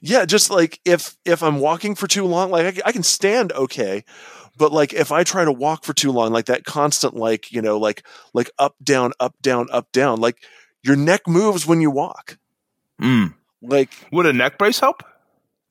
Yeah, 0.00 0.24
just 0.24 0.50
like 0.50 0.80
if 0.84 1.16
if 1.24 1.42
I'm 1.42 1.60
walking 1.60 1.94
for 1.94 2.06
too 2.06 2.24
long, 2.24 2.50
like 2.50 2.80
I 2.84 2.92
can 2.92 3.02
stand 3.02 3.52
okay, 3.52 4.04
but 4.56 4.72
like 4.72 4.92
if 4.92 5.12
I 5.12 5.24
try 5.24 5.44
to 5.44 5.52
walk 5.52 5.84
for 5.84 5.92
too 5.92 6.12
long, 6.12 6.32
like 6.32 6.46
that 6.46 6.64
constant, 6.64 7.14
like 7.14 7.52
you 7.52 7.62
know, 7.62 7.78
like 7.78 8.04
like 8.32 8.50
up 8.58 8.74
down 8.82 9.12
up 9.20 9.34
down 9.42 9.68
up 9.70 9.92
down, 9.92 10.20
like 10.20 10.44
your 10.82 10.96
neck 10.96 11.26
moves 11.26 11.66
when 11.66 11.80
you 11.80 11.90
walk. 11.90 12.38
Mm. 13.00 13.34
Like 13.60 13.90
Would 14.12 14.26
a 14.26 14.32
neck 14.32 14.58
brace 14.58 14.80
help? 14.80 15.02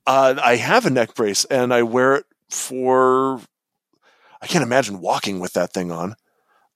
uh, 0.07 0.35
I 0.41 0.55
have 0.55 0.85
a 0.85 0.89
neck 0.89 1.13
brace 1.15 1.45
and 1.45 1.73
I 1.73 1.83
wear 1.83 2.15
it 2.15 2.25
for. 2.49 3.41
I 4.41 4.47
can't 4.47 4.63
imagine 4.63 4.99
walking 5.01 5.39
with 5.39 5.53
that 5.53 5.73
thing 5.73 5.91
on. 5.91 6.15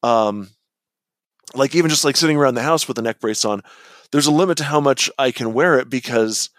Um, 0.04 0.50
like 1.56 1.74
even 1.76 1.90
just 1.90 2.04
like 2.06 2.16
sitting 2.18 2.38
around 2.38 2.56
the 2.56 2.62
house 2.62 2.88
with 2.88 2.98
a 3.00 3.02
neck 3.02 3.20
brace 3.20 3.44
on, 3.46 3.62
there's 4.12 4.28
a 4.28 4.32
limit 4.32 4.58
to 4.60 4.64
how 4.66 4.80
much 4.80 5.10
I 5.18 5.32
can 5.32 5.54
wear 5.54 5.80
it 5.80 5.90
because 5.90 6.50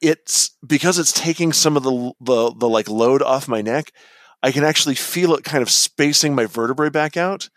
it's 0.00 0.50
because 0.66 0.98
it's 0.98 1.12
taking 1.12 1.52
some 1.52 1.76
of 1.76 1.82
the 1.82 2.12
the 2.20 2.52
the 2.56 2.68
like 2.68 2.88
load 2.88 3.22
off 3.22 3.46
my 3.48 3.62
neck. 3.62 3.92
I 4.42 4.52
can 4.52 4.64
actually 4.64 4.94
feel 4.94 5.34
it 5.34 5.44
kind 5.44 5.62
of 5.62 5.70
spacing 5.70 6.34
my 6.34 6.46
vertebrae 6.46 6.90
back 6.90 7.16
out, 7.16 7.48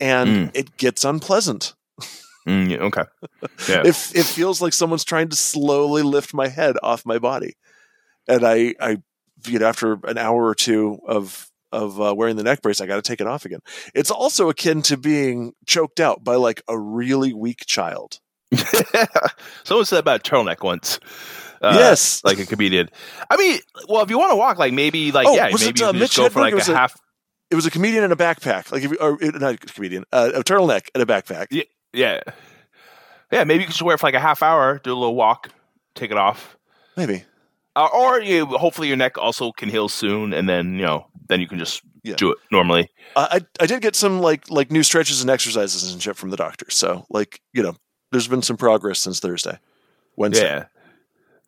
and 0.00 0.28
Mm. 0.28 0.50
it 0.54 0.76
gets 0.76 1.04
unpleasant. 1.04 1.74
Mm, 2.46 2.70
yeah, 2.70 2.76
okay. 2.78 3.02
Yeah. 3.68 3.80
It 3.84 4.12
it 4.14 4.24
feels 4.24 4.60
like 4.62 4.72
someone's 4.72 5.04
trying 5.04 5.28
to 5.28 5.36
slowly 5.36 6.02
lift 6.02 6.32
my 6.34 6.48
head 6.48 6.76
off 6.82 7.04
my 7.04 7.18
body, 7.18 7.56
and 8.26 8.44
I 8.46 8.74
I 8.80 8.98
you 9.46 9.58
know 9.58 9.66
after 9.66 9.98
an 10.04 10.16
hour 10.18 10.46
or 10.46 10.54
two 10.54 10.98
of 11.06 11.50
of 11.72 12.00
uh, 12.00 12.14
wearing 12.14 12.36
the 12.36 12.42
neck 12.42 12.62
brace, 12.62 12.80
I 12.80 12.86
got 12.86 12.96
to 12.96 13.02
take 13.02 13.20
it 13.20 13.26
off 13.26 13.44
again. 13.44 13.60
It's 13.94 14.10
also 14.10 14.48
akin 14.48 14.80
to 14.82 14.96
being 14.96 15.52
choked 15.66 16.00
out 16.00 16.24
by 16.24 16.36
like 16.36 16.62
a 16.68 16.78
really 16.78 17.34
weak 17.34 17.64
child. 17.66 18.20
Someone 19.64 19.84
said 19.84 19.98
about 19.98 20.26
a 20.26 20.30
turtleneck 20.30 20.62
once. 20.62 20.98
Uh, 21.60 21.72
yes, 21.74 22.22
like 22.24 22.38
a 22.38 22.46
comedian. 22.46 22.88
I 23.28 23.36
mean, 23.36 23.58
well, 23.88 24.02
if 24.02 24.10
you 24.10 24.18
want 24.18 24.32
to 24.32 24.36
walk, 24.36 24.58
like 24.58 24.72
maybe, 24.72 25.10
like 25.12 25.26
Oh, 25.26 25.34
yeah, 25.34 25.50
maybe 25.52 25.80
it, 25.80 25.82
uh, 25.82 25.92
you 25.92 25.98
just 25.98 26.16
go 26.16 26.28
for 26.28 26.40
like 26.40 26.54
a 26.54 26.58
a- 26.58 26.74
half. 26.74 26.96
it 27.50 27.56
was 27.56 27.66
a 27.66 27.70
comedian 27.70 28.04
in 28.04 28.12
a 28.12 28.16
backpack, 28.16 28.70
like 28.72 28.84
if 28.84 28.92
you, 28.92 28.96
or 28.98 29.18
not 29.20 29.54
a 29.54 29.56
comedian, 29.58 30.04
uh, 30.12 30.30
a 30.36 30.44
turtleneck 30.44 30.86
and 30.94 31.02
a 31.02 31.06
backpack. 31.06 31.48
Yeah, 31.50 31.64
yeah. 31.98 32.20
Yeah, 33.30 33.44
maybe 33.44 33.60
you 33.60 33.66
can 33.66 33.72
just 33.72 33.82
wear 33.82 33.94
it 33.94 33.98
for 34.00 34.06
like 34.06 34.14
a 34.14 34.20
half 34.20 34.42
hour, 34.42 34.80
do 34.82 34.90
a 34.92 34.94
little 34.96 35.14
walk, 35.14 35.50
take 35.94 36.10
it 36.10 36.16
off, 36.16 36.56
Maybe. 36.96 37.24
uh, 37.76 37.88
or 37.92 38.20
you 38.20 38.46
hopefully 38.46 38.88
your 38.88 38.96
neck 38.96 39.18
also 39.18 39.52
can 39.52 39.68
heal 39.68 39.88
soon, 39.88 40.32
and 40.32 40.48
then 40.48 40.74
you 40.74 40.82
know, 40.86 41.06
then 41.28 41.40
you 41.40 41.46
can 41.46 41.58
just 41.58 41.82
Yeah. 42.04 42.14
do 42.16 42.32
it 42.32 42.38
normally. 42.50 42.88
I 43.16 43.40
I 43.60 43.66
did 43.66 43.82
get 43.82 43.94
some 43.96 44.20
like 44.20 44.48
like 44.50 44.70
new 44.70 44.82
stretches 44.82 45.20
and 45.20 45.28
exercises 45.30 45.92
and 45.92 46.02
shit 46.02 46.16
from 46.16 46.30
the 46.30 46.36
doctor. 46.38 46.66
So 46.70 47.04
like 47.10 47.40
you 47.52 47.62
know, 47.62 47.76
there's 48.12 48.28
been 48.28 48.40
some 48.42 48.56
progress 48.56 48.98
since 48.98 49.20
Thursday, 49.20 49.58
Wednesday. 50.16 50.44
Yeah. 50.46 50.64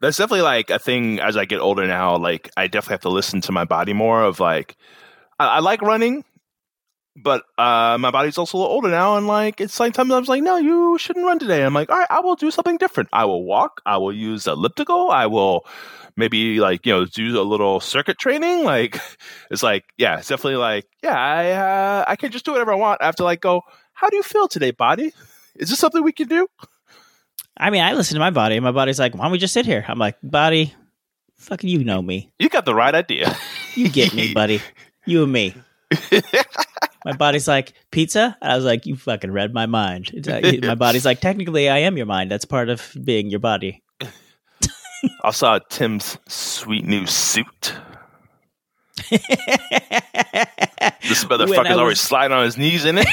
That's 0.03 0.17
definitely 0.19 0.43
like 0.43 0.71
a 0.71 0.79
thing 0.79 1.21
as 1.21 1.37
I 1.37 1.45
get 1.45 1.61
older 1.61 1.87
now. 1.87 2.17
Like, 2.17 2.51
I 2.57 2.67
definitely 2.69 2.95
have 2.95 3.01
to 3.03 3.11
listen 3.11 3.43
to 3.43 3.53
my 3.53 3.67
body 3.67 3.93
more. 3.93 4.23
Of 4.25 4.41
like, 4.41 4.77
I, 5.39 5.47
I 5.47 5.59
like 5.61 5.83
running, 5.83 6.25
but 7.17 7.43
uh, 7.59 7.99
my 7.99 8.11
body's 8.11 8.39
also 8.39 8.57
a 8.57 8.61
little 8.61 8.73
older 8.75 8.89
now. 8.89 9.17
And 9.17 9.27
like, 9.27 9.61
it's 9.61 9.79
like 9.81 9.95
sometimes 9.95 10.15
I 10.15 10.19
was 10.21 10.29
like, 10.29 10.43
no, 10.43 10.57
you 10.57 10.97
shouldn't 10.99 11.27
run 11.27 11.39
today. 11.39 11.65
I'm 11.65 11.75
like, 11.75 11.91
all 11.91 11.99
right, 11.99 12.07
I 12.11 12.21
will 12.21 12.37
do 12.37 12.51
something 12.51 12.77
different. 12.77 13.09
I 13.13 13.25
will 13.25 13.45
walk. 13.45 13.81
I 13.85 13.97
will 13.99 14.13
use 14.13 14.47
elliptical. 14.47 15.11
I 15.11 15.27
will 15.27 15.67
maybe 16.17 16.61
like, 16.61 16.87
you 16.87 16.93
know, 16.93 17.05
do 17.05 17.41
a 17.41 17.43
little 17.43 17.81
circuit 17.81 18.19
training. 18.19 18.65
Like, 18.71 19.01
it's 19.51 19.63
like, 19.63 19.85
yeah, 19.99 20.19
it's 20.19 20.29
definitely 20.29 20.57
like, 20.57 20.87
yeah, 21.03 21.19
I, 21.19 21.51
uh, 21.51 22.05
I 22.07 22.15
can 22.17 22.31
just 22.31 22.45
do 22.45 22.53
whatever 22.53 22.73
I 22.73 22.77
want. 22.77 23.03
I 23.03 23.07
have 23.07 23.17
to 23.17 23.25
like 23.25 23.41
go, 23.41 23.63
how 23.95 24.09
do 24.09 24.17
you 24.17 24.23
feel 24.23 24.47
today, 24.47 24.71
body? 24.71 25.13
Is 25.57 25.71
this 25.71 25.79
something 25.79 26.03
we 26.05 26.13
can 26.13 26.29
do? 26.29 26.47
I 27.57 27.71
mean, 27.71 27.83
I 27.83 27.93
listen 27.95 28.15
to 28.15 28.21
my 28.21 28.31
body. 28.31 28.57
and 28.57 28.65
My 28.65 28.71
body's 28.71 28.99
like, 28.99 29.15
why 29.15 29.25
don't 29.25 29.33
we 29.33 29.39
just 29.39 29.53
sit 29.53 29.67
here? 29.67 29.85
I'm 29.89 29.99
like, 29.99 30.17
body, 30.23 30.73
fucking 31.39 31.69
you 31.69 31.83
know 31.85 32.01
me. 32.01 32.33
You 32.39 32.49
got 32.49 32.65
the 32.65 32.75
right 32.75 32.95
idea. 32.95 33.37
You 33.75 33.89
get 33.89 34.15
me, 34.15 34.33
buddy. 34.35 34.63
You 35.05 35.25
and 35.25 35.33
me. 35.33 35.55
My 37.05 37.13
body's 37.13 37.49
like, 37.49 37.73
pizza? 37.91 38.37
I 38.43 38.57
was 38.57 38.65
like, 38.65 38.87
you 38.87 38.97
fucking 38.97 39.31
read 39.33 39.53
my 39.55 39.67
mind. 39.67 40.11
Like- 40.27 40.63
my 40.63 40.75
body's 40.75 41.05
like, 41.05 41.21
technically, 41.21 41.69
I 41.69 41.79
am 41.79 41.97
your 41.97 42.07
mind. 42.07 42.31
That's 42.31 42.45
part 42.45 42.69
of 42.69 42.95
being 43.03 43.31
your 43.31 43.41
body. 43.41 43.83
I 45.25 45.31
saw 45.31 45.59
Tim's 45.59 46.19
sweet 46.29 46.85
new 46.85 47.07
suit. 47.07 47.75
This 51.09 51.25
motherfucker's 51.25 51.77
always 51.77 52.01
sliding 52.01 52.37
on 52.37 52.45
his 52.45 52.57
knees 52.57 52.85
in 52.85 52.97
it. 52.99 53.07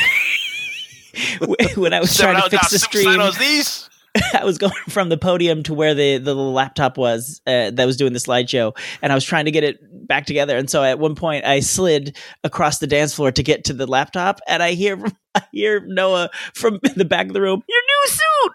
when 1.77 1.93
I 1.93 1.99
was 1.99 2.11
Seven 2.11 2.35
trying 2.35 2.43
to 2.43 2.57
fix 2.57 2.71
the 2.71 2.79
stream, 2.79 3.07
on 3.19 3.19
his 3.27 3.39
knees. 3.39 3.89
I 4.34 4.43
was 4.45 4.57
going 4.57 4.74
from 4.89 5.09
the 5.09 5.18
podium 5.18 5.63
to 5.63 5.74
where 5.74 5.93
the, 5.93 6.18
the 6.18 6.34
laptop 6.36 6.97
was 6.97 7.41
uh, 7.47 7.72
that 7.72 7.86
was 7.86 7.97
doing 7.97 8.13
the 8.13 8.20
slideshow, 8.20 8.78
and 9.01 9.11
I 9.11 9.15
was 9.15 9.24
trying 9.24 9.45
to 9.45 9.51
get 9.51 9.63
it 9.63 9.80
back 10.07 10.26
together. 10.26 10.57
And 10.57 10.70
so 10.70 10.84
at 10.84 10.99
one 10.99 11.15
point, 11.15 11.45
I 11.45 11.59
slid 11.59 12.18
across 12.43 12.80
the 12.80 12.88
dance 12.88 13.13
floor 13.13 13.32
to 13.32 13.43
get 13.43 13.65
to 13.65 13.74
the 13.74 13.88
laptop, 13.88 14.39
and 14.47 14.61
I 14.63 14.72
hear 14.72 15.03
I 15.36 15.41
hear 15.51 15.82
Noah 15.86 16.30
from 16.53 16.80
the 16.95 17.05
back 17.05 17.28
of 17.28 17.34
the 17.34 17.41
room, 17.41 17.63
"Your 17.68 17.82
new 17.82 18.07
suit." 18.07 18.53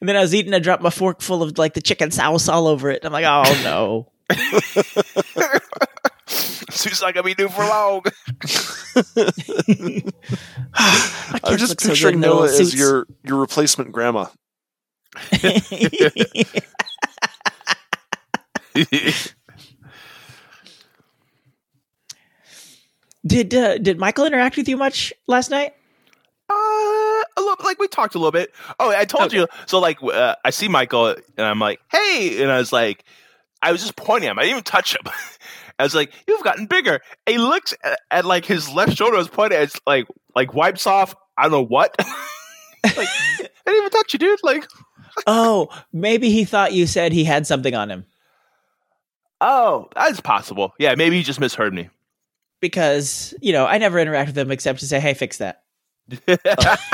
and 0.00 0.08
then 0.08 0.16
I 0.16 0.20
was 0.20 0.34
eating, 0.34 0.54
I 0.54 0.58
dropped 0.58 0.82
my 0.82 0.90
fork 0.90 1.20
full 1.20 1.42
of 1.42 1.58
like 1.58 1.74
the 1.74 1.80
chicken 1.80 2.10
sauce 2.10 2.48
all 2.48 2.66
over 2.66 2.90
it. 2.90 3.04
I'm 3.04 3.12
like, 3.12 3.24
oh 3.26 3.42
no. 3.64 4.08
Suit's 6.82 7.00
not 7.00 7.14
gonna 7.14 7.24
be 7.24 7.34
new 7.40 7.48
for 7.48 7.64
long. 7.64 8.02
I'm 11.44 11.56
just 11.56 11.68
look 11.70 11.80
so 11.80 11.88
picturing 11.90 12.18
Noah 12.20 12.48
as 12.48 12.74
your 12.74 13.06
your 13.22 13.38
replacement 13.38 13.92
grandma. 13.92 14.26
did 23.26 23.54
uh, 23.54 23.78
did 23.78 23.98
Michael 23.98 24.24
interact 24.26 24.56
with 24.56 24.68
you 24.68 24.76
much 24.76 25.12
last 25.26 25.50
night? 25.50 25.74
Uh, 26.50 26.54
a 26.54 27.22
little, 27.38 27.56
like 27.64 27.78
we 27.78 27.88
talked 27.88 28.14
a 28.14 28.18
little 28.18 28.32
bit. 28.32 28.52
Oh, 28.78 28.90
I 28.90 29.04
told 29.04 29.26
Okay. 29.26 29.38
you. 29.38 29.46
So 29.66 29.78
like, 29.78 30.02
uh, 30.02 30.34
I 30.44 30.50
see 30.50 30.68
Michael, 30.68 31.08
and 31.36 31.46
I'm 31.46 31.58
like, 31.58 31.80
"Hey," 31.90 32.42
and 32.42 32.50
I 32.50 32.58
was 32.58 32.72
like, 32.72 33.04
I 33.62 33.72
was 33.72 33.80
just 33.80 33.96
pointing 33.96 34.28
at 34.28 34.32
him. 34.32 34.38
I 34.38 34.42
didn't 34.42 34.52
even 34.52 34.64
touch 34.64 34.94
him. 34.94 35.02
I 35.82 35.84
was 35.84 35.94
like, 35.94 36.12
"You've 36.28 36.44
gotten 36.44 36.66
bigger." 36.66 37.00
And 37.26 37.36
he 37.36 37.38
looks 37.38 37.74
at, 37.84 37.98
at 38.10 38.24
like 38.24 38.44
his 38.44 38.68
left 38.70 38.96
shoulder 38.96 39.16
was 39.16 39.28
pointed. 39.28 39.60
It's 39.60 39.78
like 39.86 40.06
like 40.36 40.54
wipes 40.54 40.86
off. 40.86 41.14
I 41.36 41.42
don't 41.42 41.52
know 41.52 41.64
what. 41.64 41.94
like 42.84 43.08
I 43.08 43.48
didn't 43.66 43.76
even 43.78 43.90
touch 43.90 44.12
you, 44.12 44.18
dude. 44.18 44.38
Like, 44.42 44.64
Oh, 45.26 45.68
maybe 45.92 46.30
he 46.30 46.44
thought 46.44 46.72
you 46.72 46.86
said 46.86 47.12
he 47.12 47.24
had 47.24 47.46
something 47.46 47.74
on 47.74 47.90
him 47.90 48.04
oh, 49.44 49.88
that's 49.96 50.20
possible. 50.20 50.72
Yeah, 50.78 50.94
maybe 50.94 51.16
he 51.16 51.22
just 51.24 51.40
misheard 51.40 51.74
me. 51.74 51.90
because 52.60 53.34
you 53.40 53.52
know 53.52 53.66
I 53.66 53.78
never 53.78 53.98
interact 53.98 54.28
with 54.28 54.38
him 54.38 54.50
except 54.52 54.78
to 54.80 54.86
say, 54.86 55.00
"Hey, 55.00 55.14
fix 55.14 55.38
that." 55.38 55.64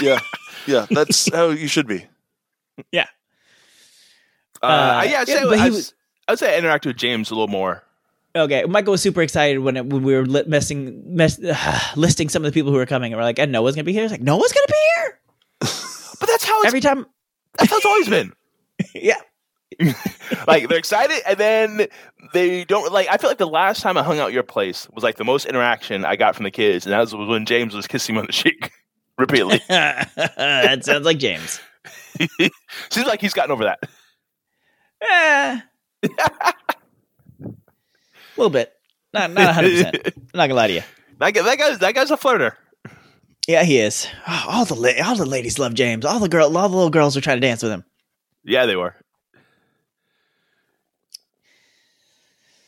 Yeah, 0.01 0.18
yeah, 0.66 0.86
that's 0.91 1.30
how 1.32 1.51
you 1.51 1.68
should 1.68 1.86
be. 1.86 2.07
Uh, 4.62 4.66
Uh, 4.66 5.03
yeah, 5.07 5.20
I'd 5.20 5.28
yeah, 5.28 5.34
say, 5.34 5.45
but 5.45 5.59
I'd, 5.59 5.72
was- 5.72 5.95
I'd 6.26 6.39
say 6.39 6.55
I 6.55 6.59
interact 6.59 6.86
with 6.86 6.97
James 6.97 7.30
a 7.30 7.34
little 7.34 7.49
more. 7.49 7.84
Okay, 8.39 8.64
Michael 8.64 8.93
was 8.93 9.03
super 9.03 9.22
excited 9.22 9.59
when, 9.59 9.76
it, 9.76 9.86
when 9.86 10.03
we 10.03 10.14
were 10.14 10.26
li- 10.26 10.45
messing, 10.47 11.03
mess, 11.14 11.39
listing 11.97 12.28
some 12.28 12.45
of 12.45 12.53
the 12.53 12.59
people 12.59 12.70
who 12.72 12.78
were 12.78 12.86
coming, 12.86 13.12
and 13.12 13.18
we're 13.18 13.24
like, 13.24 13.39
"And 13.39 13.53
Noah's 13.53 13.74
gonna 13.74 13.84
be 13.84 13.93
here." 13.93 14.03
He's 14.03 14.11
like, 14.11 14.20
"Noah's 14.22 14.53
gonna 14.53 14.66
be 14.68 14.74
here." 14.97 15.20
But 16.20 16.28
that's 16.28 16.45
how 16.45 16.59
it's, 16.59 16.66
Every 16.66 16.80
time, 16.80 17.07
that's 17.59 17.70
how 17.70 17.76
it's 17.76 17.86
always 17.86 18.09
been. 18.09 18.32
yeah. 18.95 19.20
like 20.49 20.68
they're 20.68 20.78
excited 20.78 21.20
and 21.26 21.39
then 21.39 21.86
they 22.32 22.64
don't 22.64 22.91
like 22.93 23.07
i 23.11 23.16
feel 23.16 23.30
like 23.30 23.39
the 23.39 23.47
last 23.47 23.80
time 23.80 23.97
i 23.97 24.03
hung 24.03 24.18
out 24.18 24.28
at 24.28 24.32
your 24.32 24.43
place 24.43 24.89
was 24.91 25.05
like 25.05 25.16
the 25.16 25.24
most 25.24 25.45
interaction 25.47 26.05
i 26.05 26.16
got 26.16 26.34
from 26.34 26.45
the 26.45 26.51
kids 26.51 26.84
and 26.84 26.93
that 26.93 26.99
was 26.99 27.14
when 27.14 27.45
james 27.45 27.74
was 27.74 27.86
kissing 27.86 28.16
me 28.16 28.20
on 28.20 28.26
the 28.26 28.32
cheek 28.32 28.72
repeatedly 29.18 29.61
that 29.68 30.80
sounds 30.82 31.05
like 31.05 31.18
James. 31.18 31.61
seems 32.91 33.07
like 33.07 33.20
he's 33.20 33.34
gotten 33.34 33.53
over 33.53 33.64
that 33.64 33.78
Eh. 35.09 35.61
A 38.39 38.41
little 38.41 38.51
bit, 38.51 38.72
not 39.12 39.30
not 39.32 39.53
hundred 39.55 39.70
percent. 39.72 39.97
I'm 40.16 40.22
not 40.34 40.47
gonna 40.47 40.55
lie 40.55 40.66
to 40.68 40.72
you. 40.74 40.82
that, 41.18 41.34
guy, 41.34 41.43
that, 41.43 41.59
guy's, 41.59 41.78
that 41.80 41.95
guy's 41.95 42.11
a 42.12 42.16
flirter 42.16 42.53
Yeah, 43.49 43.64
he 43.64 43.78
is. 43.78 44.07
Oh, 44.28 44.45
all 44.49 44.64
the 44.64 44.74
la- 44.76 45.05
all 45.05 45.16
the 45.16 45.26
ladies 45.26 45.59
love 45.59 45.74
James. 45.74 46.05
All 46.05 46.20
the 46.20 46.28
girl, 46.28 46.57
all 46.57 46.68
the 46.68 46.76
little 46.76 46.91
girls 46.91 47.16
are 47.16 47.20
trying 47.20 47.39
to 47.39 47.47
dance 47.47 47.62
with 47.62 47.72
him. 47.72 47.84
yeah 48.45 48.64
they 48.66 48.76
were 48.76 48.95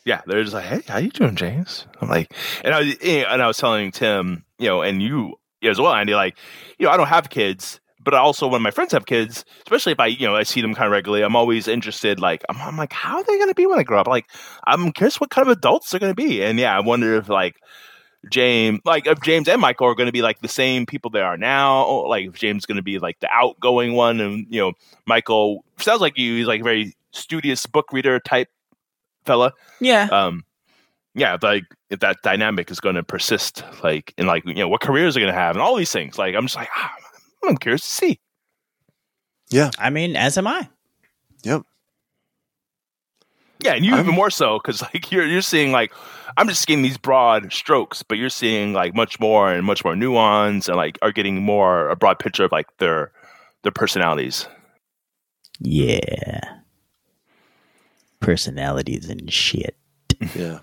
yeah 0.05 0.21
they're 0.25 0.41
just 0.43 0.53
like 0.53 0.65
hey 0.65 0.81
how 0.87 0.97
you 0.97 1.09
doing 1.11 1.35
james 1.35 1.85
i'm 2.01 2.09
like 2.09 2.33
and 2.63 2.73
i 2.73 2.79
was 2.81 2.95
and 3.03 3.41
i 3.41 3.47
was 3.47 3.57
telling 3.57 3.91
tim 3.91 4.43
you 4.57 4.67
know 4.67 4.81
and 4.81 5.01
you 5.01 5.35
as 5.63 5.79
well 5.79 5.93
andy 5.93 6.15
like 6.15 6.35
you 6.79 6.85
know 6.87 6.91
i 6.91 6.97
don't 6.97 7.07
have 7.07 7.29
kids 7.29 7.79
but 8.03 8.13
also 8.13 8.47
when 8.47 8.61
my 8.61 8.71
friends 8.71 8.91
have 8.91 9.05
kids 9.05 9.45
especially 9.63 9.91
if 9.91 9.99
i 9.99 10.07
you 10.07 10.25
know 10.25 10.35
i 10.35 10.43
see 10.43 10.61
them 10.61 10.73
kind 10.73 10.87
of 10.87 10.91
regularly 10.91 11.23
i'm 11.23 11.35
always 11.35 11.67
interested 11.67 12.19
like 12.19 12.43
i'm, 12.49 12.57
I'm 12.61 12.77
like 12.77 12.93
how 12.93 13.17
are 13.17 13.23
they 13.23 13.37
going 13.37 13.49
to 13.49 13.55
be 13.55 13.65
when 13.65 13.79
i 13.79 13.83
grow 13.83 13.99
up 13.99 14.07
like 14.07 14.25
i'm 14.65 14.91
curious 14.91 15.19
what 15.19 15.29
kind 15.29 15.47
of 15.47 15.57
adults 15.57 15.91
they're 15.91 15.99
going 15.99 16.11
to 16.11 16.15
be 16.15 16.43
and 16.43 16.59
yeah 16.59 16.75
i 16.75 16.79
wonder 16.79 17.15
if 17.15 17.29
like 17.29 17.55
James, 18.29 18.81
like 18.85 19.07
if 19.07 19.19
James 19.21 19.47
and 19.47 19.59
Michael 19.59 19.87
are 19.87 19.95
going 19.95 20.07
to 20.07 20.11
be 20.11 20.21
like 20.21 20.41
the 20.41 20.47
same 20.47 20.85
people 20.85 21.09
they 21.09 21.21
are 21.21 21.37
now, 21.37 21.83
or, 21.85 22.07
like 22.07 22.27
if 22.27 22.33
James 22.33 22.61
is 22.61 22.65
going 22.67 22.75
to 22.75 22.83
be 22.83 22.99
like 22.99 23.19
the 23.19 23.27
outgoing 23.31 23.93
one, 23.93 24.19
and 24.21 24.45
you 24.47 24.61
know 24.61 24.73
Michael 25.07 25.65
sounds 25.77 26.01
like 26.01 26.19
you, 26.19 26.35
he's 26.35 26.45
like 26.45 26.61
a 26.61 26.63
very 26.63 26.95
studious 27.11 27.65
book 27.65 27.91
reader 27.91 28.19
type 28.19 28.49
fella. 29.25 29.53
Yeah, 29.79 30.07
Um, 30.11 30.45
yeah, 31.13 31.37
like 31.41 31.63
if 31.89 31.99
that 31.99 32.17
dynamic 32.23 32.71
is 32.71 32.79
going 32.79 32.95
to 32.95 33.03
persist, 33.03 33.63
like 33.83 34.13
in 34.17 34.27
like 34.27 34.45
you 34.45 34.53
know 34.55 34.69
what 34.69 34.81
careers 34.81 35.17
are 35.17 35.19
going 35.19 35.33
to 35.33 35.39
have, 35.39 35.55
and 35.55 35.61
all 35.61 35.75
these 35.75 35.91
things. 35.91 36.17
Like 36.17 36.35
I'm 36.35 36.43
just 36.43 36.55
like 36.55 36.69
ah, 36.75 36.93
I'm 37.43 37.57
curious 37.57 37.81
to 37.81 37.87
see. 37.87 38.19
Yeah. 39.49 39.71
I 39.77 39.89
mean, 39.89 40.15
as 40.15 40.37
am 40.37 40.47
I. 40.47 40.69
Yep. 41.43 41.63
Yeah, 43.63 43.73
and 43.73 43.85
you 43.85 43.93
I'm- 43.93 44.03
even 44.03 44.15
more 44.15 44.29
so 44.31 44.57
because 44.59 44.81
like 44.81 45.11
you're 45.11 45.25
you're 45.25 45.41
seeing 45.41 45.71
like 45.71 45.91
I'm 46.37 46.47
just 46.47 46.65
getting 46.65 46.83
these 46.83 46.97
broad 46.97 47.51
strokes, 47.53 48.01
but 48.03 48.17
you're 48.17 48.29
seeing 48.29 48.73
like 48.73 48.95
much 48.95 49.19
more 49.19 49.51
and 49.51 49.65
much 49.65 49.83
more 49.83 49.95
nuance 49.95 50.67
and 50.67 50.77
like 50.77 50.97
are 51.01 51.11
getting 51.11 51.43
more 51.43 51.89
a 51.89 51.95
broad 51.95 52.17
picture 52.19 52.43
of 52.45 52.51
like 52.51 52.67
their 52.77 53.11
their 53.63 53.71
personalities. 53.71 54.47
Yeah. 55.59 56.39
Personalities 58.19 59.09
and 59.09 59.31
shit. 59.31 59.75
Yeah. 60.35 60.59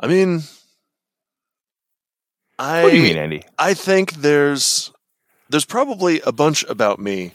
I 0.00 0.06
mean, 0.08 0.42
I 2.58 2.82
What 2.82 2.90
do 2.90 2.96
you 2.96 3.02
mean, 3.02 3.16
Andy? 3.16 3.42
I 3.58 3.74
think 3.74 4.14
there's 4.14 4.90
there's 5.48 5.64
probably 5.64 6.20
a 6.22 6.32
bunch 6.32 6.64
about 6.64 6.98
me 6.98 7.32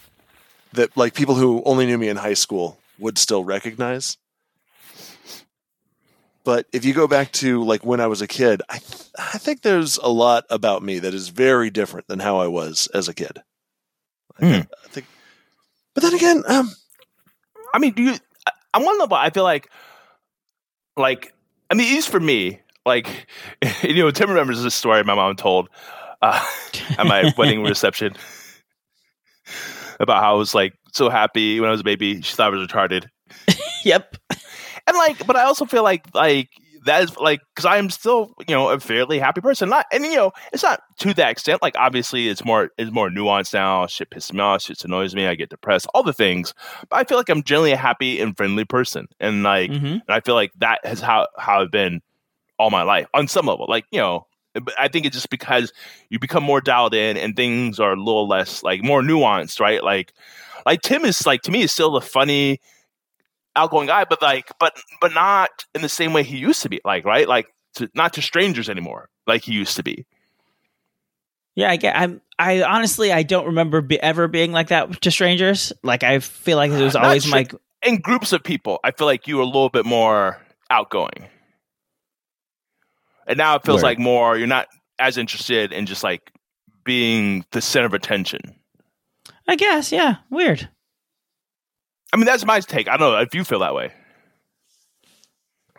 that 0.74 0.96
like 0.98 1.14
people 1.14 1.36
who 1.36 1.62
only 1.66 1.86
knew 1.86 1.98
me 1.98 2.10
in 2.10 2.18
high 2.18 2.34
school 2.34 2.80
would 3.00 3.18
still 3.18 3.44
recognize. 3.44 4.18
But 6.44 6.66
if 6.74 6.86
you 6.86 6.94
go 6.94 7.08
back 7.08 7.32
to 7.34 7.64
like 7.64 7.86
when 7.86 8.00
I 8.00 8.08
was 8.08 8.22
a 8.22 8.28
kid, 8.28 8.62
I 8.68 8.80
th- 8.80 9.10
I 9.18 9.38
think 9.38 9.62
there's 9.62 9.98
a 9.98 10.10
lot 10.10 10.46
about 10.50 10.82
me 10.82 10.98
that 11.00 11.14
is 11.14 11.30
very 11.30 11.70
different 11.70 12.08
than 12.08 12.20
how 12.20 12.38
I 12.38 12.48
was 12.48 12.88
as 12.94 13.08
a 13.08 13.14
kid. 13.14 13.38
I, 14.40 14.46
Hmm. 14.46 14.52
think, 14.54 14.68
I 14.84 14.88
think 14.88 15.06
but 15.94 16.04
then 16.04 16.14
again, 16.16 16.44
um, 16.48 16.72
I 17.74 17.80
mean, 17.80 17.94
do 17.94 18.02
you? 18.02 18.16
I- 18.48 18.52
I'm 18.74 18.84
one 18.86 18.98
level. 18.98 19.18
I 19.18 19.30
feel 19.30 19.44
like, 19.44 19.70
like, 20.98 21.34
I 21.70 21.76
mean, 21.76 21.88
at 21.90 21.94
least 21.96 22.10
for 22.10 22.20
me, 22.20 22.60
like, 22.86 23.28
you 23.84 23.96
know, 23.96 24.12
Tim 24.12 24.30
remembers 24.30 24.62
this 24.64 24.76
story 24.76 25.04
my 25.04 25.16
mom 25.16 25.36
told 25.36 25.70
uh, 26.22 26.44
at 26.98 27.06
my 27.06 27.32
wedding 27.38 27.64
reception 27.64 28.14
about 30.00 30.22
how 30.24 30.36
I 30.36 30.38
was 30.38 30.56
like 30.56 30.74
so 30.94 31.10
happy 31.10 31.60
when 31.60 31.70
I 31.70 31.72
was 31.72 31.82
a 31.82 31.86
baby. 31.86 32.22
She 32.22 32.36
thought 32.36 32.54
I 32.54 32.58
was 32.58 32.68
retarded, 32.68 33.08
Yep. 33.86 34.18
and 34.88 34.98
like, 34.98 35.26
but 35.26 35.36
I 35.36 35.44
also 35.44 35.66
feel 35.66 35.84
like 35.84 36.06
like 36.14 36.50
that 36.86 37.04
is 37.04 37.16
like 37.18 37.42
because 37.54 37.66
I 37.66 37.78
am 37.78 37.90
still 37.92 38.34
you 38.48 38.56
know 38.56 38.70
a 38.70 38.80
fairly 38.80 39.20
happy 39.20 39.42
person. 39.42 39.70
Not 39.70 39.86
and 39.92 40.04
you 40.04 40.16
know 40.16 40.32
it's 40.52 40.64
not 40.64 40.82
to 41.00 41.14
that 41.14 41.30
extent. 41.30 41.62
Like 41.62 41.76
obviously 41.78 42.28
it's 42.30 42.44
more 42.44 42.70
it's 42.78 42.92
more 42.92 43.10
nuanced 43.10 43.54
now. 43.54 43.86
Shit 43.88 44.10
pisses 44.10 44.34
me 44.34 44.40
off. 44.40 44.64
Shit 44.64 44.84
annoys 44.84 45.14
me. 45.16 45.28
I 45.28 45.36
get 45.36 45.50
depressed. 45.50 45.88
All 45.94 46.04
the 46.04 46.14
things. 46.14 46.54
But 46.90 46.98
I 46.98 47.04
feel 47.04 47.18
like 47.18 47.30
I'm 47.30 47.44
generally 47.44 47.72
a 47.72 47.78
happy 47.78 48.20
and 48.20 48.36
friendly 48.36 48.66
person, 48.66 49.08
and 49.20 49.44
like 49.44 49.70
hmm 49.72 49.86
and 49.86 50.02
I 50.10 50.20
feel 50.22 50.36
like 50.36 50.52
that 50.60 50.80
has 50.84 51.02
how 51.02 51.28
how 51.38 51.62
I've 51.62 51.72
been 51.72 52.02
all 52.62 52.70
my 52.70 52.84
life 52.84 53.08
on 53.14 53.28
some 53.28 53.48
level. 53.48 53.66
Like 53.68 53.86
you 53.92 54.00
know. 54.00 54.28
But 54.54 54.74
I 54.78 54.90
think 54.90 55.06
it's 55.06 55.16
just 55.16 55.30
because 55.30 55.72
you 56.10 56.20
become 56.20 56.44
more 56.44 56.60
dialed 56.60 56.94
in 56.94 57.16
and 57.16 57.38
things 57.38 57.80
are 57.80 57.94
a 57.94 57.96
little 57.96 58.28
less 58.28 58.64
like 58.64 58.84
more 58.84 59.02
nuanced, 59.02 59.62
right? 59.62 59.82
Like, 59.82 60.12
like 60.66 60.82
Tim 60.82 61.06
is 61.06 61.26
like 61.26 61.42
to 61.44 61.52
me 61.52 61.62
is 61.62 61.72
still 61.72 61.92
the 61.92 62.02
funny, 62.02 62.60
outgoing 63.56 63.88
guy, 63.88 64.04
but 64.04 64.22
like, 64.22 64.52
but 64.60 64.74
but 65.00 65.14
not 65.14 65.50
in 65.74 65.82
the 65.82 65.88
same 65.88 66.12
way 66.12 66.24
he 66.24 66.38
used 66.38 66.62
to 66.64 66.70
be. 66.70 66.82
Like, 66.84 67.06
right? 67.06 67.30
Like, 67.30 67.48
to, 67.76 67.90
not 67.96 68.12
to 68.14 68.22
strangers 68.22 68.70
anymore, 68.70 69.08
like 69.26 69.44
he 69.44 69.54
used 69.54 69.78
to 69.78 69.84
be. 69.84 70.06
Yeah, 71.56 71.70
I 71.70 71.78
get. 71.78 71.96
I'm. 71.96 72.22
I 72.40 72.64
honestly, 72.64 73.12
I 73.12 73.24
don't 73.24 73.46
remember 73.46 73.82
be, 73.82 74.02
ever 74.02 74.28
being 74.28 74.52
like 74.52 74.68
that 74.70 75.02
to 75.02 75.12
strangers. 75.12 75.72
Like, 75.84 76.04
I 76.04 76.20
feel 76.20 76.58
like 76.58 76.72
it 76.72 76.84
was 76.84 76.96
always 76.96 77.28
my. 77.28 77.48
In 77.84 78.02
groups 78.02 78.34
of 78.34 78.44
people, 78.44 78.80
I 78.84 78.92
feel 78.92 79.08
like 79.08 79.28
you 79.28 79.38
were 79.38 79.44
a 79.44 79.46
little 79.46 79.70
bit 79.70 79.86
more 79.86 80.42
outgoing, 80.70 81.28
and 83.28 83.38
now 83.38 83.56
it 83.56 83.64
feels 83.64 83.78
Word. 83.84 83.90
like 83.90 84.00
more 84.00 84.38
you're 84.38 84.48
not 84.48 84.68
as 85.00 85.18
interested 85.18 85.72
in 85.74 85.86
just 85.86 86.04
like 86.04 86.32
being 86.84 87.46
the 87.52 87.62
center 87.62 87.86
of 87.88 87.94
attention. 87.94 88.40
I 89.48 89.56
guess. 89.56 89.92
Yeah. 89.92 90.16
Weird. 90.30 90.70
I 92.14 92.18
mean, 92.18 92.26
that's 92.26 92.46
my 92.46 92.60
take. 92.60 92.88
I 92.88 92.98
don't 92.98 93.12
know 93.14 93.20
if 93.20 93.34
you 93.34 93.44
feel 93.44 93.60
that 93.60 93.74
way. 93.76 93.92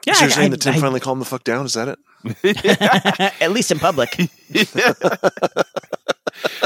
Yeah. 0.06 0.14
so 0.14 0.24
you're 0.24 0.32
I- 0.32 0.34
saying 0.34 0.46
I- 0.46 0.50
that 0.50 0.60
Tim 0.60 0.74
I- 0.74 0.78
finally 0.80 1.00
calmed 1.00 1.20
the 1.20 1.24
fuck 1.26 1.44
down? 1.44 1.66
Is 1.66 1.74
that 1.74 1.88
it? 1.88 1.98
at 3.42 3.50
least 3.52 3.70
in 3.70 3.78
public. 3.78 4.08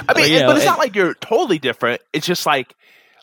I 0.08 0.14
mean, 0.14 0.32
you 0.32 0.40
know, 0.40 0.46
but 0.48 0.56
it's 0.56 0.64
it- 0.64 0.68
not 0.68 0.78
like 0.78 0.94
you're 0.94 1.14
totally 1.14 1.58
different. 1.58 2.00
It's 2.12 2.26
just 2.26 2.46
like, 2.46 2.74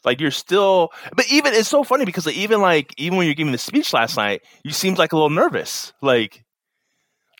like 0.03 0.19
you're 0.19 0.31
still. 0.31 0.91
But 1.15 1.25
even 1.31 1.53
it's 1.53 1.69
so 1.69 1.83
funny 1.83 2.05
because 2.05 2.25
like, 2.25 2.35
even 2.35 2.61
like 2.61 2.93
even 2.97 3.17
when 3.17 3.25
you're 3.27 3.35
giving 3.35 3.51
the 3.53 3.57
speech 3.57 3.93
last 3.93 4.17
night, 4.17 4.41
you 4.63 4.71
seemed 4.71 4.97
like 4.97 5.13
a 5.13 5.15
little 5.15 5.29
nervous. 5.29 5.93
Like, 6.01 6.42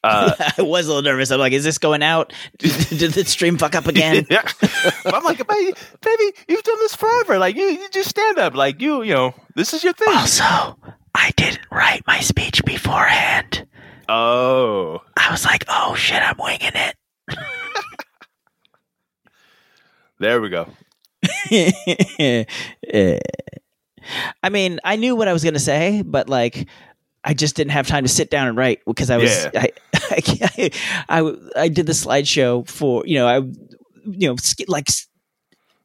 uh, 0.04 0.34
I 0.58 0.62
was 0.62 0.86
a 0.86 0.90
little 0.90 1.02
nervous. 1.02 1.32
I'm 1.32 1.40
like, 1.40 1.54
is 1.54 1.64
this 1.64 1.78
going 1.78 2.04
out? 2.04 2.34
Did 2.58 3.14
the 3.14 3.24
stream 3.26 3.58
fuck 3.58 3.76
up 3.76 3.88
again? 3.88 4.28
yeah. 4.30 4.48
I'm 5.06 5.24
like, 5.24 5.46
baby, 5.48 5.74
baby, 6.02 6.32
you've 6.48 6.64
done 6.64 6.80
this 6.80 6.96
forever. 6.96 7.38
Like 7.40 7.56
you, 7.56 7.64
you 7.64 7.90
just 7.90 8.10
stand 8.10 8.38
up. 8.38 8.54
Like 8.56 8.82
you, 8.82 9.04
you 9.04 9.14
know, 9.14 9.34
this 9.56 9.74
is 9.74 9.84
your 9.84 9.94
thing. 9.94 10.10
Also, 10.10 10.44
I 11.16 11.32
didn't 11.36 11.62
write 11.72 12.04
my 12.06 12.20
speech 12.20 12.64
beforehand. 12.66 13.68
Oh, 14.10 15.02
I 15.16 15.32
was 15.32 15.46
like, 15.46 15.64
oh 15.70 15.96
shit, 15.96 16.22
I'm 16.22 16.36
winging 16.38 16.72
it. 16.74 16.96
there 20.20 20.42
we 20.42 20.50
go. 20.50 20.68
I 24.44 24.50
mean, 24.50 24.80
I 24.84 24.98
knew 24.98 25.16
what 25.16 25.28
I 25.30 25.34
was 25.34 25.44
going 25.44 25.54
to 25.54 25.60
say, 25.60 26.02
but 26.02 26.28
like, 26.28 26.68
I 27.24 27.34
just 27.34 27.56
didn't 27.56 27.72
have 27.72 27.88
time 27.88 28.04
to 28.04 28.10
sit 28.10 28.30
down 28.30 28.48
and 28.48 28.58
write 28.58 28.82
because 28.86 29.10
I 29.10 29.18
was, 29.18 29.46
Yeah. 29.54 29.62
I, 29.62 29.70
I, 30.58 30.72
I, 31.10 31.36
I 31.56 31.68
did 31.68 31.86
the 31.86 31.94
slideshow 31.94 32.68
for, 32.68 33.06
you 33.06 33.16
know, 33.16 33.28
I, 33.28 33.38
you 34.06 34.28
know, 34.30 34.36
like, 34.68 34.88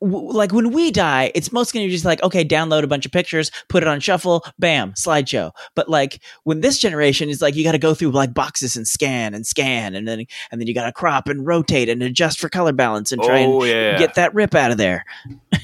like 0.01 0.53
when 0.53 0.71
we 0.73 0.91
die, 0.93 1.33
it's 1.35 1.51
most 1.51 1.73
going 1.73 1.85
to 1.85 1.89
be 1.89 1.93
just 1.93 2.05
like, 2.05 2.23
okay, 2.23 2.45
download 2.45 2.85
a 2.85 2.87
bunch 2.87 3.05
of 3.05 3.11
pictures, 3.11 3.51
put 3.69 3.83
it 3.83 3.89
on 3.89 3.99
shuffle, 3.99 4.45
bam, 4.59 4.93
slideshow. 4.93 5.51
But 5.75 5.89
like 5.89 6.21
when 6.45 6.61
this 6.61 6.79
generation 6.79 7.29
is 7.29 7.43
like, 7.43 7.57
you 7.57 7.65
got 7.65 7.73
to 7.73 7.79
go 7.79 7.95
through 7.95 8.11
like 8.13 8.33
boxes 8.33 8.77
and 8.77 8.87
scan 8.87 9.35
and 9.35 9.45
scan, 9.47 9.95
and 9.95 10.07
then, 10.07 10.27
and 10.51 10.61
then 10.61 10.69
you 10.69 10.75
got 10.75 10.87
to 10.87 10.93
crop 10.93 11.29
and 11.29 11.45
rotate 11.45 11.89
and 11.89 12.03
adjust 12.03 12.39
for 12.39 12.49
color 12.49 12.73
balance 12.73 13.11
and 13.11 13.21
try 13.23 13.39
and 13.39 13.53
oh 13.53 13.65
yeah. 13.65 13.99
get 13.99 14.15
that 14.15 14.35
rip 14.35 14.55
out 14.55 14.71
of 14.71 14.77
there. 14.79 15.05
and 15.51 15.61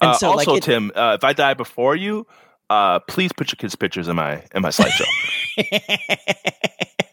Uh, 0.00 0.14
so, 0.14 0.32
like, 0.32 0.48
it- 0.48 0.62
Tim, 0.62 0.92
uh, 0.94 1.16
if 1.18 1.24
I 1.24 1.32
die 1.32 1.54
before 1.54 1.96
you, 1.96 2.26
uh, 2.70 3.00
please 3.00 3.32
put 3.32 3.50
your 3.50 3.56
kids' 3.56 3.74
pictures 3.74 4.06
in 4.08 4.16
my 4.16 4.42
in 4.54 4.62
my 4.62 4.70
slideshow. 4.70 5.04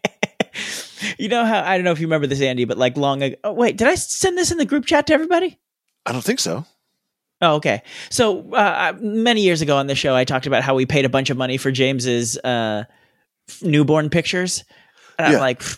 you 1.18 1.30
know 1.30 1.46
how 1.46 1.62
I 1.64 1.78
don't 1.78 1.84
know 1.84 1.92
if 1.92 2.00
you 2.00 2.08
remember 2.08 2.28
this, 2.28 2.42
Andy, 2.42 2.66
but 2.66 2.78
like 2.78 2.98
long 2.98 3.24
ago. 3.24 3.36
Oh, 3.44 3.54
wait, 3.54 3.78
did 3.78 3.88
I 3.88 3.96
send 3.96 4.38
this 4.38 4.52
in 4.52 4.58
the 4.58 4.66
group 4.66 4.86
chat 4.86 5.08
to 5.08 5.14
everybody? 5.14 5.58
I 6.06 6.12
don't 6.12 6.24
think 6.24 6.40
so. 6.40 6.66
Oh, 7.42 7.56
okay. 7.56 7.84
So 8.10 8.54
uh, 8.54 8.94
many 9.00 9.42
years 9.42 9.62
ago 9.62 9.78
on 9.78 9.88
the 9.88 9.96
show, 9.96 10.16
I 10.16 10.26
talked 10.26 10.46
about 10.46 10.64
how 10.64 10.76
we 10.76 10.86
paid 10.86 11.06
a 11.06 11.10
bunch 11.10 11.30
of 11.30 11.38
money 11.38 11.58
for 11.58 11.72
James's 11.72 12.38
uh, 12.38 12.84
newborn 13.62 14.10
pictures, 14.10 14.64
and 15.18 15.36
I'm 15.36 15.40
like. 15.40 15.64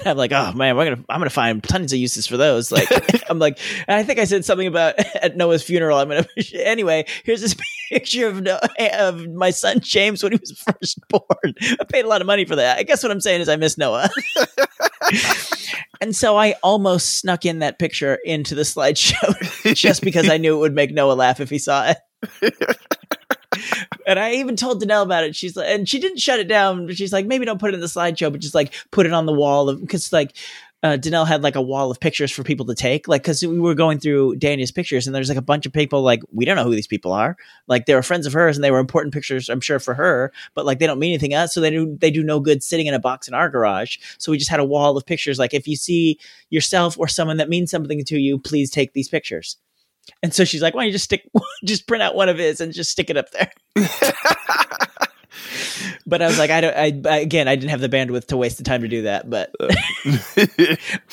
And 0.00 0.08
I'm 0.08 0.16
like, 0.16 0.32
oh 0.32 0.52
man, 0.52 0.76
we're 0.76 0.84
gonna, 0.84 1.04
I'm 1.08 1.20
gonna 1.20 1.30
find 1.30 1.62
tons 1.62 1.92
of 1.92 2.00
uses 2.00 2.26
for 2.26 2.36
those. 2.36 2.72
Like, 2.72 2.88
I'm 3.30 3.38
like, 3.38 3.60
and 3.86 3.96
I 3.96 4.02
think 4.02 4.18
I 4.18 4.24
said 4.24 4.44
something 4.44 4.66
about 4.66 4.94
at 5.22 5.36
Noah's 5.36 5.62
funeral. 5.62 5.96
I'm 5.96 6.08
gonna, 6.08 6.26
anyway. 6.54 7.06
Here's 7.22 7.40
this 7.40 7.54
picture 7.88 8.28
of 8.28 8.46
of 8.92 9.28
my 9.32 9.50
son 9.50 9.80
James 9.80 10.22
when 10.22 10.32
he 10.32 10.38
was 10.38 10.52
first 10.80 11.00
born. 11.08 11.54
I 11.80 11.84
paid 11.84 12.04
a 12.04 12.08
lot 12.08 12.20
of 12.20 12.26
money 12.26 12.44
for 12.44 12.56
that. 12.56 12.78
I 12.78 12.82
guess 12.82 13.02
what 13.02 13.12
I'm 13.12 13.20
saying 13.20 13.40
is 13.40 13.48
I 13.48 13.56
miss 13.56 13.78
Noah. 13.78 14.10
and 16.00 16.14
so 16.14 16.36
I 16.36 16.54
almost 16.62 17.18
snuck 17.18 17.44
in 17.44 17.60
that 17.60 17.78
picture 17.78 18.16
into 18.24 18.54
the 18.54 18.62
slideshow 18.62 19.74
just 19.74 20.02
because 20.02 20.28
I 20.28 20.36
knew 20.38 20.56
it 20.56 20.60
would 20.60 20.74
make 20.74 20.92
Noah 20.92 21.12
laugh 21.12 21.40
if 21.40 21.50
he 21.50 21.58
saw 21.58 21.92
it. 22.42 22.54
and 24.06 24.18
I 24.18 24.34
even 24.34 24.56
told 24.56 24.82
Danelle 24.82 25.02
about 25.02 25.24
it. 25.24 25.36
She's 25.36 25.56
like, 25.56 25.68
and 25.68 25.88
she 25.88 25.98
didn't 25.98 26.18
shut 26.18 26.40
it 26.40 26.48
down, 26.48 26.86
but 26.86 26.96
she's 26.96 27.12
like, 27.12 27.26
maybe 27.26 27.44
don't 27.44 27.60
put 27.60 27.70
it 27.70 27.74
in 27.74 27.80
the 27.80 27.86
slideshow, 27.86 28.32
but 28.32 28.40
just 28.40 28.54
like 28.54 28.74
put 28.90 29.06
it 29.06 29.12
on 29.12 29.26
the 29.26 29.32
wall 29.32 29.74
because 29.74 30.12
like 30.12 30.36
uh, 30.82 30.98
Danelle 30.98 31.26
had 31.26 31.42
like 31.42 31.56
a 31.56 31.62
wall 31.62 31.90
of 31.90 31.98
pictures 31.98 32.30
for 32.30 32.42
people 32.42 32.66
to 32.66 32.74
take, 32.74 33.08
like 33.08 33.22
because 33.22 33.42
we 33.42 33.58
were 33.58 33.74
going 33.74 33.98
through 33.98 34.36
Dania's 34.36 34.70
pictures, 34.70 35.06
and 35.06 35.16
there's 35.16 35.28
like 35.28 35.38
a 35.38 35.42
bunch 35.42 35.66
of 35.66 35.72
people 35.72 36.02
like 36.02 36.22
we 36.32 36.44
don't 36.44 36.56
know 36.56 36.64
who 36.64 36.74
these 36.74 36.86
people 36.86 37.12
are. 37.12 37.36
Like 37.66 37.86
they 37.86 37.94
were 37.94 38.02
friends 38.02 38.26
of 38.26 38.34
hers, 38.34 38.56
and 38.56 38.62
they 38.62 38.70
were 38.70 38.78
important 38.78 39.14
pictures, 39.14 39.48
I'm 39.48 39.60
sure 39.60 39.80
for 39.80 39.94
her, 39.94 40.32
but 40.54 40.66
like 40.66 40.78
they 40.78 40.86
don't 40.86 40.98
mean 40.98 41.12
anything 41.12 41.34
us, 41.34 41.54
so 41.54 41.60
they 41.60 41.70
do 41.70 41.96
they 42.00 42.10
do 42.10 42.22
no 42.22 42.40
good 42.40 42.62
sitting 42.62 42.86
in 42.86 42.94
a 42.94 42.98
box 42.98 43.26
in 43.26 43.34
our 43.34 43.48
garage. 43.48 43.96
So 44.18 44.30
we 44.30 44.38
just 44.38 44.50
had 44.50 44.60
a 44.60 44.64
wall 44.64 44.96
of 44.96 45.06
pictures. 45.06 45.38
Like 45.38 45.54
if 45.54 45.66
you 45.66 45.76
see 45.76 46.18
yourself 46.50 46.98
or 46.98 47.08
someone 47.08 47.38
that 47.38 47.48
means 47.48 47.70
something 47.70 48.04
to 48.04 48.18
you, 48.18 48.38
please 48.38 48.70
take 48.70 48.92
these 48.92 49.08
pictures. 49.08 49.56
And 50.22 50.34
so 50.34 50.44
she's 50.44 50.62
like, 50.62 50.74
"Why 50.74 50.82
don't 50.82 50.88
you 50.88 50.92
just 50.92 51.06
stick, 51.06 51.28
just 51.64 51.88
print 51.88 52.02
out 52.02 52.14
one 52.14 52.28
of 52.28 52.38
his 52.38 52.60
and 52.60 52.72
just 52.72 52.90
stick 52.90 53.08
it 53.08 53.16
up 53.16 53.30
there?" 53.30 53.50
but 56.06 56.22
I 56.22 56.26
was 56.26 56.38
like, 56.38 56.50
I 56.50 56.60
don't. 56.60 56.76
I, 57.06 57.16
again, 57.18 57.48
I 57.48 57.56
didn't 57.56 57.70
have 57.70 57.80
the 57.80 57.88
bandwidth 57.88 58.26
to 58.26 58.36
waste 58.36 58.58
the 58.58 58.64
time 58.64 58.82
to 58.82 58.88
do 58.88 59.02
that. 59.02 59.28
But 59.28 59.50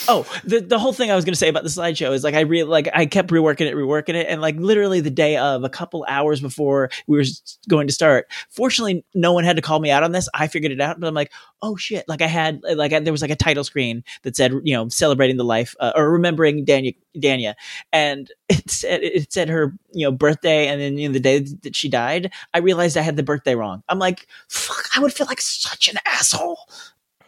oh, 0.08 0.26
the 0.44 0.60
the 0.60 0.78
whole 0.78 0.94
thing 0.94 1.10
I 1.10 1.16
was 1.16 1.26
going 1.26 1.34
to 1.34 1.40
say 1.40 1.50
about 1.50 1.64
the 1.64 1.70
slideshow 1.70 2.14
is 2.14 2.24
like 2.24 2.36
I 2.36 2.42
really 2.42 2.70
like 2.70 2.90
I 2.94 3.08
kept 3.08 3.30
reworking 3.32 3.62
it, 3.62 3.76
reworking 3.76 4.14
it, 4.14 4.28
and 4.30 4.40
like 4.40 4.56
literally 4.58 5.02
the 5.02 5.10
day 5.10 5.38
of, 5.38 5.64
a 5.64 5.70
couple 5.70 6.06
hours 6.08 6.42
before 6.42 6.90
we 7.08 7.18
were 7.18 7.24
going 7.70 7.88
to 7.88 7.94
start. 7.94 8.28
Fortunately, 8.50 9.04
no 9.14 9.34
one 9.34 9.44
had 9.44 9.56
to 9.56 9.62
call 9.62 9.80
me 9.80 9.90
out 9.90 10.04
on 10.04 10.12
this. 10.12 10.30
I 10.34 10.48
figured 10.48 10.72
it 10.72 10.82
out, 10.82 11.00
but 11.00 11.08
I'm 11.08 11.14
like, 11.14 11.32
oh 11.62 11.76
shit! 11.76 12.08
Like 12.08 12.22
I 12.22 12.28
had 12.28 12.62
like 12.76 12.94
I, 12.94 13.00
there 13.00 13.14
was 13.14 13.22
like 13.22 13.32
a 13.32 13.36
title 13.36 13.64
screen 13.64 14.04
that 14.22 14.36
said 14.36 14.54
you 14.64 14.76
know 14.76 14.90
celebrating 14.90 15.38
the 15.38 15.44
life 15.44 15.76
uh, 15.80 15.94
or 15.96 16.12
remembering 16.12 16.66
Daniel 16.66 16.94
Dania, 17.18 17.56
and 17.92 18.32
it 18.50 18.70
said 18.70 19.02
it 19.02 19.34
said 19.34 19.50
her 19.50 19.74
you 19.92 20.06
know 20.06 20.12
birthday, 20.12 20.68
and 20.68 20.80
then 20.80 20.98
you 20.98 21.08
know 21.08 21.14
the 21.14 21.20
day 21.20 21.40
that 21.40 21.76
she 21.76 21.90
died. 21.90 22.32
I 22.54 22.60
realized 22.60 22.98
I 22.98 23.02
had 23.02 23.16
the 23.16 23.24
birthday 23.24 23.56
wrong. 23.56 23.84
I'm 23.90 24.00
like, 24.00 24.28
fuck, 24.50 24.83
I 24.96 25.00
would 25.00 25.14
feel 25.14 25.28
like 25.28 25.42
such 25.42 25.90
an 25.90 25.98
asshole 26.06 26.58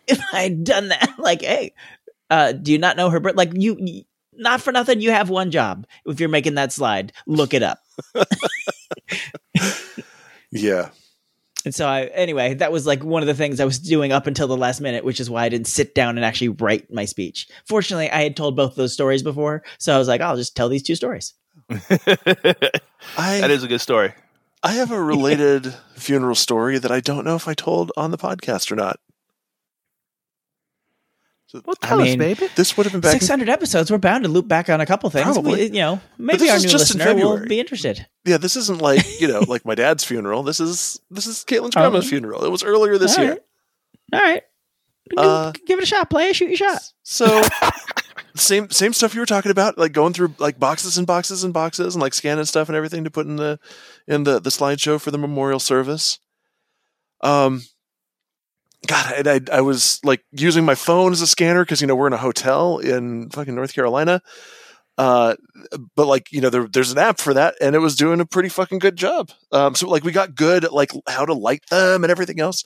if 0.08 0.20
I 0.34 0.42
had 0.42 0.64
done 0.64 0.90
that. 0.90 1.16
like, 1.18 1.42
hey, 1.42 1.74
uh, 2.30 2.52
do 2.52 2.72
you 2.72 2.78
not 2.78 2.98
know 2.98 3.10
her 3.10 3.20
birth? 3.20 3.36
Like 3.36 3.52
you. 3.54 3.78
you 3.80 4.04
not 4.38 4.60
for 4.60 4.74
nothing, 4.74 5.00
you 5.00 5.12
have 5.12 5.30
one 5.30 5.50
job. 5.50 5.88
If 6.06 6.20
you're 6.20 6.28
making 6.28 6.56
that 6.56 6.74
slide, 6.74 7.14
look 7.26 7.54
it 7.54 7.64
up. 7.64 7.80
Yeah. 10.56 10.90
And 11.66 11.74
so 11.74 11.88
I 11.88 12.04
anyway, 12.06 12.54
that 12.56 12.72
was 12.72 12.86
like 12.86 13.04
one 13.04 13.24
of 13.24 13.28
the 13.28 13.34
things 13.34 13.60
I 13.60 13.66
was 13.66 13.80
doing 13.80 14.12
up 14.12 14.28
until 14.28 14.48
the 14.48 14.58
last 14.58 14.82
minute, 14.82 15.04
which 15.04 15.20
is 15.20 15.30
why 15.30 15.44
I 15.44 15.50
didn't 15.50 15.68
sit 15.68 15.96
down 15.96 16.18
and 16.18 16.24
actually 16.24 16.50
write 16.50 16.92
my 16.94 17.06
speech. 17.06 17.48
Fortunately, 17.68 18.10
I 18.10 18.22
had 18.22 18.38
told 18.38 18.56
both 18.56 18.76
those 18.76 18.94
stories 18.94 19.24
before, 19.24 19.64
so 19.80 19.94
I 19.94 19.98
was 19.98 20.08
like, 20.08 20.22
I'll 20.22 20.38
just 20.38 20.56
tell 20.56 20.70
these 20.70 20.84
two 20.84 20.96
stories. 20.96 21.34
that 21.70 22.82
I 23.18 23.48
is 23.48 23.64
a 23.64 23.68
good 23.68 23.82
story. 23.82 24.14
I 24.66 24.72
have 24.74 24.92
a 24.92 25.02
related 25.02 25.74
funeral 25.96 26.36
story 26.36 26.78
that 26.80 26.92
I 26.92 27.00
don't 27.00 27.24
know 27.24 27.36
if 27.36 27.48
I 27.48 27.54
told 27.54 27.92
on 27.96 28.12
the 28.12 28.18
podcast 28.18 28.72
or 28.72 28.76
not. 28.76 29.00
So 31.48 31.62
Well, 31.66 31.76
I 31.84 31.88
tell 31.88 32.02
us, 32.02 32.16
baby. 32.16 32.48
this 32.56 32.76
would 32.76 32.86
have 32.86 32.92
been 32.94 33.02
back. 33.02 33.14
in- 33.14 33.20
Six 33.20 33.30
hundred 33.30 33.50
episodes, 33.50 33.92
we're 33.92 34.00
bound 34.00 34.24
to 34.24 34.30
loop 34.30 34.48
back 34.48 34.68
on 34.70 34.82
a 34.82 34.86
couple 34.86 35.10
things. 35.12 35.26
Probably. 35.26 35.70
We- 35.70 35.76
you 35.78 35.82
know, 35.82 36.02
maybe 36.18 36.40
this 36.40 36.50
our 36.52 36.58
new 36.58 36.68
just 36.68 36.96
listener 36.96 37.14
will 37.16 37.46
be 37.46 37.60
interested. 37.60 38.08
yeah, 38.26 38.38
this 38.38 38.56
isn't 38.56 38.82
like 38.82 39.22
you 39.22 39.28
know, 39.28 39.40
like 39.48 39.66
my 39.66 39.76
dad's 39.76 40.04
funeral. 40.04 40.42
This 40.44 40.60
is 40.60 41.00
this 41.12 41.28
is 41.28 41.46
Caitlin's 41.48 41.76
Oh. 41.76 41.82
grandma's 41.82 42.10
funeral. 42.10 42.44
It 42.44 42.50
was 42.50 42.64
earlier 42.64 42.98
this 42.98 43.18
All 43.18 43.24
year. 43.24 43.34
right. 43.34 43.42
All 44.14 44.22
right. 44.22 44.44
Give- 45.12 45.20
Uh, 45.20 45.52
Give 45.68 45.78
it 45.80 45.84
a 45.84 45.86
shot. 45.86 46.10
Play 46.10 46.30
it. 46.30 46.36
Shoot 46.36 46.50
your 46.50 46.58
shot. 46.58 46.82
So 47.04 47.26
same 48.36 48.70
same 48.70 48.94
stuff 48.94 49.14
you 49.14 49.22
were 49.22 49.26
talking 49.26 49.52
about, 49.52 49.78
like 49.78 49.92
going 49.92 50.14
through 50.14 50.36
like 50.38 50.60
boxes 50.60 50.98
and 50.98 51.08
boxes 51.08 51.44
and 51.44 51.54
boxes 51.54 51.96
and 51.96 52.02
like 52.02 52.14
scanning 52.14 52.46
stuff 52.46 52.70
and 52.70 52.76
everything 52.76 53.04
to 53.04 53.12
put 53.12 53.26
in 53.26 53.38
the 53.38 53.60
in 54.08 54.24
the 54.24 54.40
the 54.40 54.50
slideshow 54.50 55.00
for 55.00 55.12
the 55.12 55.18
memorial 55.18 55.60
service. 55.60 56.20
Um, 57.22 57.64
God, 58.88 59.14
and 59.14 59.28
I 59.28 59.58
I 59.58 59.62
was 59.62 60.00
like 60.04 60.24
using 60.32 60.66
my 60.66 60.76
phone 60.76 61.12
as 61.12 61.22
a 61.22 61.28
scanner 61.28 61.64
because 61.64 61.82
you 61.82 61.88
know 61.88 61.96
we're 61.96 62.08
in 62.08 62.14
a 62.14 62.18
hotel 62.18 62.78
in 62.80 63.30
fucking 63.30 63.56
North 63.56 63.74
Carolina. 63.74 64.22
Uh, 64.98 65.36
but 65.96 66.08
like 66.08 66.32
you 66.32 66.40
know 66.40 66.50
there, 66.50 66.68
there's 66.68 66.92
an 66.92 66.98
app 66.98 67.20
for 67.20 67.34
that, 67.34 67.56
and 67.62 67.76
it 67.76 67.80
was 67.80 67.96
doing 67.96 68.22
a 68.22 68.26
pretty 68.26 68.50
fucking 68.50 68.80
good 68.80 68.96
job. 68.96 69.32
Um, 69.52 69.76
so 69.76 69.90
like 69.90 70.04
we 70.04 70.12
got 70.12 70.36
good 70.36 70.64
at 70.64 70.74
like 70.74 70.92
how 71.08 71.26
to 71.26 71.34
light 71.34 71.64
them 71.70 72.04
and 72.04 72.12
everything 72.12 72.40
else. 72.40 72.64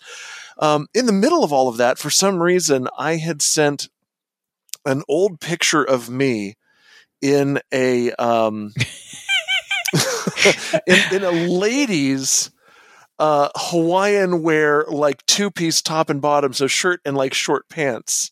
Um, 0.59 0.87
in 0.93 1.05
the 1.05 1.13
middle 1.13 1.43
of 1.43 1.53
all 1.53 1.67
of 1.69 1.77
that, 1.77 1.97
for 1.97 2.09
some 2.09 2.41
reason, 2.41 2.87
I 2.97 3.15
had 3.15 3.41
sent 3.41 3.87
an 4.85 5.03
old 5.07 5.39
picture 5.39 5.83
of 5.83 6.09
me 6.09 6.55
in 7.21 7.59
a 7.71 8.11
um, 8.13 8.73
in, 10.87 10.99
in 11.11 11.23
a 11.23 11.31
ladies 11.31 12.51
uh, 13.19 13.49
Hawaiian 13.55 14.41
wear 14.41 14.85
like 14.87 15.25
two 15.25 15.51
piece 15.51 15.81
top 15.81 16.09
and 16.09 16.21
bottom, 16.21 16.53
so 16.53 16.67
shirt 16.67 17.01
and 17.05 17.15
like 17.15 17.33
short 17.33 17.67
pants. 17.69 18.31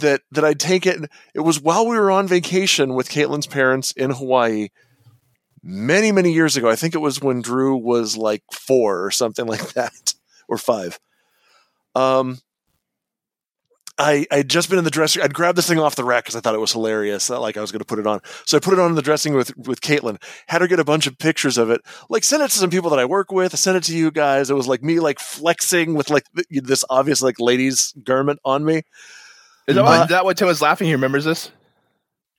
That 0.00 0.20
that 0.32 0.44
I'd 0.44 0.60
taken. 0.60 1.06
It 1.32 1.40
was 1.40 1.62
while 1.62 1.86
we 1.86 1.96
were 1.96 2.10
on 2.10 2.28
vacation 2.28 2.94
with 2.94 3.08
Caitlin's 3.08 3.46
parents 3.46 3.92
in 3.92 4.10
Hawaii 4.10 4.68
many 5.62 6.12
many 6.12 6.32
years 6.32 6.58
ago. 6.58 6.68
I 6.68 6.76
think 6.76 6.94
it 6.94 6.98
was 6.98 7.22
when 7.22 7.40
Drew 7.40 7.74
was 7.74 8.14
like 8.14 8.42
four 8.52 9.02
or 9.02 9.10
something 9.10 9.46
like 9.46 9.72
that, 9.72 10.12
or 10.46 10.58
five. 10.58 10.98
Um, 11.94 12.38
I 13.98 14.26
I'd 14.30 14.48
just 14.48 14.70
been 14.70 14.78
in 14.78 14.84
the 14.84 14.90
dressing. 14.90 15.22
I'd 15.22 15.34
grabbed 15.34 15.58
this 15.58 15.66
thing 15.68 15.78
off 15.80 15.96
the 15.96 16.04
rack 16.04 16.24
because 16.24 16.36
I 16.36 16.40
thought 16.40 16.54
it 16.54 16.60
was 16.60 16.72
hilarious. 16.72 17.28
Not 17.28 17.40
like 17.40 17.56
I 17.56 17.60
was 17.60 17.72
going 17.72 17.80
to 17.80 17.84
put 17.84 17.98
it 17.98 18.06
on. 18.06 18.20
So 18.46 18.56
I 18.56 18.60
put 18.60 18.72
it 18.74 18.78
on 18.80 18.90
in 18.90 18.94
the 18.94 19.02
dressing 19.02 19.34
with 19.34 19.56
with 19.56 19.80
Caitlin. 19.80 20.22
Had 20.46 20.60
her 20.60 20.66
get 20.68 20.78
a 20.78 20.84
bunch 20.84 21.06
of 21.06 21.18
pictures 21.18 21.58
of 21.58 21.70
it. 21.70 21.80
Like 22.08 22.22
sent 22.24 22.42
it 22.42 22.50
to 22.50 22.58
some 22.58 22.70
people 22.70 22.90
that 22.90 22.98
I 22.98 23.04
work 23.04 23.32
with. 23.32 23.52
I 23.54 23.56
sent 23.56 23.76
it 23.76 23.82
to 23.84 23.96
you 23.96 24.10
guys. 24.10 24.50
It 24.50 24.54
was 24.54 24.68
like 24.68 24.82
me 24.82 25.00
like 25.00 25.18
flexing 25.18 25.94
with 25.94 26.10
like 26.10 26.24
th- 26.34 26.62
this 26.64 26.84
obvious 26.88 27.22
like 27.22 27.40
ladies 27.40 27.92
garment 28.04 28.38
on 28.44 28.64
me. 28.64 28.82
Is 29.66 29.74
that, 29.74 29.82
Uh, 29.82 29.84
why, 29.84 30.02
is 30.02 30.08
that 30.08 30.24
why 30.24 30.32
Tim 30.32 30.48
was 30.48 30.62
laughing? 30.62 30.86
He 30.86 30.92
remembers 30.94 31.24
this? 31.24 31.50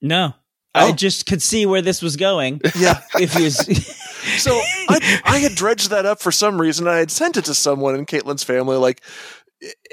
No. 0.01 0.33
Oh. 0.75 0.87
I 0.87 0.91
just 0.91 1.25
could 1.25 1.41
see 1.41 1.65
where 1.65 1.81
this 1.81 2.01
was 2.01 2.15
going. 2.15 2.61
Yeah. 2.75 3.01
If 3.15 3.33
he 3.33 3.43
was, 3.43 3.57
So 4.37 4.51
I, 4.89 5.21
I 5.25 5.37
had 5.39 5.55
dredged 5.55 5.89
that 5.89 6.05
up 6.05 6.19
for 6.21 6.31
some 6.31 6.59
reason. 6.59 6.87
I 6.87 6.97
had 6.97 7.09
sent 7.11 7.37
it 7.37 7.45
to 7.45 7.53
someone 7.53 7.95
in 7.95 8.05
Caitlin's 8.05 8.43
family, 8.43 8.77
like 8.77 9.01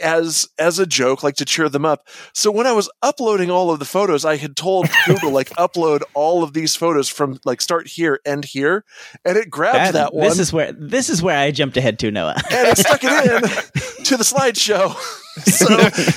as 0.02 0.48
as 0.58 0.78
a 0.78 0.86
joke, 0.86 1.22
like 1.22 1.36
to 1.36 1.44
cheer 1.44 1.68
them 1.68 1.84
up. 1.84 2.06
So 2.34 2.50
when 2.50 2.66
I 2.66 2.72
was 2.72 2.90
uploading 3.02 3.50
all 3.50 3.70
of 3.70 3.78
the 3.78 3.84
photos, 3.84 4.24
I 4.24 4.36
had 4.36 4.56
told 4.56 4.88
Google 5.06 5.30
like 5.30 5.50
upload 5.58 6.02
all 6.14 6.42
of 6.42 6.52
these 6.52 6.76
photos 6.76 7.08
from 7.08 7.40
like 7.44 7.60
start 7.60 7.86
here, 7.86 8.20
end 8.24 8.44
here, 8.44 8.84
and 9.24 9.36
it 9.36 9.50
grabbed 9.50 9.76
that, 9.76 9.92
that, 9.92 10.14
one 10.14 10.28
this 10.28 10.38
is 10.38 10.52
where 10.52 10.72
this 10.72 11.10
is 11.10 11.22
where 11.22 11.38
I 11.38 11.50
jumped 11.50 11.76
ahead 11.76 11.98
to 12.00 12.10
Noah. 12.10 12.36
and 12.50 12.68
it 12.68 12.78
stuck 12.78 13.00
it 13.02 13.10
in 13.10 13.42
to 14.04 14.16
the 14.16 14.24
slideshow. 14.24 14.96
so 15.44 15.66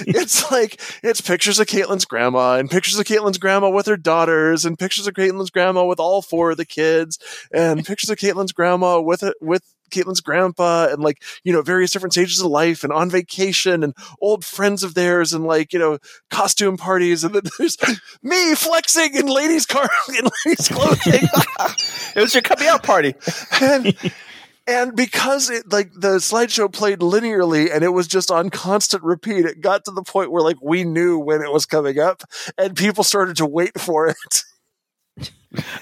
it's 0.07 0.49
like 0.49 0.79
it's 1.03 1.19
pictures 1.19 1.59
of 1.59 1.67
Caitlin's 1.67 2.05
grandma 2.05 2.55
and 2.55 2.71
pictures 2.71 2.97
of 2.97 3.05
Caitlin's 3.05 3.37
grandma 3.37 3.69
with 3.69 3.85
her 3.87 3.97
daughters 3.97 4.63
and 4.63 4.79
pictures 4.79 5.07
of 5.07 5.13
Caitlin's 5.13 5.49
grandma 5.49 5.83
with 5.83 5.99
all 5.99 6.21
four 6.21 6.51
of 6.51 6.57
the 6.57 6.65
kids 6.65 7.19
and 7.51 7.85
pictures 7.85 8.09
of 8.09 8.17
Caitlin's 8.17 8.53
grandma 8.53 9.01
with 9.01 9.23
it 9.23 9.35
with 9.41 9.75
Caitlin's 9.89 10.21
grandpa 10.21 10.87
and 10.91 11.01
like 11.03 11.23
you 11.43 11.51
know 11.53 11.61
various 11.61 11.91
different 11.91 12.13
stages 12.13 12.39
of 12.39 12.47
life 12.47 12.83
and 12.83 12.93
on 12.93 13.09
vacation 13.09 13.83
and 13.83 13.93
old 14.21 14.45
friends 14.45 14.83
of 14.83 14.93
theirs 14.93 15.33
and 15.33 15.45
like 15.45 15.73
you 15.73 15.79
know 15.79 15.97
costume 16.29 16.77
parties 16.77 17.23
and 17.23 17.35
then 17.35 17.43
there's 17.59 17.77
me 18.23 18.55
flexing 18.55 19.15
in 19.15 19.25
ladies' 19.27 19.65
car 19.65 19.89
in 20.17 20.27
ladies' 20.45 20.67
clothing 20.69 21.27
It 22.15 22.21
was 22.21 22.33
your 22.33 22.41
coming 22.41 22.67
out 22.67 22.83
party. 22.83 23.13
and 23.61 23.95
and 24.67 24.95
because 24.95 25.49
it 25.49 25.71
like 25.71 25.91
the 25.93 26.17
slideshow 26.17 26.71
played 26.71 26.99
linearly 26.99 27.73
and 27.73 27.83
it 27.83 27.89
was 27.89 28.07
just 28.07 28.29
on 28.31 28.49
constant 28.49 29.03
repeat 29.03 29.45
it 29.45 29.61
got 29.61 29.85
to 29.85 29.91
the 29.91 30.03
point 30.03 30.31
where 30.31 30.43
like 30.43 30.57
we 30.61 30.83
knew 30.83 31.17
when 31.19 31.41
it 31.41 31.51
was 31.51 31.65
coming 31.65 31.99
up 31.99 32.23
and 32.57 32.75
people 32.75 33.03
started 33.03 33.37
to 33.37 33.45
wait 33.45 33.79
for 33.79 34.07
it 34.07 34.43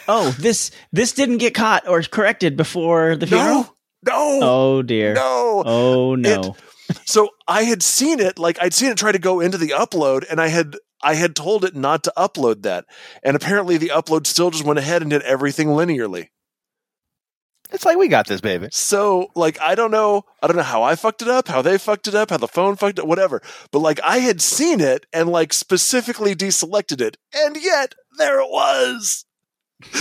Oh, 0.07 0.33
this 0.39 0.71
this 0.93 1.11
didn't 1.11 1.39
get 1.39 1.53
caught 1.53 1.85
or 1.89 2.01
corrected 2.01 2.55
before 2.55 3.17
the 3.17 3.27
funeral. 3.27 3.63
no 3.63 3.73
no 4.05 4.39
Oh 4.41 4.81
dear. 4.81 5.13
no 5.13 5.63
Oh 5.65 6.15
no. 6.15 6.55
so 7.05 7.29
i 7.47 7.63
had 7.63 7.83
seen 7.83 8.19
it 8.19 8.37
like 8.39 8.57
i'd 8.61 8.73
seen 8.73 8.91
it 8.91 8.97
try 8.97 9.11
to 9.11 9.19
go 9.19 9.39
into 9.39 9.57
the 9.57 9.69
upload 9.69 10.25
and 10.29 10.39
i 10.39 10.47
had 10.47 10.75
i 11.01 11.15
had 11.15 11.35
told 11.35 11.65
it 11.65 11.75
not 11.75 12.03
to 12.03 12.13
upload 12.17 12.61
that 12.63 12.85
and 13.23 13.35
apparently 13.35 13.77
the 13.77 13.89
upload 13.93 14.25
still 14.25 14.51
just 14.51 14.63
went 14.63 14.79
ahead 14.79 15.01
and 15.01 15.11
did 15.11 15.21
everything 15.23 15.67
linearly 15.67 16.29
It's 17.71 17.83
like 17.83 17.97
we 17.97 18.07
got 18.07 18.27
this, 18.27 18.39
baby. 18.39 18.69
So, 18.71 19.27
like, 19.35 19.59
I 19.59 19.75
don't 19.75 19.91
know, 19.91 20.23
I 20.41 20.47
don't 20.47 20.55
know 20.55 20.63
how 20.63 20.83
I 20.83 20.95
fucked 20.95 21.21
it 21.21 21.27
up, 21.27 21.49
how 21.49 21.61
they 21.61 21.77
fucked 21.77 22.07
it 22.07 22.15
up, 22.15 22.29
how 22.29 22.37
the 22.37 22.47
phone 22.47 22.77
fucked 22.77 22.97
it, 22.99 23.05
whatever. 23.05 23.41
But 23.73 23.79
like, 23.79 23.99
I 24.05 24.19
had 24.19 24.39
seen 24.41 24.79
it 24.79 25.05
and 25.11 25.27
like 25.27 25.51
specifically 25.51 26.33
deselected 26.33 27.01
it, 27.01 27.17
and 27.35 27.57
yet 27.61 27.93
there 28.17 28.39
it 28.39 28.49
was. 28.49 29.25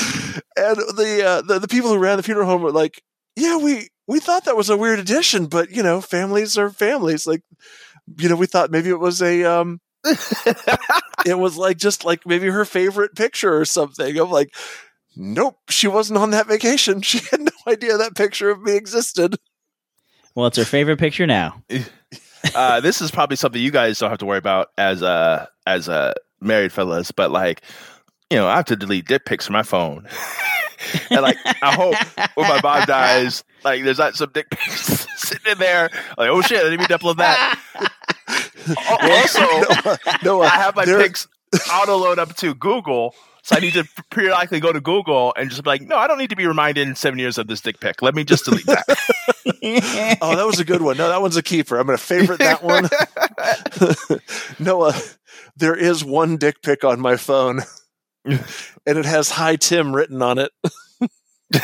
and 0.56 0.76
the 0.96 1.22
uh, 1.26 1.42
the 1.42 1.58
the 1.58 1.66
people 1.68 1.90
who 1.90 1.98
ran 1.98 2.16
the 2.18 2.22
funeral 2.22 2.46
home 2.46 2.62
were 2.62 2.70
like, 2.70 3.02
"Yeah, 3.36 3.58
we 3.58 3.88
we 4.06 4.20
thought 4.20 4.44
that 4.44 4.56
was 4.56 4.70
a 4.70 4.76
weird 4.76 4.98
addition, 4.98 5.46
but 5.46 5.70
you 5.70 5.82
know, 5.82 6.00
families 6.00 6.58
are 6.58 6.70
families. 6.70 7.26
Like, 7.26 7.42
you 8.18 8.28
know, 8.28 8.36
we 8.36 8.46
thought 8.46 8.70
maybe 8.70 8.90
it 8.90 9.00
was 9.00 9.22
a 9.22 9.44
um." 9.44 9.80
it 11.26 11.36
was 11.36 11.56
like 11.56 11.78
just 11.78 12.04
like 12.04 12.24
maybe 12.26 12.48
her 12.48 12.64
favorite 12.64 13.16
picture 13.16 13.58
or 13.58 13.64
something. 13.64 14.16
I'm 14.16 14.30
like, 14.30 14.54
nope, 15.16 15.58
she 15.68 15.88
wasn't 15.88 16.18
on 16.18 16.30
that 16.30 16.46
vacation. 16.46 17.00
She 17.06 17.18
had 17.30 17.40
no 17.40 17.50
idea 17.66 17.96
that 17.96 18.14
picture 18.14 18.50
of 18.50 18.62
me 18.62 18.76
existed. 18.76 19.36
Well, 20.34 20.46
it's 20.46 20.58
her 20.58 20.64
favorite 20.64 20.98
picture 20.98 21.26
now. 21.26 21.62
uh, 22.54 22.80
this 22.80 23.00
is 23.00 23.10
probably 23.10 23.36
something 23.36 23.60
you 23.60 23.70
guys 23.70 23.98
don't 23.98 24.10
have 24.10 24.18
to 24.18 24.26
worry 24.26 24.38
about 24.38 24.68
as 24.76 25.02
uh 25.02 25.46
as 25.66 25.88
uh 25.88 26.12
married 26.40 26.72
fellas, 26.72 27.10
but 27.10 27.30
like, 27.30 27.62
you 28.30 28.36
know, 28.38 28.46
I 28.48 28.56
have 28.56 28.64
to 28.66 28.76
delete 28.76 29.06
dick 29.06 29.24
pics 29.24 29.46
from 29.46 29.54
my 29.54 29.62
phone. 29.62 30.06
and 31.10 31.22
like 31.22 31.36
I 31.62 31.72
hope 31.74 31.94
when 32.36 32.48
my 32.48 32.60
mom 32.62 32.84
dies, 32.86 33.44
like 33.64 33.82
there's 33.84 33.98
not 33.98 34.14
some 34.14 34.30
dick 34.32 34.50
pics 34.50 35.06
sitting 35.16 35.52
in 35.52 35.58
there. 35.58 35.90
Like, 36.18 36.30
oh 36.30 36.40
shit, 36.42 36.58
I 36.60 36.64
didn't 36.70 36.80
mean 36.80 36.88
to 36.88 36.98
upload 36.98 37.16
that. 37.18 37.58
Al- 38.68 39.12
also, 39.12 40.18
No, 40.24 40.42
I 40.42 40.48
have 40.48 40.74
my 40.76 40.84
there- 40.84 40.98
pics 41.00 41.28
auto 41.72 41.96
load 41.96 42.18
up 42.18 42.34
to 42.36 42.54
Google. 42.54 43.14
So 43.42 43.54
I 43.54 43.60
need 43.60 43.74
to 43.74 43.84
periodically 44.10 44.58
go 44.58 44.72
to 44.72 44.80
Google 44.80 45.32
and 45.36 45.48
just 45.50 45.62
be 45.62 45.70
like, 45.70 45.80
no, 45.82 45.96
I 45.96 46.08
don't 46.08 46.18
need 46.18 46.30
to 46.30 46.36
be 46.36 46.48
reminded 46.48 46.88
in 46.88 46.96
seven 46.96 47.20
years 47.20 47.38
of 47.38 47.46
this 47.46 47.60
dick 47.60 47.78
pic. 47.78 48.02
Let 48.02 48.12
me 48.16 48.24
just 48.24 48.44
delete 48.44 48.66
that. 48.66 50.18
Oh, 50.20 50.34
that 50.34 50.44
was 50.44 50.58
a 50.58 50.64
good 50.64 50.82
one. 50.82 50.96
No, 50.96 51.08
that 51.08 51.22
one's 51.22 51.36
a 51.36 51.44
keeper. 51.44 51.78
I'm 51.78 51.86
going 51.86 51.96
to 51.96 52.02
favorite 52.02 52.40
that 52.40 52.64
one. 52.64 52.88
Noah, 54.58 54.94
there 55.56 55.76
is 55.76 56.04
one 56.04 56.38
dick 56.38 56.60
pic 56.60 56.82
on 56.82 56.98
my 57.00 57.16
phone, 57.16 57.62
and 58.86 58.98
it 58.98 59.04
has 59.04 59.30
"Hi 59.30 59.56
Tim" 59.56 59.94
written 59.94 60.20
on 60.22 60.38
it. 60.38 60.50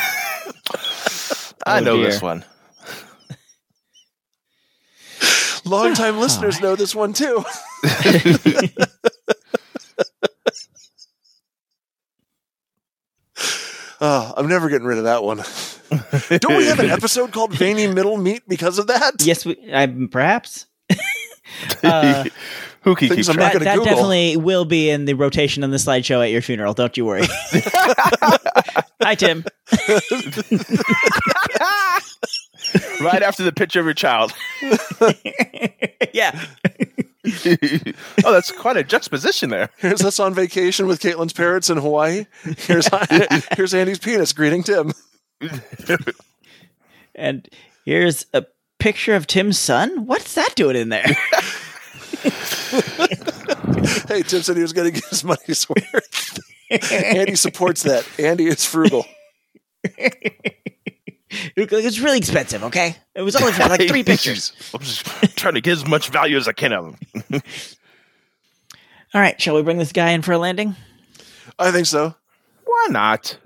I 1.65 1.79
Oh, 1.79 1.79
know 1.79 1.97
dear. 1.97 2.05
this 2.11 2.21
one. 2.21 2.43
Longtime 5.65 6.19
listeners 6.19 6.59
know 6.61 6.75
this 6.75 6.93
one 6.93 7.13
too. 7.13 7.43
Oh, 14.01 14.33
I'm 14.37 14.47
never 14.47 14.69
getting 14.69 14.87
rid 14.87 14.97
of 14.97 15.05
that 15.05 15.23
one. 15.23 15.37
Don't 16.39 16.57
we 16.57 16.65
have 16.65 16.79
an 16.79 16.89
episode 16.89 17.31
called 17.31 17.53
Veiny 17.53 17.87
Middle 17.87 18.17
Meat 18.17 18.43
because 18.47 18.79
of 18.79 18.87
that? 18.87 19.13
Yes, 19.19 19.45
we, 19.45 19.57
I, 19.73 19.87
perhaps. 20.09 20.65
Uh, 21.83 22.25
Who 22.83 22.95
can 22.95 23.09
keep 23.09 23.29
I'm 23.29 23.35
not 23.35 23.51
track? 23.51 23.53
that 23.53 23.59
gonna 23.59 23.65
that 23.65 23.75
Google. 23.77 23.85
definitely 23.85 24.37
will 24.37 24.65
be 24.65 24.89
in 24.89 25.05
the 25.05 25.13
rotation 25.13 25.63
on 25.63 25.71
the 25.71 25.77
slideshow 25.77 26.23
at 26.23 26.31
your 26.31 26.41
funeral. 26.41 26.73
Don't 26.73 26.95
you 26.97 27.05
worry. 27.05 27.23
Hi, 29.01 29.15
Tim. 29.15 29.45
right 33.01 33.23
after 33.23 33.43
the 33.43 33.53
picture 33.53 33.79
of 33.79 33.85
your 33.85 33.93
child. 33.93 34.33
yeah. 36.13 36.45
oh, 38.25 38.31
that's 38.33 38.51
quite 38.51 38.75
a 38.75 38.83
juxtaposition 38.83 39.49
there. 39.49 39.69
Here's 39.77 40.03
us 40.03 40.19
on 40.19 40.33
vacation 40.33 40.85
with 40.85 40.99
Caitlin's 40.99 41.33
parents 41.33 41.69
in 41.69 41.77
Hawaii. 41.77 42.25
Here's 42.57 42.89
here's 43.55 43.73
Andy's 43.73 43.99
penis 43.99 44.33
greeting 44.33 44.63
Tim. 44.63 44.91
And 47.15 47.47
here's 47.85 48.25
a 48.33 48.45
picture 48.79 49.15
of 49.15 49.25
Tim's 49.27 49.57
son. 49.57 50.05
What's 50.05 50.33
that 50.35 50.55
doing 50.55 50.75
in 50.75 50.89
there? 50.89 51.15
Hey, 54.07 54.21
Tim 54.21 54.41
said 54.41 54.55
he 54.55 54.61
was 54.61 54.73
going 54.73 54.93
to 54.93 54.99
get 54.99 55.09
his 55.09 55.23
money's 55.23 55.67
worth. 55.69 56.39
Andy 56.91 57.35
supports 57.35 57.83
that. 57.83 58.07
Andy 58.19 58.45
is 58.47 58.65
frugal. 58.65 59.05
it's 61.29 61.99
really 61.99 62.17
expensive, 62.17 62.63
okay? 62.63 62.95
It 63.15 63.21
was 63.21 63.35
only 63.35 63.51
for 63.51 63.67
like 63.67 63.87
three 63.87 64.03
pictures. 64.05 64.53
I'm 64.73 64.81
just 64.81 65.05
trying 65.35 65.55
to 65.55 65.61
get 65.61 65.73
as 65.73 65.87
much 65.87 66.09
value 66.09 66.37
as 66.37 66.47
I 66.47 66.53
can 66.53 66.73
out 66.73 66.85
of 66.85 66.99
them. 67.29 67.41
All 69.13 69.21
right, 69.21 69.39
shall 69.39 69.55
we 69.55 69.61
bring 69.61 69.77
this 69.77 69.91
guy 69.91 70.11
in 70.11 70.21
for 70.21 70.31
a 70.31 70.37
landing? 70.37 70.75
I 71.59 71.71
think 71.71 71.85
so. 71.85 72.15
Why 72.65 72.87
not? 72.89 73.37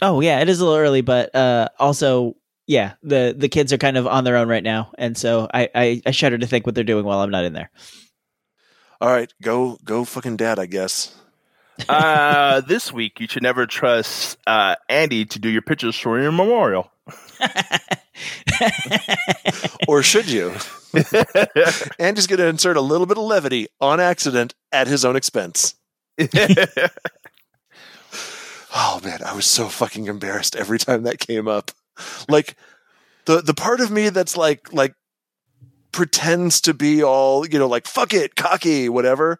Oh 0.00 0.20
yeah, 0.20 0.40
it 0.40 0.48
is 0.48 0.60
a 0.60 0.64
little 0.64 0.78
early, 0.78 1.02
but 1.02 1.34
uh, 1.34 1.68
also 1.78 2.36
yeah, 2.66 2.94
the 3.02 3.34
the 3.36 3.48
kids 3.48 3.72
are 3.72 3.78
kind 3.78 3.96
of 3.96 4.06
on 4.06 4.24
their 4.24 4.36
own 4.36 4.48
right 4.48 4.62
now, 4.64 4.90
and 4.98 5.16
so 5.16 5.48
I, 5.52 5.68
I 5.74 6.02
I 6.06 6.10
shudder 6.10 6.38
to 6.38 6.46
think 6.46 6.66
what 6.66 6.74
they're 6.74 6.82
doing 6.82 7.04
while 7.04 7.20
I'm 7.20 7.30
not 7.30 7.44
in 7.44 7.52
there. 7.52 7.70
All 9.02 9.08
right, 9.08 9.32
go 9.42 9.78
go 9.84 10.04
fucking 10.04 10.36
dad, 10.36 10.60
I 10.60 10.66
guess. 10.66 11.12
Uh, 11.88 12.60
this 12.60 12.92
week, 12.92 13.18
you 13.18 13.26
should 13.26 13.42
never 13.42 13.66
trust 13.66 14.38
uh, 14.46 14.76
Andy 14.88 15.24
to 15.24 15.40
do 15.40 15.48
your 15.48 15.60
pictures 15.62 15.98
for 15.98 16.20
your 16.20 16.30
memorial. 16.30 16.88
Or 19.88 20.02
should 20.02 20.28
you? 20.28 20.54
Andy's 21.98 22.28
going 22.28 22.38
to 22.38 22.46
insert 22.46 22.76
a 22.76 22.80
little 22.80 23.06
bit 23.06 23.18
of 23.18 23.24
levity 23.24 23.66
on 23.80 23.98
accident 23.98 24.54
at 24.70 24.86
his 24.86 25.04
own 25.04 25.16
expense. 25.16 25.74
Oh 28.74 29.00
man, 29.04 29.22
I 29.22 29.34
was 29.34 29.44
so 29.44 29.68
fucking 29.68 30.06
embarrassed 30.06 30.56
every 30.56 30.78
time 30.78 31.02
that 31.02 31.18
came 31.18 31.46
up. 31.46 31.72
Like 32.26 32.56
the 33.26 33.42
the 33.42 33.52
part 33.52 33.80
of 33.80 33.90
me 33.90 34.08
that's 34.08 34.34
like 34.34 34.72
like 34.72 34.94
pretends 35.92 36.60
to 36.62 36.74
be 36.74 37.02
all, 37.02 37.46
you 37.46 37.58
know, 37.58 37.68
like 37.68 37.86
fuck 37.86 38.12
it, 38.14 38.34
cocky, 38.36 38.88
whatever. 38.88 39.38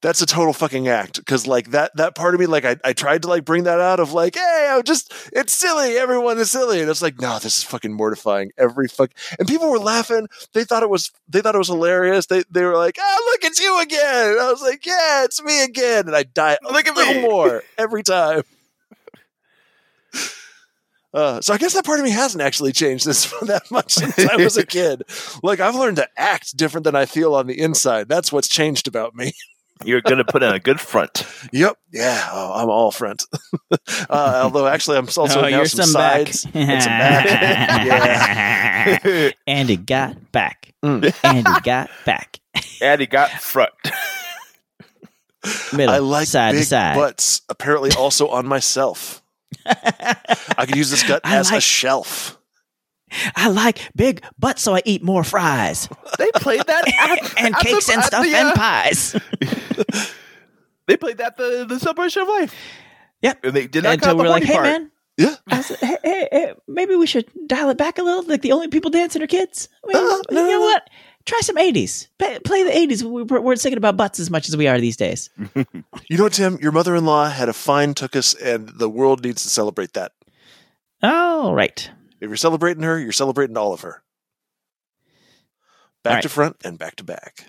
That's 0.00 0.22
a 0.22 0.26
total 0.26 0.52
fucking 0.52 0.86
act 0.86 1.16
because 1.18 1.48
like 1.48 1.72
that 1.72 1.90
that 1.96 2.14
part 2.14 2.32
of 2.32 2.38
me 2.38 2.46
like 2.46 2.64
I, 2.64 2.76
I 2.84 2.92
tried 2.92 3.22
to 3.22 3.28
like 3.28 3.44
bring 3.44 3.64
that 3.64 3.80
out 3.80 3.98
of 3.98 4.12
like 4.12 4.36
hey 4.36 4.68
I'm 4.70 4.84
just 4.84 5.12
it's 5.32 5.52
silly 5.52 5.96
everyone 5.96 6.38
is 6.38 6.52
silly 6.52 6.80
and 6.80 6.88
it's 6.88 7.02
like 7.02 7.20
no 7.20 7.40
this 7.40 7.58
is 7.58 7.64
fucking 7.64 7.92
mortifying 7.92 8.52
every 8.56 8.86
fuck 8.86 9.10
and 9.40 9.48
people 9.48 9.68
were 9.68 9.80
laughing. 9.80 10.28
They 10.52 10.62
thought 10.62 10.84
it 10.84 10.88
was 10.88 11.10
they 11.28 11.40
thought 11.40 11.56
it 11.56 11.58
was 11.58 11.66
hilarious. 11.66 12.26
They 12.26 12.44
they 12.48 12.62
were 12.62 12.76
like 12.76 12.96
ah 13.00 13.18
look 13.26 13.42
it's 13.42 13.58
you 13.58 13.80
again. 13.80 14.30
And 14.30 14.40
I 14.40 14.52
was 14.52 14.62
like 14.62 14.86
yeah 14.86 15.24
it's 15.24 15.42
me 15.42 15.64
again 15.64 16.06
and 16.06 16.14
I 16.14 16.22
die 16.22 16.58
a 16.64 16.72
Look 16.72 16.86
at 16.86 16.94
little 16.94 17.14
me. 17.14 17.22
more 17.22 17.64
every 17.76 18.04
time 18.04 18.42
uh, 21.14 21.40
so 21.40 21.54
I 21.54 21.58
guess 21.58 21.74
that 21.74 21.84
part 21.84 21.98
of 22.00 22.04
me 22.04 22.10
hasn't 22.10 22.42
actually 22.42 22.72
changed 22.72 23.06
this 23.06 23.30
that 23.42 23.70
much 23.70 23.92
since 23.94 24.18
I 24.18 24.36
was 24.36 24.56
a 24.56 24.66
kid. 24.78 25.02
Like 25.42 25.60
I've 25.60 25.74
learned 25.74 25.96
to 25.96 26.08
act 26.16 26.56
different 26.56 26.84
than 26.84 26.94
I 26.94 27.06
feel 27.06 27.34
on 27.34 27.46
the 27.46 27.58
inside. 27.60 28.08
That's 28.08 28.32
what's 28.32 28.48
changed 28.48 28.88
about 28.88 29.14
me. 29.14 29.32
You're 29.84 30.00
going 30.00 30.18
to 30.18 30.24
put 30.24 30.42
in 30.42 30.52
a 30.52 30.58
good 30.58 30.80
front. 30.80 31.24
Yep. 31.52 31.76
Yeah. 31.92 32.28
Oh, 32.32 32.52
I'm 32.52 32.68
all 32.68 32.90
front. 32.90 33.24
uh, 34.10 34.40
although 34.42 34.66
actually, 34.66 34.96
I'm 34.98 35.06
also 35.16 35.40
Oh, 35.44 35.48
now 35.48 35.62
some, 35.62 35.84
some 35.84 35.90
sides 35.92 36.44
and 36.52 36.82
some 36.82 36.90
back. 36.90 37.84
yeah. 37.86 39.30
Andy 39.46 39.76
got 39.76 40.32
back. 40.32 40.74
Mm. 40.84 41.14
Andy 41.22 41.60
got 41.62 41.90
back. 42.04 42.40
And 42.56 42.64
Andy 42.82 43.06
got 43.06 43.30
front. 43.30 43.70
Middle, 45.72 45.94
I 45.94 45.98
like 45.98 46.26
side 46.26 46.52
big 46.52 46.62
to 46.62 46.66
side. 46.66 46.96
butts. 46.96 47.42
Apparently, 47.48 47.90
also 47.96 48.28
on 48.28 48.46
myself. 48.46 49.22
I 49.66 50.66
could 50.66 50.76
use 50.76 50.90
this 50.90 51.02
gut 51.06 51.20
I 51.24 51.36
as 51.36 51.50
a 51.50 51.60
shelf. 51.60 52.38
I 53.34 53.48
like 53.48 53.90
big 53.96 54.22
butts, 54.38 54.60
so 54.62 54.74
I 54.74 54.82
eat 54.84 55.02
more 55.02 55.24
fries 55.24 55.88
They 56.18 56.30
played 56.34 56.60
that 56.66 56.88
at, 57.10 57.42
and 57.42 57.54
at 57.54 57.60
cakes 57.62 57.86
the, 57.86 57.94
and 57.94 58.04
stuff 58.04 58.22
the, 58.22 58.34
and 58.34 58.48
uh, 58.48 58.54
pies. 58.54 59.16
They 60.86 60.96
played 60.96 61.18
that 61.18 61.36
the 61.36 61.66
the 61.68 61.78
celebration 61.78 62.22
of 62.22 62.28
life. 62.28 62.54
Yep. 63.20 63.44
And 63.44 63.52
they 63.54 63.66
did 63.66 63.84
not 63.84 63.94
Until 63.94 64.08
cut 64.08 64.16
we 64.16 64.22
the 64.22 64.24
were 64.24 64.30
like, 64.30 64.44
horny 64.44 64.46
hey 64.46 64.52
part. 64.54 64.64
man, 64.64 64.90
Yeah. 65.18 65.34
I 65.48 65.60
said, 65.60 65.76
hey, 65.80 65.98
hey, 66.02 66.28
hey, 66.32 66.54
maybe 66.66 66.96
we 66.96 67.06
should 67.06 67.26
dial 67.46 67.68
it 67.68 67.76
back 67.76 67.98
a 67.98 68.02
little. 68.02 68.22
Like 68.22 68.40
the 68.42 68.52
only 68.52 68.68
people 68.68 68.90
dancing 68.90 69.20
are 69.22 69.26
kids. 69.26 69.68
I 69.84 69.86
mean, 69.88 69.96
Uh, 69.96 70.22
you 70.30 70.36
know 70.36 70.48
no. 70.48 70.60
what? 70.60 70.88
Try 71.28 71.40
some 71.42 71.56
'80s. 71.56 72.08
Play, 72.18 72.38
play 72.38 72.62
the 72.64 72.70
'80s. 72.70 73.02
We- 73.02 73.22
We're, 73.22 73.40
we're 73.42 73.56
thinking 73.56 73.76
about 73.76 73.98
butts 73.98 74.18
as 74.18 74.30
much 74.30 74.48
as 74.48 74.56
we 74.56 74.66
are 74.66 74.80
these 74.80 74.96
days. 74.96 75.28
You 76.08 76.16
know 76.16 76.30
Tim? 76.30 76.56
Your 76.62 76.72
mother-in-law 76.72 77.28
had 77.28 77.50
a 77.50 77.52
fine 77.52 77.92
tuchus, 77.92 78.34
and 78.42 78.66
the 78.78 78.88
world 78.88 79.22
needs 79.22 79.42
to 79.42 79.50
celebrate 79.50 79.92
that. 79.92 80.12
All 81.02 81.54
right. 81.54 81.90
If 82.18 82.28
you're 82.28 82.36
celebrating 82.36 82.82
her, 82.82 82.98
you're 82.98 83.12
celebrating 83.12 83.58
all 83.58 83.74
of 83.74 83.82
her. 83.82 84.02
Back 86.02 86.14
right. 86.14 86.22
to 86.22 86.28
front 86.30 86.56
and 86.64 86.78
back 86.78 86.96
to 86.96 87.04
back. 87.04 87.44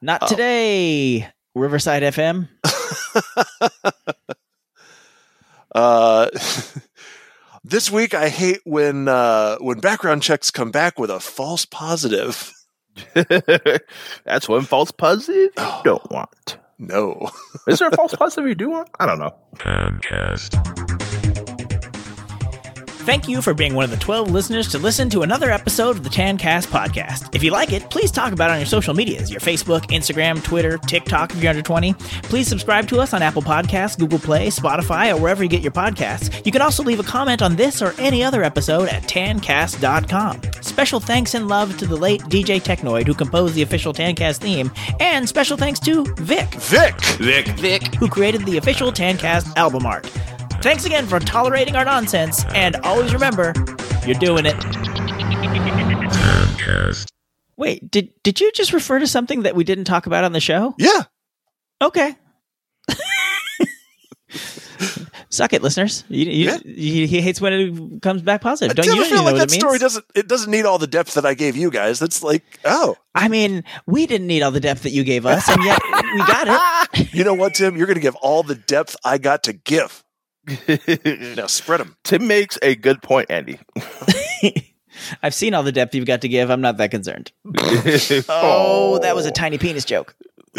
Not 0.00 0.22
Oh. 0.22 0.28
today. 0.28 1.28
Riverside 1.56 2.04
FM. 2.04 2.48
Uh, 5.74 6.28
this 7.68 7.90
week, 7.90 8.14
I 8.14 8.28
hate 8.28 8.60
when 8.64 9.08
uh, 9.08 9.58
when 9.58 9.80
background 9.80 10.22
checks 10.22 10.50
come 10.50 10.70
back 10.70 10.98
with 10.98 11.10
a 11.10 11.20
false 11.20 11.64
positive. 11.64 12.52
That's 14.24 14.48
one 14.48 14.62
false 14.62 14.90
positive 14.90 15.52
you 15.56 15.80
don't 15.84 16.10
want. 16.10 16.58
No. 16.78 17.30
Is 17.66 17.78
there 17.78 17.88
a 17.88 17.96
false 17.96 18.14
positive 18.18 18.48
you 18.48 18.54
do 18.54 18.70
want? 18.70 18.88
I 18.98 19.06
don't 19.06 19.18
know. 19.18 20.87
Thank 23.08 23.26
you 23.26 23.40
for 23.40 23.54
being 23.54 23.74
one 23.74 23.84
of 23.84 23.90
the 23.90 23.96
12 23.96 24.30
listeners 24.30 24.68
to 24.68 24.78
listen 24.78 25.08
to 25.08 25.22
another 25.22 25.50
episode 25.50 25.96
of 25.96 26.04
the 26.04 26.10
Tancast 26.10 26.66
podcast. 26.66 27.34
If 27.34 27.42
you 27.42 27.50
like 27.50 27.72
it, 27.72 27.88
please 27.88 28.10
talk 28.10 28.34
about 28.34 28.50
it 28.50 28.52
on 28.52 28.58
your 28.58 28.66
social 28.66 28.92
medias 28.92 29.30
your 29.30 29.40
Facebook, 29.40 29.80
Instagram, 29.84 30.44
Twitter, 30.44 30.76
TikTok 30.76 31.32
if 31.32 31.42
you're 31.42 31.48
under 31.48 31.62
20. 31.62 31.94
Please 32.24 32.46
subscribe 32.46 32.86
to 32.88 33.00
us 33.00 33.14
on 33.14 33.22
Apple 33.22 33.40
Podcasts, 33.40 33.98
Google 33.98 34.18
Play, 34.18 34.48
Spotify, 34.48 35.10
or 35.10 35.18
wherever 35.18 35.42
you 35.42 35.48
get 35.48 35.62
your 35.62 35.72
podcasts. 35.72 36.44
You 36.44 36.52
can 36.52 36.60
also 36.60 36.82
leave 36.82 37.00
a 37.00 37.02
comment 37.02 37.40
on 37.40 37.56
this 37.56 37.80
or 37.80 37.94
any 37.96 38.22
other 38.22 38.44
episode 38.44 38.90
at 38.90 39.04
tancast.com. 39.04 40.42
Special 40.60 41.00
thanks 41.00 41.32
and 41.32 41.48
love 41.48 41.78
to 41.78 41.86
the 41.86 41.96
late 41.96 42.20
DJ 42.24 42.60
Technoid 42.60 43.06
who 43.06 43.14
composed 43.14 43.54
the 43.54 43.62
official 43.62 43.94
Tancast 43.94 44.36
theme, 44.36 44.70
and 45.00 45.26
special 45.26 45.56
thanks 45.56 45.80
to 45.80 46.04
Vic, 46.16 46.52
Vic! 46.56 47.00
Vic. 47.16 47.46
Vic! 47.58 47.94
Who 47.94 48.08
created 48.08 48.44
the 48.44 48.58
official 48.58 48.92
Tancast 48.92 49.56
album 49.56 49.86
art. 49.86 50.06
Thanks 50.60 50.84
again 50.84 51.06
for 51.06 51.20
tolerating 51.20 51.76
our 51.76 51.84
nonsense, 51.84 52.44
and 52.54 52.76
always 52.76 53.12
remember, 53.12 53.52
you're 54.04 54.18
doing 54.18 54.44
it. 54.46 54.56
Wait, 57.56 57.90
did 57.90 58.10
did 58.22 58.40
you 58.40 58.50
just 58.52 58.72
refer 58.72 58.98
to 58.98 59.06
something 59.06 59.42
that 59.42 59.54
we 59.54 59.64
didn't 59.64 59.84
talk 59.84 60.06
about 60.06 60.24
on 60.24 60.32
the 60.32 60.40
show? 60.40 60.74
Yeah. 60.78 61.02
Okay. 61.80 62.16
Suck 65.30 65.52
it, 65.52 65.62
listeners. 65.62 66.04
You, 66.08 66.24
you, 66.24 66.44
Yeah. 66.46 66.58
he, 66.64 67.06
he 67.06 67.20
hates 67.20 67.40
when 67.40 67.52
it 67.52 68.02
comes 68.02 68.22
back 68.22 68.40
positive. 68.40 68.74
Don't 68.76 68.86
you, 68.86 69.04
feel 69.04 69.18
know 69.18 69.24
like 69.24 69.34
what 69.34 69.38
that 69.40 69.48
it 69.48 69.50
means? 69.52 69.62
story 69.62 69.78
doesn't 69.78 70.04
it 70.14 70.26
doesn't 70.26 70.50
need 70.50 70.64
all 70.64 70.78
the 70.78 70.86
depth 70.86 71.14
that 71.14 71.26
I 71.26 71.34
gave 71.34 71.56
you 71.56 71.70
guys. 71.70 71.98
That's 71.98 72.22
like, 72.22 72.60
oh, 72.64 72.96
I 73.14 73.28
mean, 73.28 73.62
we 73.86 74.06
didn't 74.06 74.26
need 74.26 74.42
all 74.42 74.50
the 74.50 74.60
depth 74.60 74.82
that 74.82 74.90
you 74.90 75.04
gave 75.04 75.26
us, 75.26 75.48
and 75.48 75.62
yet 75.62 75.80
we 75.84 76.18
got 76.18 76.88
it. 76.98 77.12
you 77.14 77.24
know 77.24 77.34
what, 77.34 77.54
Tim? 77.54 77.76
You're 77.76 77.86
gonna 77.86 78.00
give 78.00 78.16
all 78.16 78.42
the 78.42 78.54
depth 78.56 78.96
I 79.04 79.18
got 79.18 79.44
to 79.44 79.52
give. 79.52 80.02
Now 81.36 81.46
spread 81.46 81.80
them. 81.80 81.96
Tim 82.04 82.26
makes 82.26 82.58
a 82.62 82.74
good 82.74 83.02
point, 83.02 83.30
Andy. 83.30 83.58
I've 85.22 85.34
seen 85.34 85.54
all 85.54 85.62
the 85.62 85.72
depth 85.72 85.94
you've 85.94 86.06
got 86.06 86.22
to 86.22 86.28
give. 86.28 86.50
I'm 86.50 86.60
not 86.60 86.76
that 86.78 86.90
concerned. 86.90 87.32
Oh, 88.28 88.98
that 89.00 89.14
was 89.14 89.26
a 89.26 89.30
tiny 89.30 89.58
penis 89.58 89.84
joke. 89.84 90.16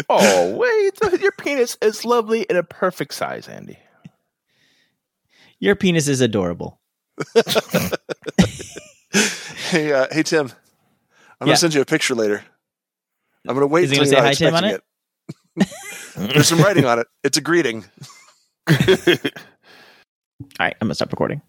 Oh, 0.08 0.56
wait. 0.56 1.20
Your 1.20 1.32
penis 1.32 1.76
is 1.82 2.04
lovely 2.04 2.48
and 2.48 2.56
a 2.56 2.62
perfect 2.62 3.12
size, 3.14 3.48
Andy. 3.48 3.78
Your 5.58 5.74
penis 5.76 6.08
is 6.08 6.20
adorable. 6.22 6.80
Hey, 9.70 9.92
uh, 9.92 10.06
hey, 10.10 10.22
Tim. 10.22 10.46
I'm 11.40 11.46
Yeah. 11.46 11.52
gonna 11.52 11.56
send 11.56 11.74
you 11.74 11.80
a 11.80 11.84
picture 11.84 12.14
later. 12.14 12.44
I'm 13.46 13.54
gonna 13.54 13.66
wait 13.66 13.84
Is 13.84 13.90
he 13.90 13.98
until 13.98 14.14
gonna 14.14 14.26
you're 14.28 14.34
say 14.34 14.46
not 14.50 14.54
hi, 14.54 14.64
Tim, 14.64 14.74
on 14.76 15.64
expecting 15.64 16.26
it. 16.26 16.32
There's 16.34 16.48
some 16.48 16.60
writing 16.60 16.84
on 16.86 16.98
it. 16.98 17.06
It's 17.24 17.36
a 17.38 17.40
greeting. 17.40 17.84
All 20.40 20.66
right, 20.66 20.76
I'm 20.80 20.88
gonna 20.88 20.94
stop 20.94 21.10
recording. 21.12 21.42